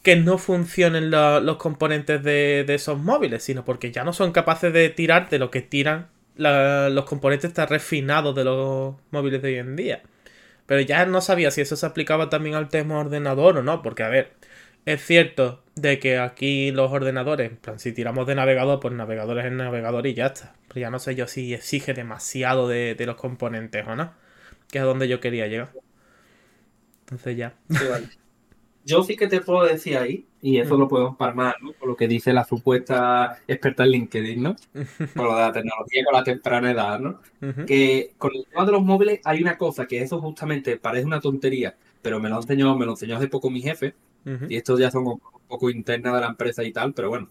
[0.04, 4.90] que no funcionen los componentes de, esos móviles, sino porque ya no son capaces de
[4.90, 9.76] tirar de lo que tiran los componentes tan refinados de los móviles de hoy en
[9.78, 10.04] día.
[10.68, 14.04] Pero ya no sabía si eso se aplicaba también al tema ordenador o no, porque
[14.04, 14.34] a ver,
[14.86, 19.46] es cierto de que aquí los ordenadores, en plan, si tiramos de navegador, pues navegadores
[19.46, 20.56] en navegador y ya está.
[20.68, 24.14] Pero ya no sé yo si exige demasiado de, los componentes o no.
[24.70, 25.72] Que es a donde yo quería llegar.
[27.02, 27.56] Entonces ya.
[28.86, 31.74] Yo sí que te puedo decir ahí, y eso lo podemos palmar, ¿no?
[31.74, 34.56] Por lo que dice la supuesta experta en LinkedIn, ¿no?
[35.14, 37.20] Por lo de la tecnología con la temprana edad, ¿no?
[37.66, 41.20] Que con el tema de los móviles hay una cosa que eso justamente parece una
[41.20, 43.94] tontería, pero me lo enseñó, me lo enseñó hace poco mi jefe,
[44.48, 47.28] y esto ya son un poco interna de la empresa y tal, pero bueno,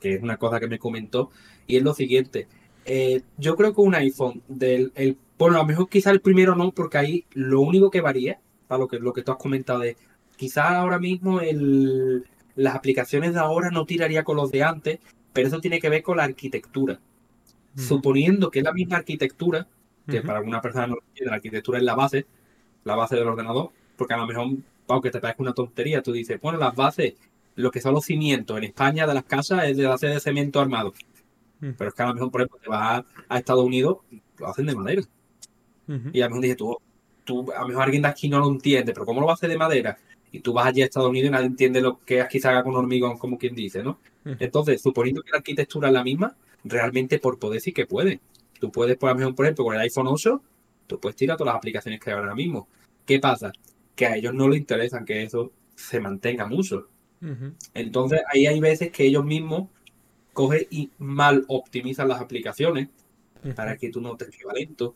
[0.00, 1.30] que es una cosa que me comentó.
[1.66, 2.48] Y es lo siguiente.
[2.86, 6.54] Eh, yo creo que un iPhone del el, bueno, a lo mejor quizá el primero
[6.54, 9.80] no, porque ahí lo único que varía, para lo que, lo que tú has comentado
[9.80, 9.98] de
[10.36, 12.24] quizás ahora mismo el,
[12.56, 15.00] las aplicaciones de ahora no tiraría con los de antes,
[15.32, 17.00] pero eso tiene que ver con la arquitectura.
[17.76, 19.66] Suponiendo que es la misma arquitectura,
[20.06, 22.26] que para alguna persona no entiende, la arquitectura es la base,
[22.84, 24.46] la base del ordenador, porque a lo mejor
[24.88, 27.14] aunque te parezca una tontería, tú dices, bueno, las bases,
[27.56, 30.60] lo que son los cimientos en España de las casas es de base de cemento
[30.60, 30.92] armado.
[31.60, 33.98] Pero es que a lo mejor, por ejemplo, te vas a, Estados Unidos,
[34.38, 35.02] lo hacen de madera.
[36.12, 36.76] Y a lo mejor dices, tú,
[37.24, 39.34] tú, a lo mejor alguien de aquí no lo entiende, pero ¿cómo lo va a
[39.34, 39.96] hacer de madera?
[40.34, 42.74] Y tú vas allí a Estados Unidos y nadie entiende lo que se haga con
[42.74, 44.00] hormigón, como quien dice, ¿no?
[44.24, 48.20] Entonces, suponiendo que la arquitectura es la misma, realmente por poder sí que puede.
[48.58, 50.42] Tú puedes, por ejemplo, con el iPhone 8,
[50.86, 52.68] tú puedes tirar todas las aplicaciones que hay ahora mismo.
[53.06, 53.52] ¿Qué pasa?
[53.94, 56.88] que a ellos no les interesa que eso se mantenga mucho.
[57.72, 59.68] Entonces ahí hay veces que ellos mismos
[60.34, 62.88] cogen y mal optimizan las aplicaciones
[63.56, 64.94] para que tú no te lento.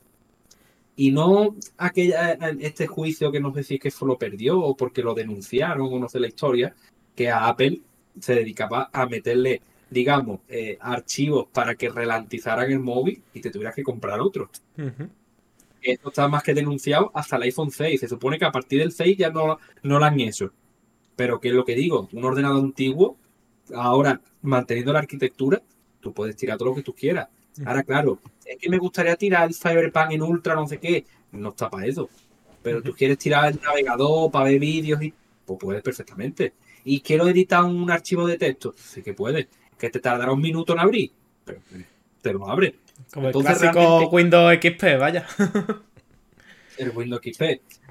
[0.99, 5.03] Y no aquella, este juicio que no sé si es que solo perdió o porque
[5.03, 6.75] lo denunciaron o no sé la historia,
[7.15, 7.81] que a Apple
[8.21, 13.75] se dedicaba a meterle, digamos, eh, archivos para que relantizaran el móvil y te tuvieras
[13.75, 14.51] que comprar otro
[15.83, 18.01] esto está más que denunciado hasta el iPhone 6.
[18.01, 20.53] Se supone que a partir del 6 ya no, no lo han hecho.
[21.17, 22.09] Pero ¿qué es lo que digo?
[22.13, 23.17] Un ordenador antiguo,
[23.75, 25.63] ahora manteniendo la arquitectura,
[26.01, 27.29] tú puedes tirar todo lo que tú quieras.
[27.65, 31.05] Ahora, claro, es que me gustaría tirar el Cyberpunk en Ultra, no sé qué.
[31.33, 32.09] No está para eso.
[32.63, 35.13] Pero tú quieres tirar el navegador para ver vídeos y.
[35.45, 36.53] Pues puedes perfectamente.
[36.85, 38.75] Y quiero editar un archivo de texto.
[38.77, 39.47] Sí que puedes.
[39.79, 41.13] Que te tardará un minuto en abrir.
[41.45, 41.85] Pero eh,
[42.21, 42.77] te lo abre.
[43.13, 45.27] Como el clásico Windows XP, vaya.
[46.79, 47.43] el Windows XP.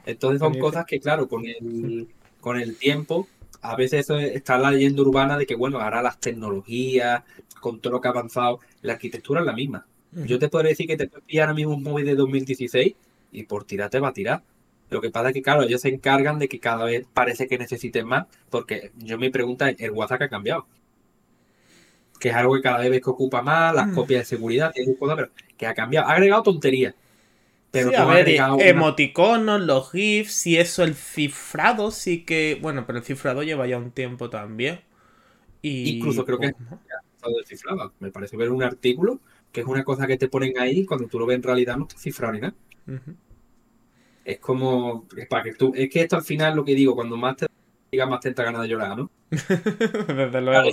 [0.05, 2.07] Entonces son cosas que, claro, con el,
[2.39, 3.27] con el tiempo,
[3.61, 7.23] a veces eso está la leyenda urbana de que, bueno, ahora las tecnologías,
[7.59, 9.85] con todo lo que ha avanzado, la arquitectura es la misma.
[10.11, 12.95] Yo te podría decir que te puedes pillar ahora mismo un móvil de 2016
[13.31, 14.41] y por tirar te va a tirar.
[14.89, 17.57] Lo que pasa es que, claro, ellos se encargan de que cada vez parece que
[17.57, 20.65] necesiten más, porque yo me pregunta, el WhatsApp ha cambiado.
[22.19, 23.93] que es algo que cada vez ves que ocupa más, las Mm.
[23.93, 26.07] copias de seguridad, pero que ha cambiado.
[26.07, 26.95] Ha agregado tonterías.
[27.69, 32.57] Pero sí, a ver, una- emoticonos, los GIFs y eso, el cifrado sí que.
[32.59, 34.79] Bueno, pero el cifrado lleva ya un tiempo también.
[35.61, 36.79] Y Incluso creo que- más.
[37.17, 37.93] Estado descifrada.
[37.99, 39.21] Me parece ver un artículo
[39.51, 41.77] que es una cosa que te ponen ahí y cuando tú lo ves en realidad
[41.77, 42.55] no está cifrado ni nada.
[44.23, 47.17] Es como, es para que tú, es que esto al final lo que digo, cuando
[47.17, 47.47] más te
[47.91, 49.11] diga más te entra ganas de llorar, ¿no?
[50.07, 50.71] Desde luego.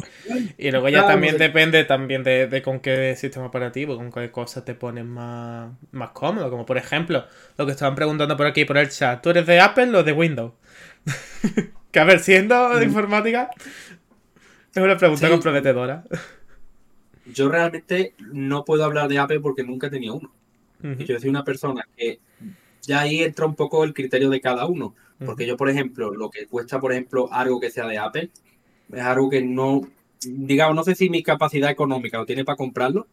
[0.59, 1.45] Y luego ya Claro, también no sé.
[1.45, 6.11] depende también de, de con qué sistema operativo, con qué cosas te pones más, más
[6.11, 6.51] cómodo.
[6.51, 7.25] Como por ejemplo,
[7.59, 9.23] lo que estaban preguntando por aquí por el chat.
[9.23, 10.53] ¿Tú eres de Apple o de Windows?
[11.91, 12.87] que a ver, siendo de Mm.
[12.87, 13.51] informática,
[14.75, 15.33] es una pregunta Sí.
[15.33, 16.05] comprometedora.
[17.27, 20.33] Yo realmente no puedo hablar de Apple porque nunca he tenido uno.
[20.99, 22.21] Y yo soy una persona que
[22.83, 24.95] ya ahí entra un poco el criterio de cada uno.
[25.25, 28.31] Porque yo, por ejemplo, lo que cuesta, por ejemplo, algo que sea de Apple,
[28.93, 29.81] es algo que no,
[30.21, 33.07] digamos, no sé si mi capacidad económica lo tiene para comprarlo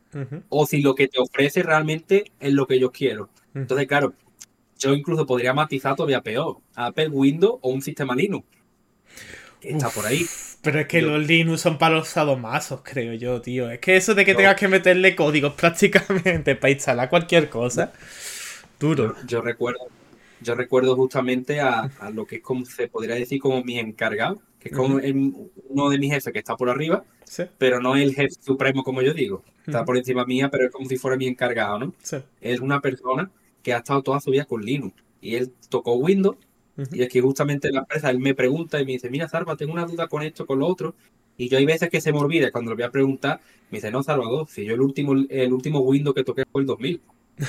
[0.50, 3.30] o si lo que te ofrece realmente es lo que yo quiero.
[3.54, 4.14] Entonces, claro,
[4.78, 6.58] yo incluso podría matizar todavía peor.
[6.76, 8.46] Apple, Windows o un sistema Linux.
[9.62, 10.26] Que está por ahí.
[10.62, 13.70] Pero es que Yo- los Linux son para los sadomasos, creo yo, tío.
[13.72, 14.38] Es que eso de que No.
[14.40, 17.92] tengas que meterle códigos prácticamente para instalar cualquier cosa.
[18.80, 19.16] Duro.
[19.22, 19.80] Yo, yo recuerdo,
[20.42, 24.42] yo recuerdo justamente a, a lo que es como se podría decir como mi encargado,
[24.60, 25.34] que es como el-
[25.70, 28.84] uno de mis jefes que está por arriba, Sí, pero no es el jefe supremo
[28.84, 29.44] como yo digo.
[29.66, 31.94] Está por encima mía, pero es como si fuera mi encargado, ¿no?
[32.04, 32.18] sí.
[32.42, 33.32] Es una persona
[33.64, 34.94] que ha estado toda su vida con Linux.
[35.22, 36.36] Y él tocó Windows
[36.92, 39.56] Y es que justamente en la empresa él me pregunta y me dice, mira, Salva,
[39.56, 40.96] tengo una duda con esto, con lo otro.
[41.38, 43.40] Y yo hay veces que se me olvida, cuando lo voy a preguntar,
[43.72, 46.68] me dice, no, Salvador, si yo el último, el último Windows que toqué fue el
[46.68, 47.02] 2000.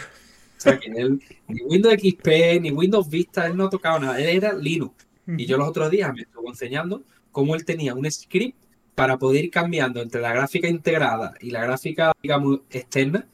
[0.54, 4.20] O sea, que él, ni Windows XP, ni Windows Vista, él no ha tocado nada,
[4.20, 4.94] él era Linux.
[5.26, 7.02] Y yo los otros días me estuvo enseñando
[7.32, 8.56] cómo él tenía un script
[8.94, 13.26] para poder ir cambiando entre la gráfica integrada y la gráfica, digamos, externa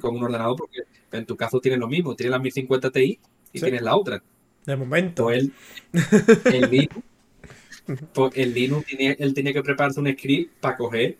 [0.00, 0.78] con un ordenador, porque
[1.12, 3.18] en tu caso tienes lo mismo, tienes la 1050 Ti
[3.52, 3.62] y Sí.
[3.62, 4.22] tienes la otra.
[4.66, 5.24] De momento.
[5.24, 5.52] Pues él,
[6.52, 6.96] el Linux,
[8.14, 11.16] pues el Linux tenía, él tenía que prepararse un script para coger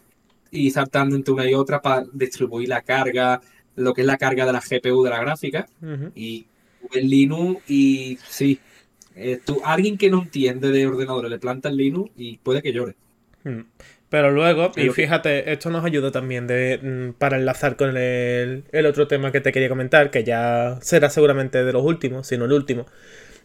[0.51, 3.41] y saltando entre una y otra para distribuir la carga,
[3.77, 5.67] lo que es la carga de la GPU de la gráfica.
[6.15, 6.47] Y
[6.93, 8.59] el Linux, y sí,
[9.15, 12.73] eh, tú, alguien que no entiende de ordenadores le planta el Linux y puede que
[12.73, 12.95] llore.
[13.45, 13.61] Mm.
[14.09, 18.87] Pero luego, y fíjate, esto nos ayuda también de, mm, para enlazar con el, el
[18.87, 22.47] otro tema que te quería comentar, que ya será seguramente de los últimos, si no
[22.47, 22.87] el último.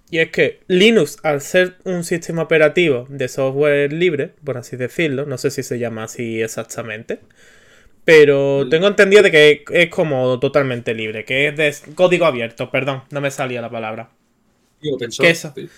[0.10, 5.26] Y es que Linux, al ser un sistema operativo de software libre, por así decirlo,
[5.26, 7.19] no sé si se llama así exactamente,
[8.06, 13.03] pero tengo entendido de que es como totalmente libre, que es de código abierto, perdón,
[13.11, 14.11] no me salía la palabra.
[14.99, 15.53] Pensó, ¿Qué eso?
[15.56, 15.69] sí.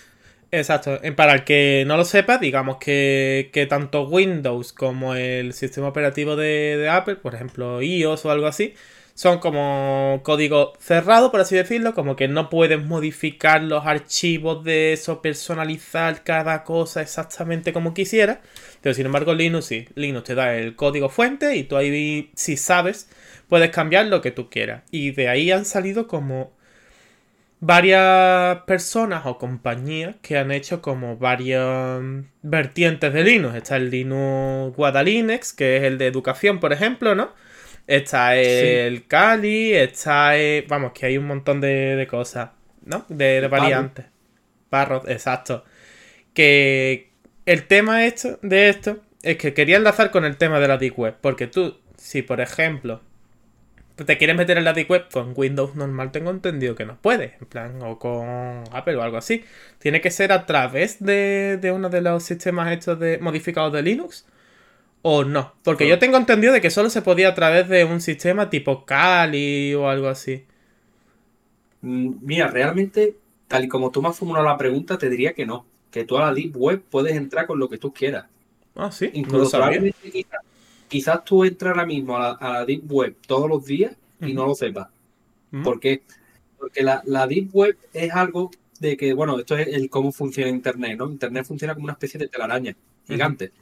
[0.50, 1.00] Exacto.
[1.16, 6.36] Para el que no lo sepa, digamos que, que tanto Windows como el sistema operativo
[6.36, 8.74] de, de Apple, por ejemplo iOS o algo así,
[9.18, 14.92] son como código cerrado, por así decirlo, como que no puedes modificar los archivos de
[14.92, 18.38] eso, personalizar cada cosa exactamente como quisieras.
[18.80, 19.88] Pero sin embargo, Linux sí.
[19.96, 23.10] Linux te da el código fuente y tú ahí, si sabes,
[23.48, 24.84] puedes cambiar lo que tú quieras.
[24.92, 26.52] Y de ahí han salido como
[27.58, 32.00] varias personas o compañías que han hecho como varias
[32.42, 33.56] vertientes de Linux.
[33.56, 37.47] Está el Linux Guadalinex, que es el de educación, por ejemplo, ¿no?
[37.88, 40.66] Está el Kali, está el...
[40.68, 42.50] Vamos, que hay un montón de, de cosas,
[42.84, 43.06] ¿no?
[43.08, 44.04] De, variantes.
[44.68, 45.64] Parrot, exacto.
[46.34, 47.10] Que
[47.46, 50.98] el tema esto, de esto es que quería enlazar con el tema de la Deep
[50.98, 51.16] Web.
[51.22, 53.00] Porque tú, si por ejemplo
[53.96, 57.32] te quieres meter en la Deep Web con Windows normal, tengo entendido que no puedes.
[57.40, 59.46] En plan, o con Apple o algo así.
[59.78, 63.80] Tiene que ser a través de, de uno de los sistemas estos de modificados de
[63.80, 64.26] Linux.
[65.02, 65.54] O no.
[65.62, 68.84] Porque yo tengo entendido de que solo se podía a través de un sistema tipo
[68.84, 70.44] Kali o algo así.
[71.82, 73.16] Mm, Mira, realmente,
[73.46, 75.64] tal y como tú me has formulado la pregunta, te diría que no.
[75.90, 78.26] Que tú a la Deep Web puedes entrar con lo que tú quieras.
[78.74, 79.10] Ah, sí.
[79.12, 80.40] No Incluso probablemente quizás,
[80.88, 84.32] quizás tú entras ahora mismo a la, a la Deep Web todos los días y
[84.34, 84.88] no lo sepas.
[85.50, 85.62] Mm.
[85.62, 86.02] ¿Por qué?
[86.58, 88.50] Porque la, la Deep Web es algo
[88.80, 91.10] de que, bueno, esto es el cómo funciona Internet, ¿no?
[91.10, 92.76] Internet funciona como una especie de telaraña
[93.06, 93.52] gigante.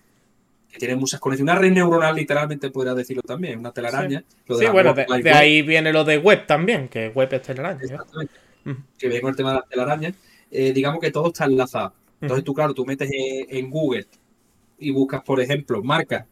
[0.70, 1.52] Que tiene muchas conexiones.
[1.52, 3.58] Una red neuronal, literalmente, podría decirlo también.
[3.58, 4.24] Una telaraña.
[4.46, 5.34] Lo de Sí, la bueno, World de, de Web.
[5.34, 7.80] ahí viene lo de web también, que web es telaraña.
[7.82, 8.34] Exactamente.
[8.98, 10.14] Que viene con el tema de las telarañas.
[10.50, 11.94] Eh, digamos que todo está enlazado.
[12.20, 14.06] Entonces tú, claro, tú metes en, Google
[14.78, 16.24] y buscas, por ejemplo, marcas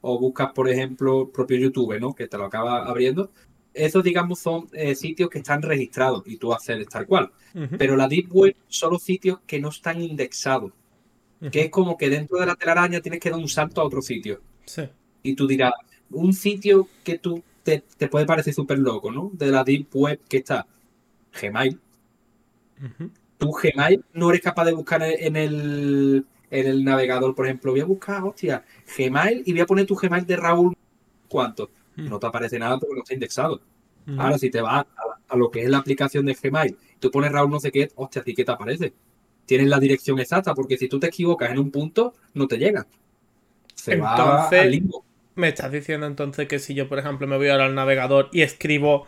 [0.00, 2.12] o buscas, por ejemplo, propio YouTube, ¿no?
[2.14, 3.30] Que te lo acaba abriendo.
[3.72, 7.30] Esos, digamos, son eh, sitios que están registrados y tú accedes tal cual.
[7.54, 7.76] Ujú.
[7.78, 10.72] Pero la Deep Web son los sitios que no están indexados.
[11.50, 14.00] Que es como que dentro de la telaraña tienes que dar un salto a otro
[14.00, 14.40] sitio.
[14.64, 14.82] Sí.
[15.22, 15.72] Y tú dirás,
[16.10, 19.30] un sitio que tú te, te puede parecer súper loco, ¿no?
[19.32, 20.66] De la Deep Web que está
[21.40, 21.80] Gmail.
[22.78, 23.10] Ujú.
[23.38, 27.80] Tú Gmail no eres capaz de buscar en el, en el navegador, por ejemplo, voy
[27.80, 28.64] a buscar, hostia,
[28.96, 30.76] Gmail y voy a poner tu Gmail de Raúl,
[31.28, 31.70] ¿cuánto?
[31.96, 33.60] No te aparece nada porque no está indexado.
[34.16, 37.32] Ahora, si te vas a, a lo que es la aplicación de Gmail, tú pones
[37.32, 38.92] Raúl no sé qué, hostia, ¿sí qué te aparece?
[39.52, 42.86] Tienes la dirección exacta, porque si tú te equivocas en un punto, no te llega.
[43.74, 45.04] Se va Entonces- al limbo.
[45.34, 48.40] Me estás diciendo entonces que si yo, por ejemplo, me voy ahora al navegador y
[48.40, 49.06] escribo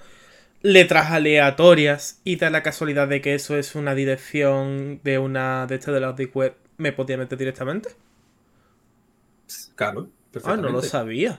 [0.60, 5.76] letras aleatorias y da la casualidad de que eso es una dirección de una de
[5.76, 7.88] estas de las deep web, ¿me podía meter directamente?
[9.76, 10.10] Claro,
[10.44, 11.38] Ah, no lo sabía.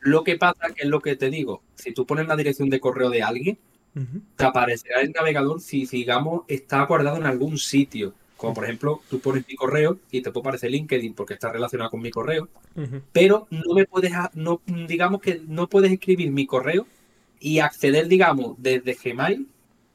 [0.00, 2.80] Lo que pasa que es lo que te digo, si tú pones la dirección de
[2.80, 3.58] correo de alguien,
[4.36, 8.14] Te aparecerá el navegador si, digamos, está guardado en algún sitio.
[8.36, 11.90] Como por ejemplo, tú pones mi correo y te puede aparecer LinkedIn porque está relacionado
[11.90, 12.48] con mi correo,
[13.12, 16.86] pero no me puedes, no, digamos que no puedes escribir mi correo
[17.38, 19.46] y acceder, digamos, desde Gmail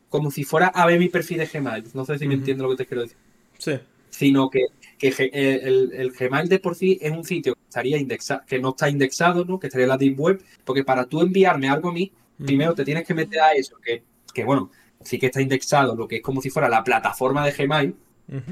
[0.10, 1.86] como si fuera a ver mi perfil de Gmail.
[1.94, 2.42] No sé si me Ujú.
[2.42, 3.18] entiendes lo que te quiero decir.
[3.58, 3.74] Sí.
[4.10, 4.62] Sino que,
[4.98, 8.60] que eh, el, el Gmail de por sí es un sitio que estaría indexado, que
[8.60, 9.60] no está indexado, ¿no?
[9.60, 12.12] Que estaría en la Deep Web, porque para tú enviarme algo a mí,
[12.44, 14.03] primero te tienes que meter a eso, que,
[14.34, 14.72] que bueno,
[15.02, 17.95] sí que está indexado, lo que es como si fuera la plataforma de Gmail,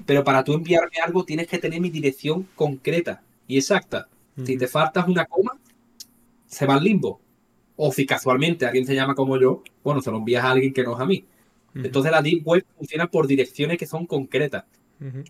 [0.05, 4.07] pero para tú enviarme algo tienes que tener mi dirección concreta y exacta.
[4.43, 5.59] Si te faltas una coma,
[6.47, 7.19] se va al limbo.
[7.75, 10.83] O si casualmente alguien se llama como yo, bueno, se lo envías a alguien que
[10.83, 11.25] no es a mí.
[11.75, 14.65] Entonces la Deep Web funciona por direcciones que son concretas.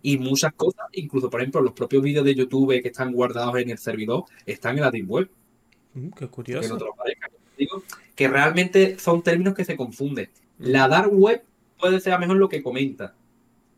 [0.01, 3.71] Y muchas cosas, incluso por ejemplo los propios vídeos de YouTube que están guardados en
[3.71, 5.30] el servidor, están en la Deep Web.
[5.93, 6.77] Mm, qué Que no curioso.
[6.77, 7.30] te lo parezca.
[7.57, 7.81] Digo
[8.15, 10.30] que realmente son términos que se confunden.
[10.60, 11.44] La Dark Web
[11.80, 13.15] puede ser a lo mejor lo que comenta,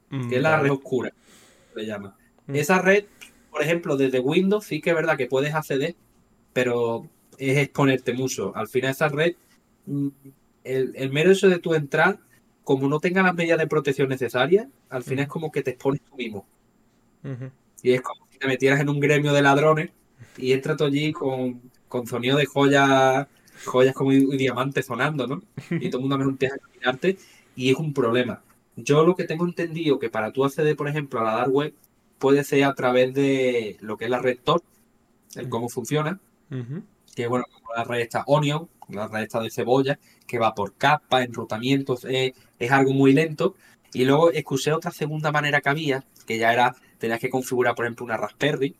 [0.09, 1.13] Mm, que es la red oscura,
[1.73, 2.15] se llama.
[2.47, 2.55] Mm.
[2.55, 3.05] Esa red,
[3.51, 5.95] por ejemplo, desde Windows sí que es verdad que puedes acceder,
[6.53, 8.55] pero es exponerte mucho.
[8.55, 9.35] Al final esa red,
[9.85, 10.07] mm,
[10.63, 12.19] el, el mero hecho de tu entrar,
[12.63, 16.01] como no tenga las medidas de protección necesarias, al final es como que te expones
[16.01, 16.45] tú mismo.
[17.81, 19.89] Y es como si te metieras en un gremio de ladrones
[20.37, 23.27] y entras tú allí con, con sonido de joyas,
[23.63, 25.41] joyas como y, y diamantes sonando, ¿no?
[25.81, 27.17] Y todo el mundo empieza a caminarte
[27.55, 28.41] y es un problema.
[28.75, 31.73] Yo lo que tengo entendido que para tú acceder, por ejemplo, a la dark web,
[32.19, 34.63] puede ser a través de lo que es la red Tor,
[35.35, 36.19] el cómo funciona,
[37.15, 40.73] que bueno, como la red esta Onion, la red esta de cebolla, que va por
[40.75, 43.55] capa, enrutamientos, eh, es algo muy lento.
[43.93, 47.85] Y luego escuché otra segunda manera que había, que ya era, tenías que configurar, por
[47.85, 48.75] ejemplo, una Raspberry,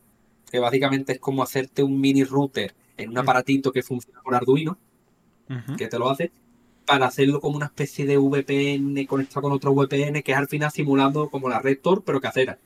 [0.52, 4.78] que básicamente es como hacerte un mini router en un aparatito que funciona por Arduino,
[5.78, 6.32] que te lo hace,
[6.86, 10.72] para hacerlo como una especie de VPN conectado con otro VPN, que es al final
[10.72, 12.58] simulando como la red Tor, pero casera.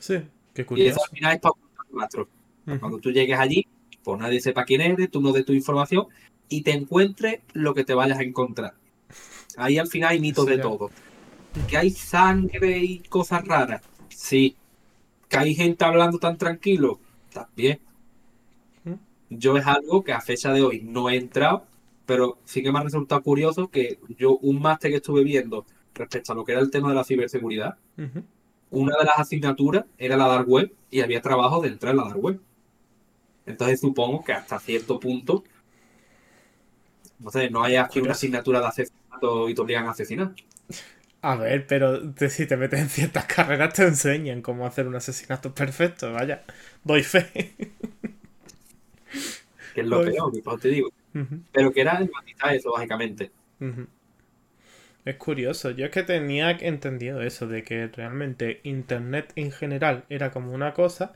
[0.00, 0.18] Sí,
[0.52, 0.90] qué Y curioso.
[0.90, 2.26] eso al final es para ocultar.
[2.66, 2.80] Ujú.
[2.80, 3.66] Cuando tú llegues allí,
[4.02, 6.06] pues nadie sepa quién eres, tú no des tu información
[6.48, 8.74] y te encuentres lo que te vayas a encontrar.
[9.56, 10.90] Ahí al final hay mitos de todo.
[11.68, 13.82] Que hay sangre y cosas raras.
[14.08, 14.56] Sí.
[15.28, 16.98] Que hay gente hablando tan tranquilo.
[17.32, 17.80] También.
[19.30, 21.66] Yo es algo que a fecha de hoy no he entrado,
[22.06, 26.32] pero sí que me ha resultado curioso que yo un máster que estuve viendo respecto
[26.32, 27.76] a lo que era el tema de la ciberseguridad,
[28.70, 32.04] una de las asignaturas era la dark web y había trabajo de entrar en la
[32.04, 32.40] dark web.
[33.46, 35.44] Entonces supongo que hasta cierto punto,
[37.18, 40.34] no sé, no hay aquí una asignatura de asesinato y te obligan a asesinar.
[41.22, 44.94] A ver, pero te- si te metes en ciertas carreras te enseñan cómo hacer un
[44.96, 46.44] asesinato perfecto, vaya.
[46.84, 47.54] Doy fe.
[49.74, 50.90] Que es lo Pues- peor, por te digo.
[51.52, 53.30] Pero que era enfatizar eso, básicamente.
[55.04, 60.30] Es curioso, yo es que tenía entendido eso, de que realmente Internet en general era
[60.30, 61.14] como una cosa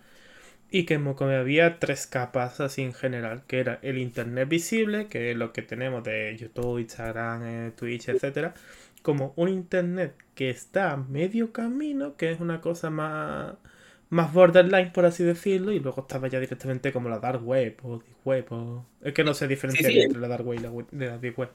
[0.70, 5.30] y que como había tres capas así en general, que era el Internet visible, que
[5.30, 8.54] es lo que tenemos de YouTube, Instagram, eh, Twitch, etcétera,
[9.02, 13.54] como un Internet que está a medio camino, que es una cosa más,
[14.10, 17.98] más borderline, por así decirlo, y luego estaba ya directamente como la Dark Web o
[17.98, 18.86] Deep Web, o...
[19.02, 20.00] es que no sé diferenciar sí.
[20.00, 21.50] entre la Dark Web y la, web- de la Deep Web.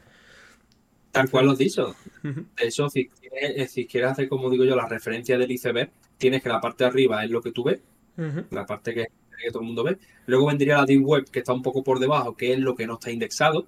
[1.12, 1.96] Tal cual lo has dicho.
[2.24, 5.92] De hecho, si quieres, eh, si quieres hacer, como digo yo, la referencia del iceberg,
[6.18, 7.82] tienes que la parte de arriba es lo que tú ves,
[8.50, 9.08] la parte que,
[9.42, 9.98] que todo el mundo ve.
[10.26, 12.88] Luego vendría la deep web, que está un poco por debajo, que es lo que
[12.88, 13.68] no está indexado.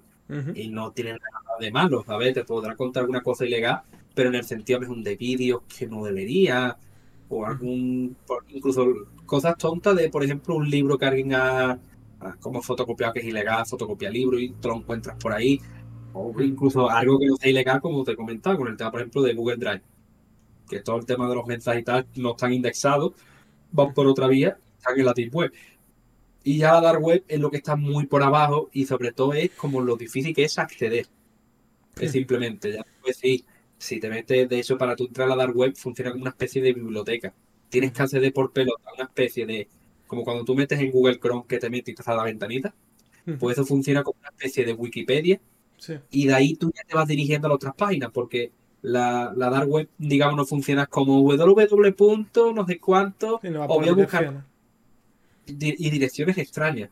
[0.54, 2.04] Y no tiene nada de malo.
[2.08, 3.82] A ver, te podrá contar alguna cosa ilegal,
[4.12, 6.76] pero en el sentido mejor de vídeos que no debería,
[7.28, 8.16] o algún,
[8.48, 8.86] incluso
[9.24, 11.72] cosas tontas de, por ejemplo, un libro que alguien ha,
[12.20, 15.60] ha como fotocopiado que es ilegal, fotocopia libro y te lo encuentras por ahí,
[16.12, 19.22] o incluso algo que no sea ilegal, como te comentaba, con el tema, por ejemplo,
[19.22, 19.82] de Google Drive,
[20.68, 23.12] que todo el tema de los mensajes y tal no están indexados,
[23.72, 25.52] van por otra vía, están en la deep web.
[26.42, 29.32] Y ya la dark web es lo que está muy por abajo y sobre todo
[29.32, 31.06] es como lo difícil que es acceder.
[31.96, 33.44] Es simplemente, ya pues sí,
[33.78, 36.30] si te metes, de hecho, para tu entrar a la dark web funciona como una
[36.30, 37.34] especie de biblioteca.
[37.68, 39.68] Tienes que acceder por pelota, una especie de,
[40.06, 42.74] como cuando tú metes en Google Chrome que te metes y te sale la ventanita,
[43.38, 45.40] pues eso funciona como una especie de Wikipedia.
[46.10, 49.50] Y de ahí tú ya te vas dirigiendo a las otras páginas, porque la, la
[49.50, 52.54] dark web, digamos, no funciona como www.
[52.54, 54.44] no sé cuánto, o voy a buscar
[55.46, 56.90] y direcciones extrañas.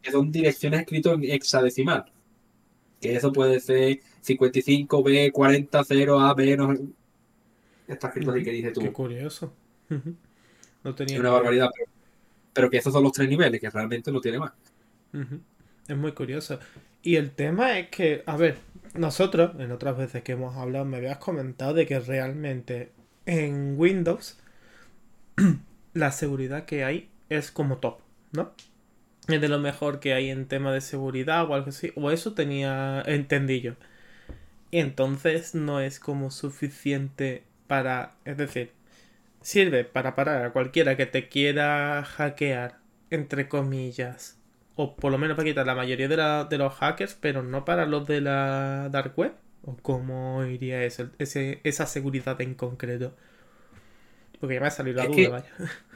[0.00, 2.11] Que son direcciones escritas en hexadecimal.
[3.02, 6.72] Que eso puede ser 55B, 40, 0, A, B, no
[7.88, 8.80] Está escrito así que dice tú.
[8.80, 9.52] Qué curioso.
[10.84, 11.16] no tenía.
[11.16, 11.68] Es una barbaridad,
[12.52, 14.52] pero, que esos son los tres niveles, que realmente no tiene más.
[15.88, 16.58] Es muy curioso.
[17.02, 18.58] Y el tema es que, a ver,
[18.94, 22.92] nosotros, en otras veces que hemos hablado, me habías comentado de que realmente
[23.26, 24.38] en Windows
[25.94, 27.98] la seguridad que hay es como top,
[28.32, 28.52] ¿no?
[29.28, 31.92] Es de lo mejor que hay en tema de seguridad o algo así.
[31.94, 33.76] O eso tenía entendido.
[34.70, 38.16] Y entonces no es como suficiente para...
[38.24, 38.72] Es decir,
[39.42, 42.78] sirve para parar a cualquiera que te quiera hackear,
[43.10, 44.38] entre comillas.
[44.74, 48.06] O por lo menos para quitar la mayoría de, los hackers, pero no para los
[48.06, 49.34] de la dark web.
[49.64, 53.14] ¿O cómo iría eso, esa seguridad en concreto?
[54.40, 55.52] Porque ya me ha salido la duda, vaya.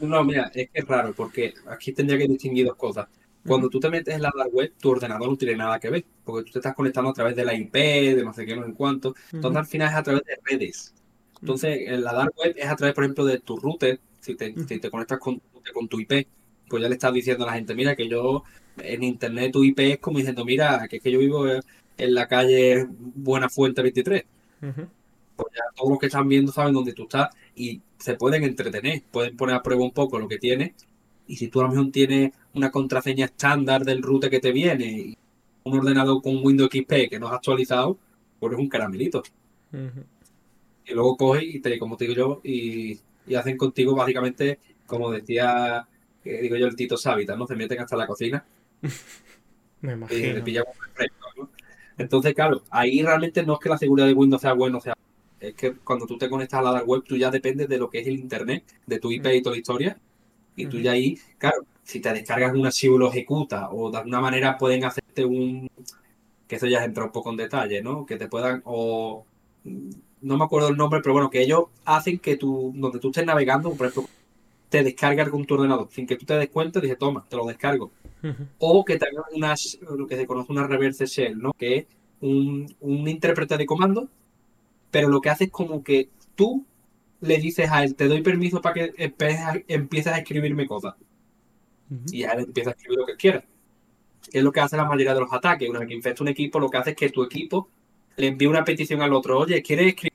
[0.00, 3.06] No, mira, es que es raro, porque aquí tendría que distinguir dos cosas.
[3.46, 6.04] Cuando tú te metes en la dark web, tu ordenador no tiene nada que ver,
[6.24, 8.66] porque tú te estás conectando a través de la IP, de no sé qué, no
[8.66, 9.14] sé cuánto.
[9.32, 10.94] Entonces, al final es a través de redes.
[11.40, 13.98] Entonces, en la dark web es a través, por ejemplo, de tu router.
[14.20, 15.40] Si te, conectas con,
[15.72, 16.26] con, tu IP,
[16.68, 18.44] pues ya le estás diciendo a la gente, mira, que yo
[18.76, 22.28] en internet tu IP es como diciendo, mira, que es que yo vivo en la
[22.28, 24.24] calle Buena Fuente 23.
[24.60, 27.30] Pues ya todos los que están viendo saben dónde tú estás
[27.60, 30.72] y se pueden entretener, pueden poner a prueba un poco lo que tienes.
[31.26, 34.86] Y si tú a lo mejor tienes una contraseña estándar del router que te viene
[34.86, 35.18] y
[35.64, 37.98] un ordenador con Windows XP que no has actualizado,
[38.38, 39.22] pues es un caramelito.
[39.72, 42.98] Y luego coges y te, como te digo yo, y,
[43.36, 45.86] hacen contigo básicamente, como decía,
[46.24, 47.46] que digo yo, el Tito Sábita, ¿no?
[47.46, 48.42] Se meten hasta la cocina.
[49.82, 50.38] Me imagino.
[50.38, 50.62] Y te
[51.98, 54.94] Entonces, claro, ahí realmente no es que la seguridad de Windows sea buena o sea
[55.40, 58.00] es que cuando tú te conectas a la web, tú ya dependes de lo que
[58.00, 59.98] es el internet, de tu IP y toda la historia.
[60.54, 64.20] Y tú ya ahí, claro, si te descargas un archivo lo ejecutas, o de alguna
[64.20, 65.68] manera pueden hacerte un.
[66.46, 68.04] que eso ya entra un poco en detalle, ¿no?
[68.04, 68.60] Que te puedan.
[68.64, 69.24] o.
[69.64, 73.24] no me acuerdo el nombre, pero bueno, que ellos hacen que tú, donde tú estés
[73.24, 74.10] navegando, por ejemplo,
[74.68, 77.46] te descargas con tu ordenador, sin que tú te des cuenta, dice, toma, te lo
[77.46, 77.90] descargo.
[78.58, 81.52] O que te hagan unas, lo que se conoce una reverse shell, ¿no?
[81.54, 81.86] Que es
[82.20, 84.08] un, un intérprete de comando
[84.90, 86.66] pero lo que hace es como que tú
[87.20, 89.14] le dices a él, te doy permiso para que
[89.68, 90.94] empieces a escribirme cosas.
[92.10, 93.44] Y a él empieza a escribir lo que quiera.
[94.32, 95.68] Es lo que hace la mayoría de los ataques.
[95.68, 97.68] Una vez que infecta un equipo, lo que hace es que tu equipo
[98.16, 99.38] le envíe una petición al otro.
[99.38, 100.12] Oye, ¿quieres escribir?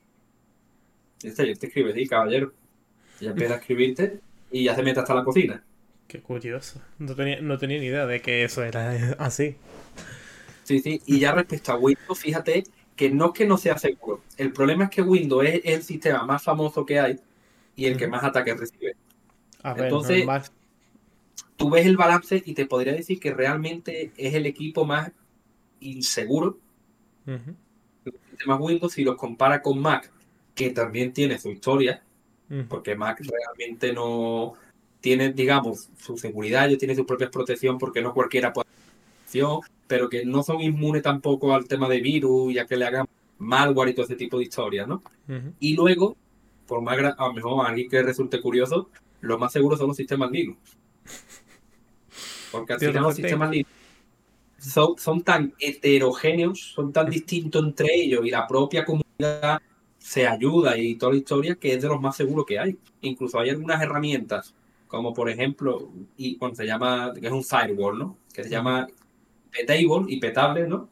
[1.22, 2.52] Y este, te escribe, sí, caballero.
[3.20, 4.20] Y empieza a escribirte
[4.50, 5.62] y ya se mete hasta la cocina.
[6.08, 6.80] Qué curioso.
[6.98, 9.56] No tenía, no tenía ni idea de que eso era así.
[10.64, 11.00] Sí, sí.
[11.06, 12.64] Y ya respecto a Windows, fíjate
[12.96, 14.22] que no es que no sea seguro.
[14.38, 17.20] El problema es que Windows es el sistema más famoso que hay
[17.76, 18.96] y el que más ataques recibe.
[19.62, 20.26] Entonces,
[21.56, 25.12] tú ves el balance y te podría decir que realmente es el equipo más
[25.80, 26.58] inseguro.
[27.26, 30.10] El sistema Windows, si los compara con Mac,
[30.54, 32.02] que también tiene su historia,
[32.68, 34.54] porque Mac realmente no
[35.00, 38.65] tiene, digamos, su seguridad, ya tiene su propia protección, porque no cualquiera puede
[39.86, 43.06] pero que no son inmunes tampoco al tema de virus y a que le hagan
[43.38, 45.02] malware y todo ese tipo de historias, ¿no?
[45.60, 46.16] Y luego,
[46.66, 48.90] por más a lo mejor a alguien que resulte curioso,
[49.20, 50.58] lo más seguro son los sistemas Linux.
[52.50, 53.70] Porque al final los sistemas Linux
[54.58, 59.60] son, son tan heterogéneos, son tan distintos entre ellos y la propia comunidad
[59.98, 62.78] se ayuda y toda la historia que es de los más seguros que hay.
[63.02, 64.54] Incluso hay algunas herramientas,
[64.86, 68.16] como por ejemplo, y cuando se llama, que es un firewall, ¿no?
[68.32, 68.86] Que se llama
[69.56, 70.88] petable y petable, ¿no?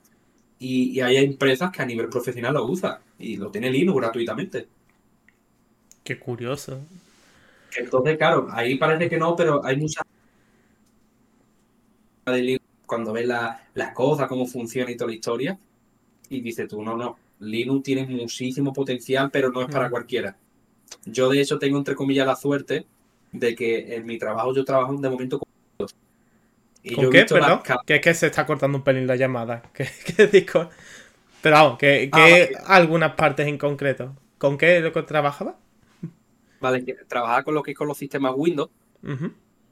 [0.59, 4.67] Y, hay empresas que a nivel profesional lo usan y lo tiene Linux gratuitamente.
[6.03, 6.81] Qué curioso.
[7.77, 10.05] Entonces, claro, ahí parece que no, pero hay muchas
[12.87, 15.59] cuando ves las cosas, cómo funciona y toda la historia,
[16.31, 20.37] y dices tú, no, no, Linux tiene muchísimo potencial, pero no es para cualquiera.
[21.05, 22.87] Yo, de hecho, tengo entre comillas la suerte
[23.33, 25.49] de que en mi trabajo yo trabajo de momento con
[26.95, 27.25] ¿Con qué?
[27.25, 27.61] Perdón.
[27.87, 29.63] Que es que se está cortando un pelín la llamada.
[29.73, 30.69] ¿Qué, qué disco?
[31.41, 34.15] Pero vamos, que, ah, algunas partes en concreto.
[34.39, 35.57] ¿Con qué lo que trabajaba?
[36.61, 38.71] Vale, trabajaba con lo que es con los sistemas Windows.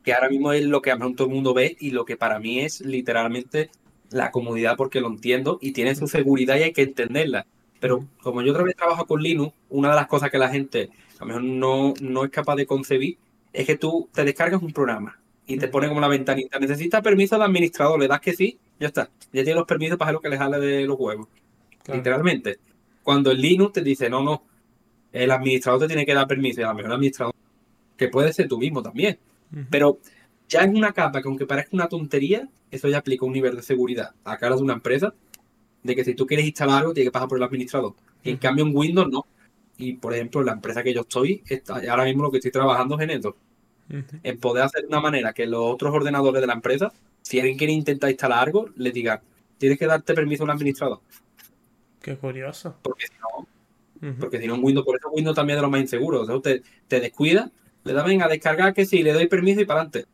[0.03, 2.05] que ahora mismo es lo que a lo mejor todo el mundo ve y lo
[2.05, 3.71] que para mí es literalmente
[4.11, 7.47] la comodidad porque lo entiendo y tiene su seguridad y hay que entenderla.
[7.81, 10.91] Pero como yo otra vez trabajo con Linux, una de las cosas que la gente
[11.19, 13.17] a lo mejor no, no es capaz de concebir
[13.53, 16.59] es que tú te descargas un programa y te pone como la ventanita.
[16.59, 19.11] Necesita permiso del administrador, le das que sí, ya está.
[19.33, 21.29] Ya tiene los permisos para hacer lo que le sale de los huevos.
[21.93, 22.59] Literalmente.
[23.03, 24.45] Cuando el Linux te dice, no, no,
[25.13, 27.35] el administrador te tiene que dar permiso y a lo mejor el administrador,
[27.97, 29.19] que puede ser tú mismo también.
[29.69, 29.99] Pero
[30.49, 33.63] ya es una capa que aunque parezca una tontería, eso ya aplica un nivel de
[33.63, 35.15] seguridad a cara de una empresa,
[35.83, 37.95] de que si tú quieres instalar algo, tienes que pasar por el administrador.
[38.25, 39.27] En cambio, en Windows no.
[39.77, 42.97] Y por ejemplo, la empresa que yo estoy, está, ahora mismo lo que estoy trabajando
[42.97, 43.37] es en esto.
[44.23, 47.59] En poder hacer de una manera que los otros ordenadores de la empresa, si alguien
[47.59, 49.21] quiere intentar instalar algo, le digan,
[49.59, 51.01] tienes que darte permiso a un administrador.
[52.01, 52.77] Qué curioso.
[52.83, 53.47] Porque si no,
[54.19, 56.23] porque si no Windows, por eso Windows también es de los más inseguros.
[56.23, 57.51] O sea, te, te descuida,
[57.85, 60.07] le da venga a descargar que sí, le doy permiso y para adelante.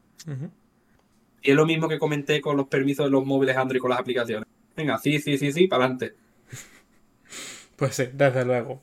[1.43, 4.01] Y es lo mismo que comenté con los permisos de los móviles Android con las
[4.01, 4.49] aplicaciones.
[4.77, 6.15] Venga, sí, sí, sí, sí, para adelante.
[7.77, 8.83] Pues sí, desde luego.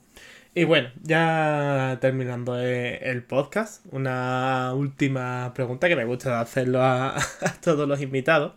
[0.58, 7.18] Y bueno, ya terminando eh, el podcast, una última pregunta que me gusta hacerlo a,
[7.62, 8.54] todos los invitados.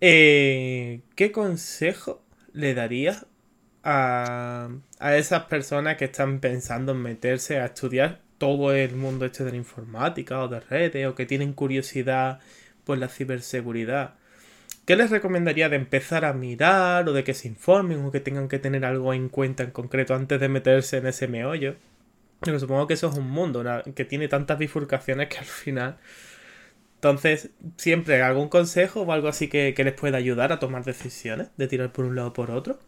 [0.00, 3.26] Eh, ¿Qué consejo le darías
[3.82, 9.44] a, a, esas personas que están pensando en meterse a estudiar todo el mundo este
[9.44, 12.40] de la informática o de redes o que tienen curiosidad
[12.84, 14.14] por la ciberseguridad?
[14.84, 18.48] ¿Qué les recomendaría de empezar a mirar o de que se informen o que tengan
[18.48, 21.76] que tener algo en cuenta en concreto antes de meterse en ese meollo?
[22.40, 25.98] Porque supongo que eso es un mundo que tiene tantas bifurcaciones que al final...
[26.96, 31.68] Entonces, siempre algún consejo o algo así que, les pueda ayudar a tomar decisiones, de
[31.68, 32.78] tirar por un lado o por otro.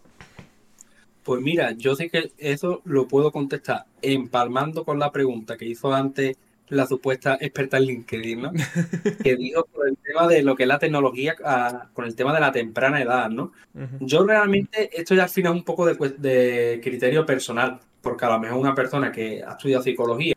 [1.22, 5.92] Pues mira, yo sé que eso lo puedo contestar empalmando con la pregunta que hizo
[5.92, 8.52] antes la supuesta experta en LinkedIn, ¿no?
[9.22, 12.40] que dijo el tema de lo que es la tecnología ah, con el tema de
[12.40, 13.52] la temprana edad, ¿no?
[14.00, 18.40] Yo realmente, esto ya al final es un poco de, criterio personal, porque a lo
[18.40, 20.34] mejor una persona que ha estudiado psicología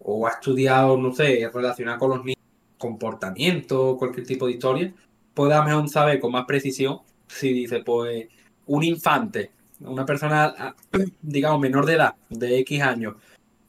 [0.00, 2.42] o ha estudiado, no sé, relacionada con los niños,
[2.76, 4.92] comportamiento, cualquier tipo de historia,
[5.32, 8.26] puede a lo mejor saber con más precisión si dice, pues,
[8.66, 9.50] un infante,
[9.80, 10.74] una persona, ah,
[11.22, 13.14] digamos, menor de edad, de X años,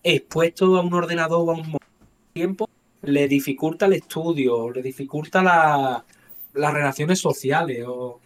[0.04, 1.78] expuesto a un ordenador o a un
[2.34, 2.70] tiempo,
[3.06, 5.42] le dificulta el estudio, le dificulta
[6.54, 8.20] las relaciones sociales o,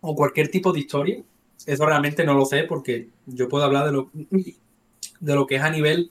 [0.00, 1.22] o cualquier tipo de historia.
[1.66, 5.62] Eso realmente no lo sé porque yo puedo hablar de lo, de lo que es
[5.62, 6.10] a nivel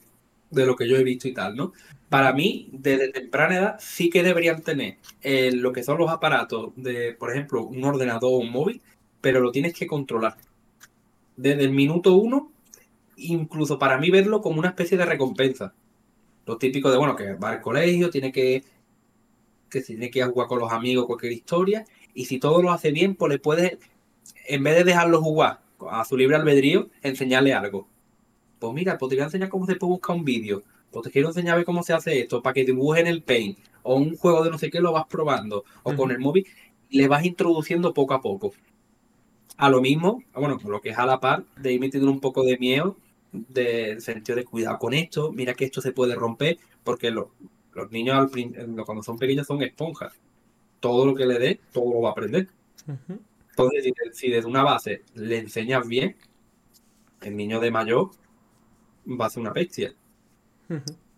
[0.49, 1.73] de lo que yo he visto y tal, ¿no?
[2.09, 6.71] Para mí, desde temprana edad, sí que deberían tener eh, lo que son los aparatos
[6.77, 8.81] de, por ejemplo, un ordenador o un móvil,
[9.19, 10.37] pero lo tienes que controlar.
[11.35, 12.51] Desde el minuto uno
[13.17, 15.73] incluso para mí verlo como una especie de recompensa.
[16.47, 18.63] Lo típico de, bueno, que va al colegio, tiene que,
[19.69, 23.15] que tiene que jugar con los amigos, cualquier historia, y si todo lo hace bien,
[23.15, 23.77] pues le puedes,
[24.47, 25.59] en vez de dejarlo jugar
[25.91, 27.89] a su libre albedrío, enseñarle algo.
[28.59, 30.63] Pues mira, pues te voy a enseñar cómo se puede buscar un vídeo.
[30.89, 33.97] Pues te quiero enseñar cómo se hace esto, para que dibuje en el paint, o
[33.97, 36.47] un juego de no sé qué lo vas probando, o con el móvil,
[36.89, 38.53] le vas introduciendo poco a poco.
[39.57, 42.21] A lo mismo, bueno, con lo que es a la par, de ir metiendo un
[42.21, 42.95] poco de miedo
[43.31, 48.31] del sentido de cuidado con esto, mira que esto se puede romper, porque los niños
[48.85, 50.13] cuando son pequeños son esponjas.
[50.79, 52.47] Todo lo que le dé, todo lo va a aprender.
[53.49, 56.15] Entonces, si, desde una base le enseñas bien,
[57.21, 58.11] el niño de mayor
[59.07, 59.93] va a ser una bestia.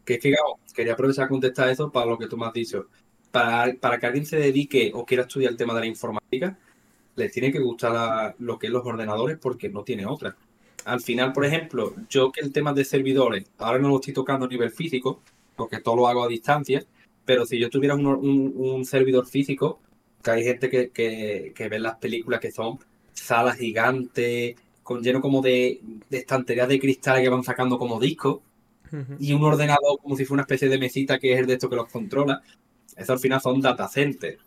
[0.06, 0.34] Que es que,
[0.74, 2.88] quería aprovechar a contestar eso para lo que tú me has dicho.
[3.32, 6.58] Para, para que alguien se dedique o quiera estudiar el tema de la informática,
[7.16, 10.36] le tiene que gustar lo que es los ordenadores porque no tiene otra
[10.90, 14.46] al final, por ejemplo, yo que el tema de servidores, ahora no lo estoy tocando
[14.46, 15.22] a nivel físico,
[15.56, 16.84] porque todo lo hago a distancia,
[17.26, 19.80] pero si yo tuviera un, servidor físico,
[20.24, 22.80] que hay gente que, ve las películas que son
[23.14, 25.80] salas gigantes, con lleno como de,
[26.10, 28.40] estanterías de cristal que van sacando como discos,
[29.20, 31.70] y un ordenador como si fuera una especie de mesita que es el de esto
[31.70, 32.42] que los controla,
[32.98, 34.40] eso al final son data centers,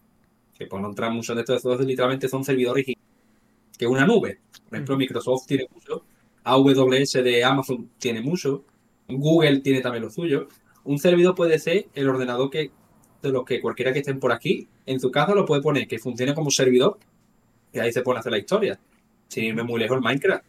[0.59, 2.97] que por no entrar mucho de esto, eso literalmente son servidores que
[3.78, 4.40] es una nube.
[4.69, 6.05] Por ejemplo, Microsoft tiene mucho
[6.44, 8.64] AWS de Amazon tiene mucho,
[9.09, 10.48] Google tiene también lo suyo.
[10.85, 12.70] Un servidor puede ser el ordenador que
[13.23, 15.98] de los que cualquiera que estén por aquí, en su casa lo puede poner que
[15.98, 16.98] funcione como servidor
[17.73, 18.78] y ahí se pone a hacer la historia.
[19.28, 20.44] Sin irme muy lejos el Minecraft.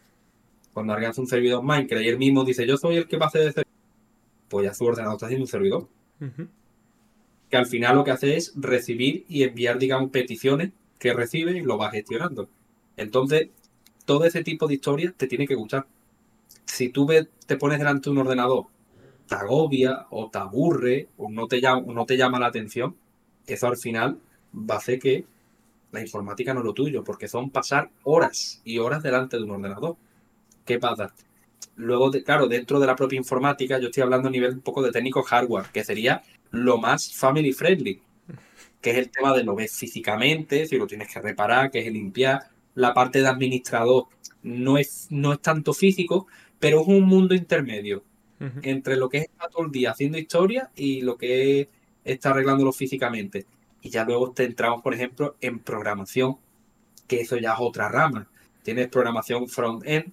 [0.73, 3.25] Cuando alguien hace un servidor Minecraft y él mismo dice yo soy el que va
[3.25, 3.73] a hacer el servidor,
[4.49, 5.87] pues ya su ordenador está haciendo un servidor.
[7.49, 11.61] Que al final lo que hace es recibir y enviar, digamos, peticiones que recibe y
[11.61, 12.49] lo va gestionando.
[12.97, 13.49] Entonces,
[14.05, 15.85] todo ese tipo de historias te tiene que gustar.
[16.65, 17.07] Si tú
[17.45, 18.65] te pones delante de un ordenador
[19.27, 22.95] te agobia o te aburre o no te llama, no te llama la atención,
[23.47, 24.19] eso al final
[24.53, 25.25] va a hacer que
[25.91, 29.51] la informática no es lo tuyo, porque son pasar horas y horas delante de un
[29.51, 29.95] ordenador.
[30.65, 31.13] ¿Qué pasa?
[31.75, 34.91] Luego, claro, dentro de la propia informática, yo estoy hablando a nivel un poco de
[34.91, 38.01] técnico hardware, que sería lo más family friendly,
[38.81, 41.91] que es el tema de lo ves físicamente, si lo tienes que reparar, que es
[41.91, 42.49] limpiar.
[42.75, 44.05] La parte de administrador
[44.41, 46.27] no es, no es tanto físico,
[46.59, 48.03] pero es un mundo intermedio
[48.61, 51.67] entre lo que es estar todo el día haciendo historia y lo que es
[52.03, 53.45] estar arreglándolo físicamente.
[53.81, 56.37] Y ya luego te entramos, por ejemplo, en programación,
[57.07, 58.27] que eso ya es otra rama.
[58.63, 60.11] Tienes programación front-end,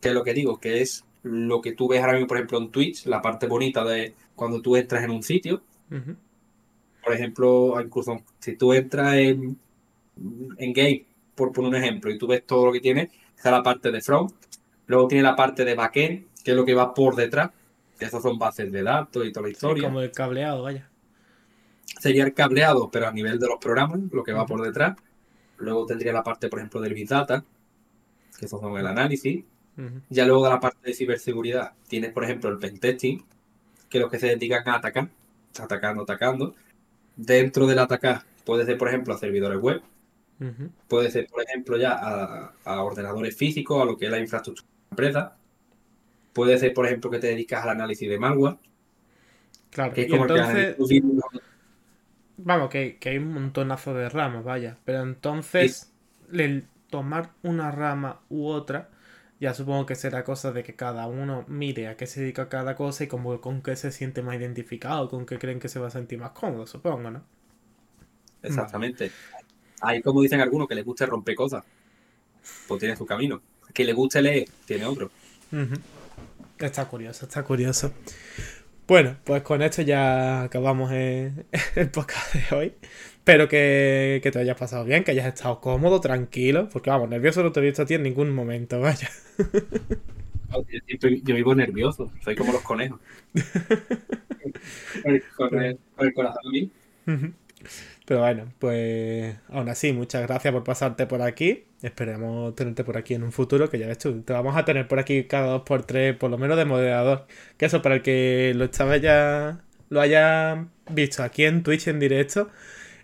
[0.00, 2.58] que es lo que digo, que es lo que tú ves ahora mismo, por ejemplo,
[2.58, 5.62] en Twitch, la parte bonita de cuando tú entras en un sitio.
[7.02, 9.58] Por ejemplo, incluso si tú entras en,
[10.58, 11.04] en Game,
[11.34, 14.00] por poner un ejemplo, y tú ves todo lo que tiene, está la parte de
[14.00, 14.32] front,
[14.86, 17.50] luego tiene la parte de backend, que es lo que va por detrás,
[17.98, 19.84] que esos son bases de datos y toda la historia.
[19.84, 20.88] como el cableado, vaya.
[22.00, 24.96] Sería el cableado, pero a nivel de los programas, lo que va por detrás.
[25.58, 27.44] Luego tendría la parte, por ejemplo, del Big Data,
[28.38, 29.44] que eso son el análisis.
[30.08, 33.24] Ya luego de la parte de ciberseguridad, tienes, por ejemplo, el pentesting,
[33.88, 35.08] que es lo que se dedican a atacar,
[35.58, 36.54] atacando, atacando.
[37.16, 39.82] Dentro del atacar puede ser, por ejemplo, servidores web,
[40.88, 44.68] puede ser, por ejemplo, ya a, a, ordenadores físicos, a lo que es la infraestructura
[44.68, 45.36] de la empresa,
[46.34, 48.56] Puede ser, por ejemplo, que te dedicas al análisis de malware.
[49.70, 50.76] Claro, que es como entonces...
[50.76, 51.02] que
[52.36, 54.76] Vamos, que, hay un montonazo de ramas, vaya.
[54.84, 55.92] Pero entonces,
[56.32, 58.90] el tomar una rama u otra,
[59.38, 62.74] ya supongo que será cosa de que cada uno mire a qué se dedica cada
[62.74, 65.86] cosa y como, con qué se siente más identificado, con qué creen que se va
[65.86, 67.22] a sentir más cómodo, supongo, ¿no?
[68.42, 69.12] Exactamente.
[69.84, 71.64] Hay como dicen algunos que les gusta romper cosas.
[72.66, 73.40] Pues tiene su camino.
[73.72, 75.10] Que le guste leer, tiene otro.
[76.58, 77.92] Está curioso, está curioso.
[78.86, 81.46] Bueno, pues con esto ya acabamos el,
[81.92, 82.72] podcast de hoy.
[83.16, 87.50] Espero que, te hayas pasado bien, que hayas estado cómodo, tranquilo, porque vamos, nervioso no
[87.50, 89.08] te he visto a ti en ningún momento, vaya.
[91.00, 93.00] Yo, vivo nervioso, soy como los conejos.
[95.36, 96.70] con, el, con el corazón a mí.
[98.06, 101.64] Pero bueno, pues aún así, muchas gracias por pasarte por aquí.
[101.82, 104.88] Esperemos tenerte por aquí en un futuro, que ya ves tú, te vamos a tener
[104.88, 107.26] por aquí cada dos por tres, por lo menos de moderador.
[107.56, 109.60] Que eso, para el que lo estaba ya,
[109.90, 112.50] lo haya visto aquí en Twitch en directo,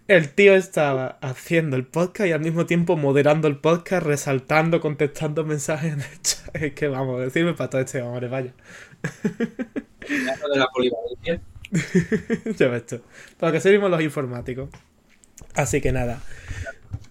[0.09, 5.45] el tío estaba haciendo el podcast y al mismo tiempo moderando el podcast, resaltando, contestando
[5.45, 6.41] mensajes en el chat.
[6.55, 8.53] Es que vamos, decirme para todo este hombre, vaya.
[9.23, 11.41] de la polivalencia.
[12.59, 13.01] ya ves tú.
[13.39, 14.71] Para que servimos los informáticos.
[15.55, 16.23] Así que nada.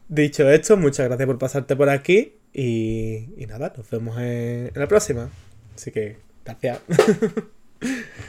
[0.07, 2.33] Dicho esto, muchas gracias por pasarte por aquí.
[2.53, 5.29] Y, y nada, nos vemos en, la próxima.
[5.75, 6.79] Así que, gracias.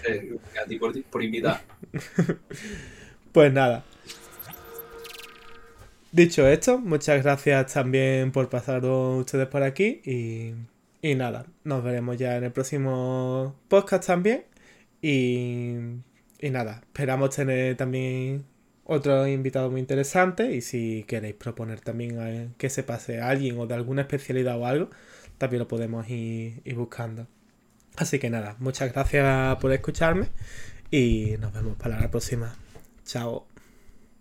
[0.09, 1.61] Eh, a ti por, por invitar.
[3.32, 3.85] pues nada.
[6.12, 10.01] Dicho esto, muchas gracias también por pasar ustedes por aquí.
[10.05, 10.55] Y,
[11.02, 14.44] y nada, nos veremos ya en el próximo podcast también.
[15.01, 15.77] Y,
[16.41, 18.45] y nada, esperamos tener también
[18.85, 23.67] otro invitado muy interesante y si queréis proponer también que se pase a alguien o
[23.67, 24.91] de alguna especialidad o algo,
[25.39, 27.27] también lo podemos ir, ir buscando.
[27.97, 30.29] Así que nada, muchas gracias por escucharme
[30.91, 32.55] y nos vemos para la próxima.
[33.05, 33.50] Chao.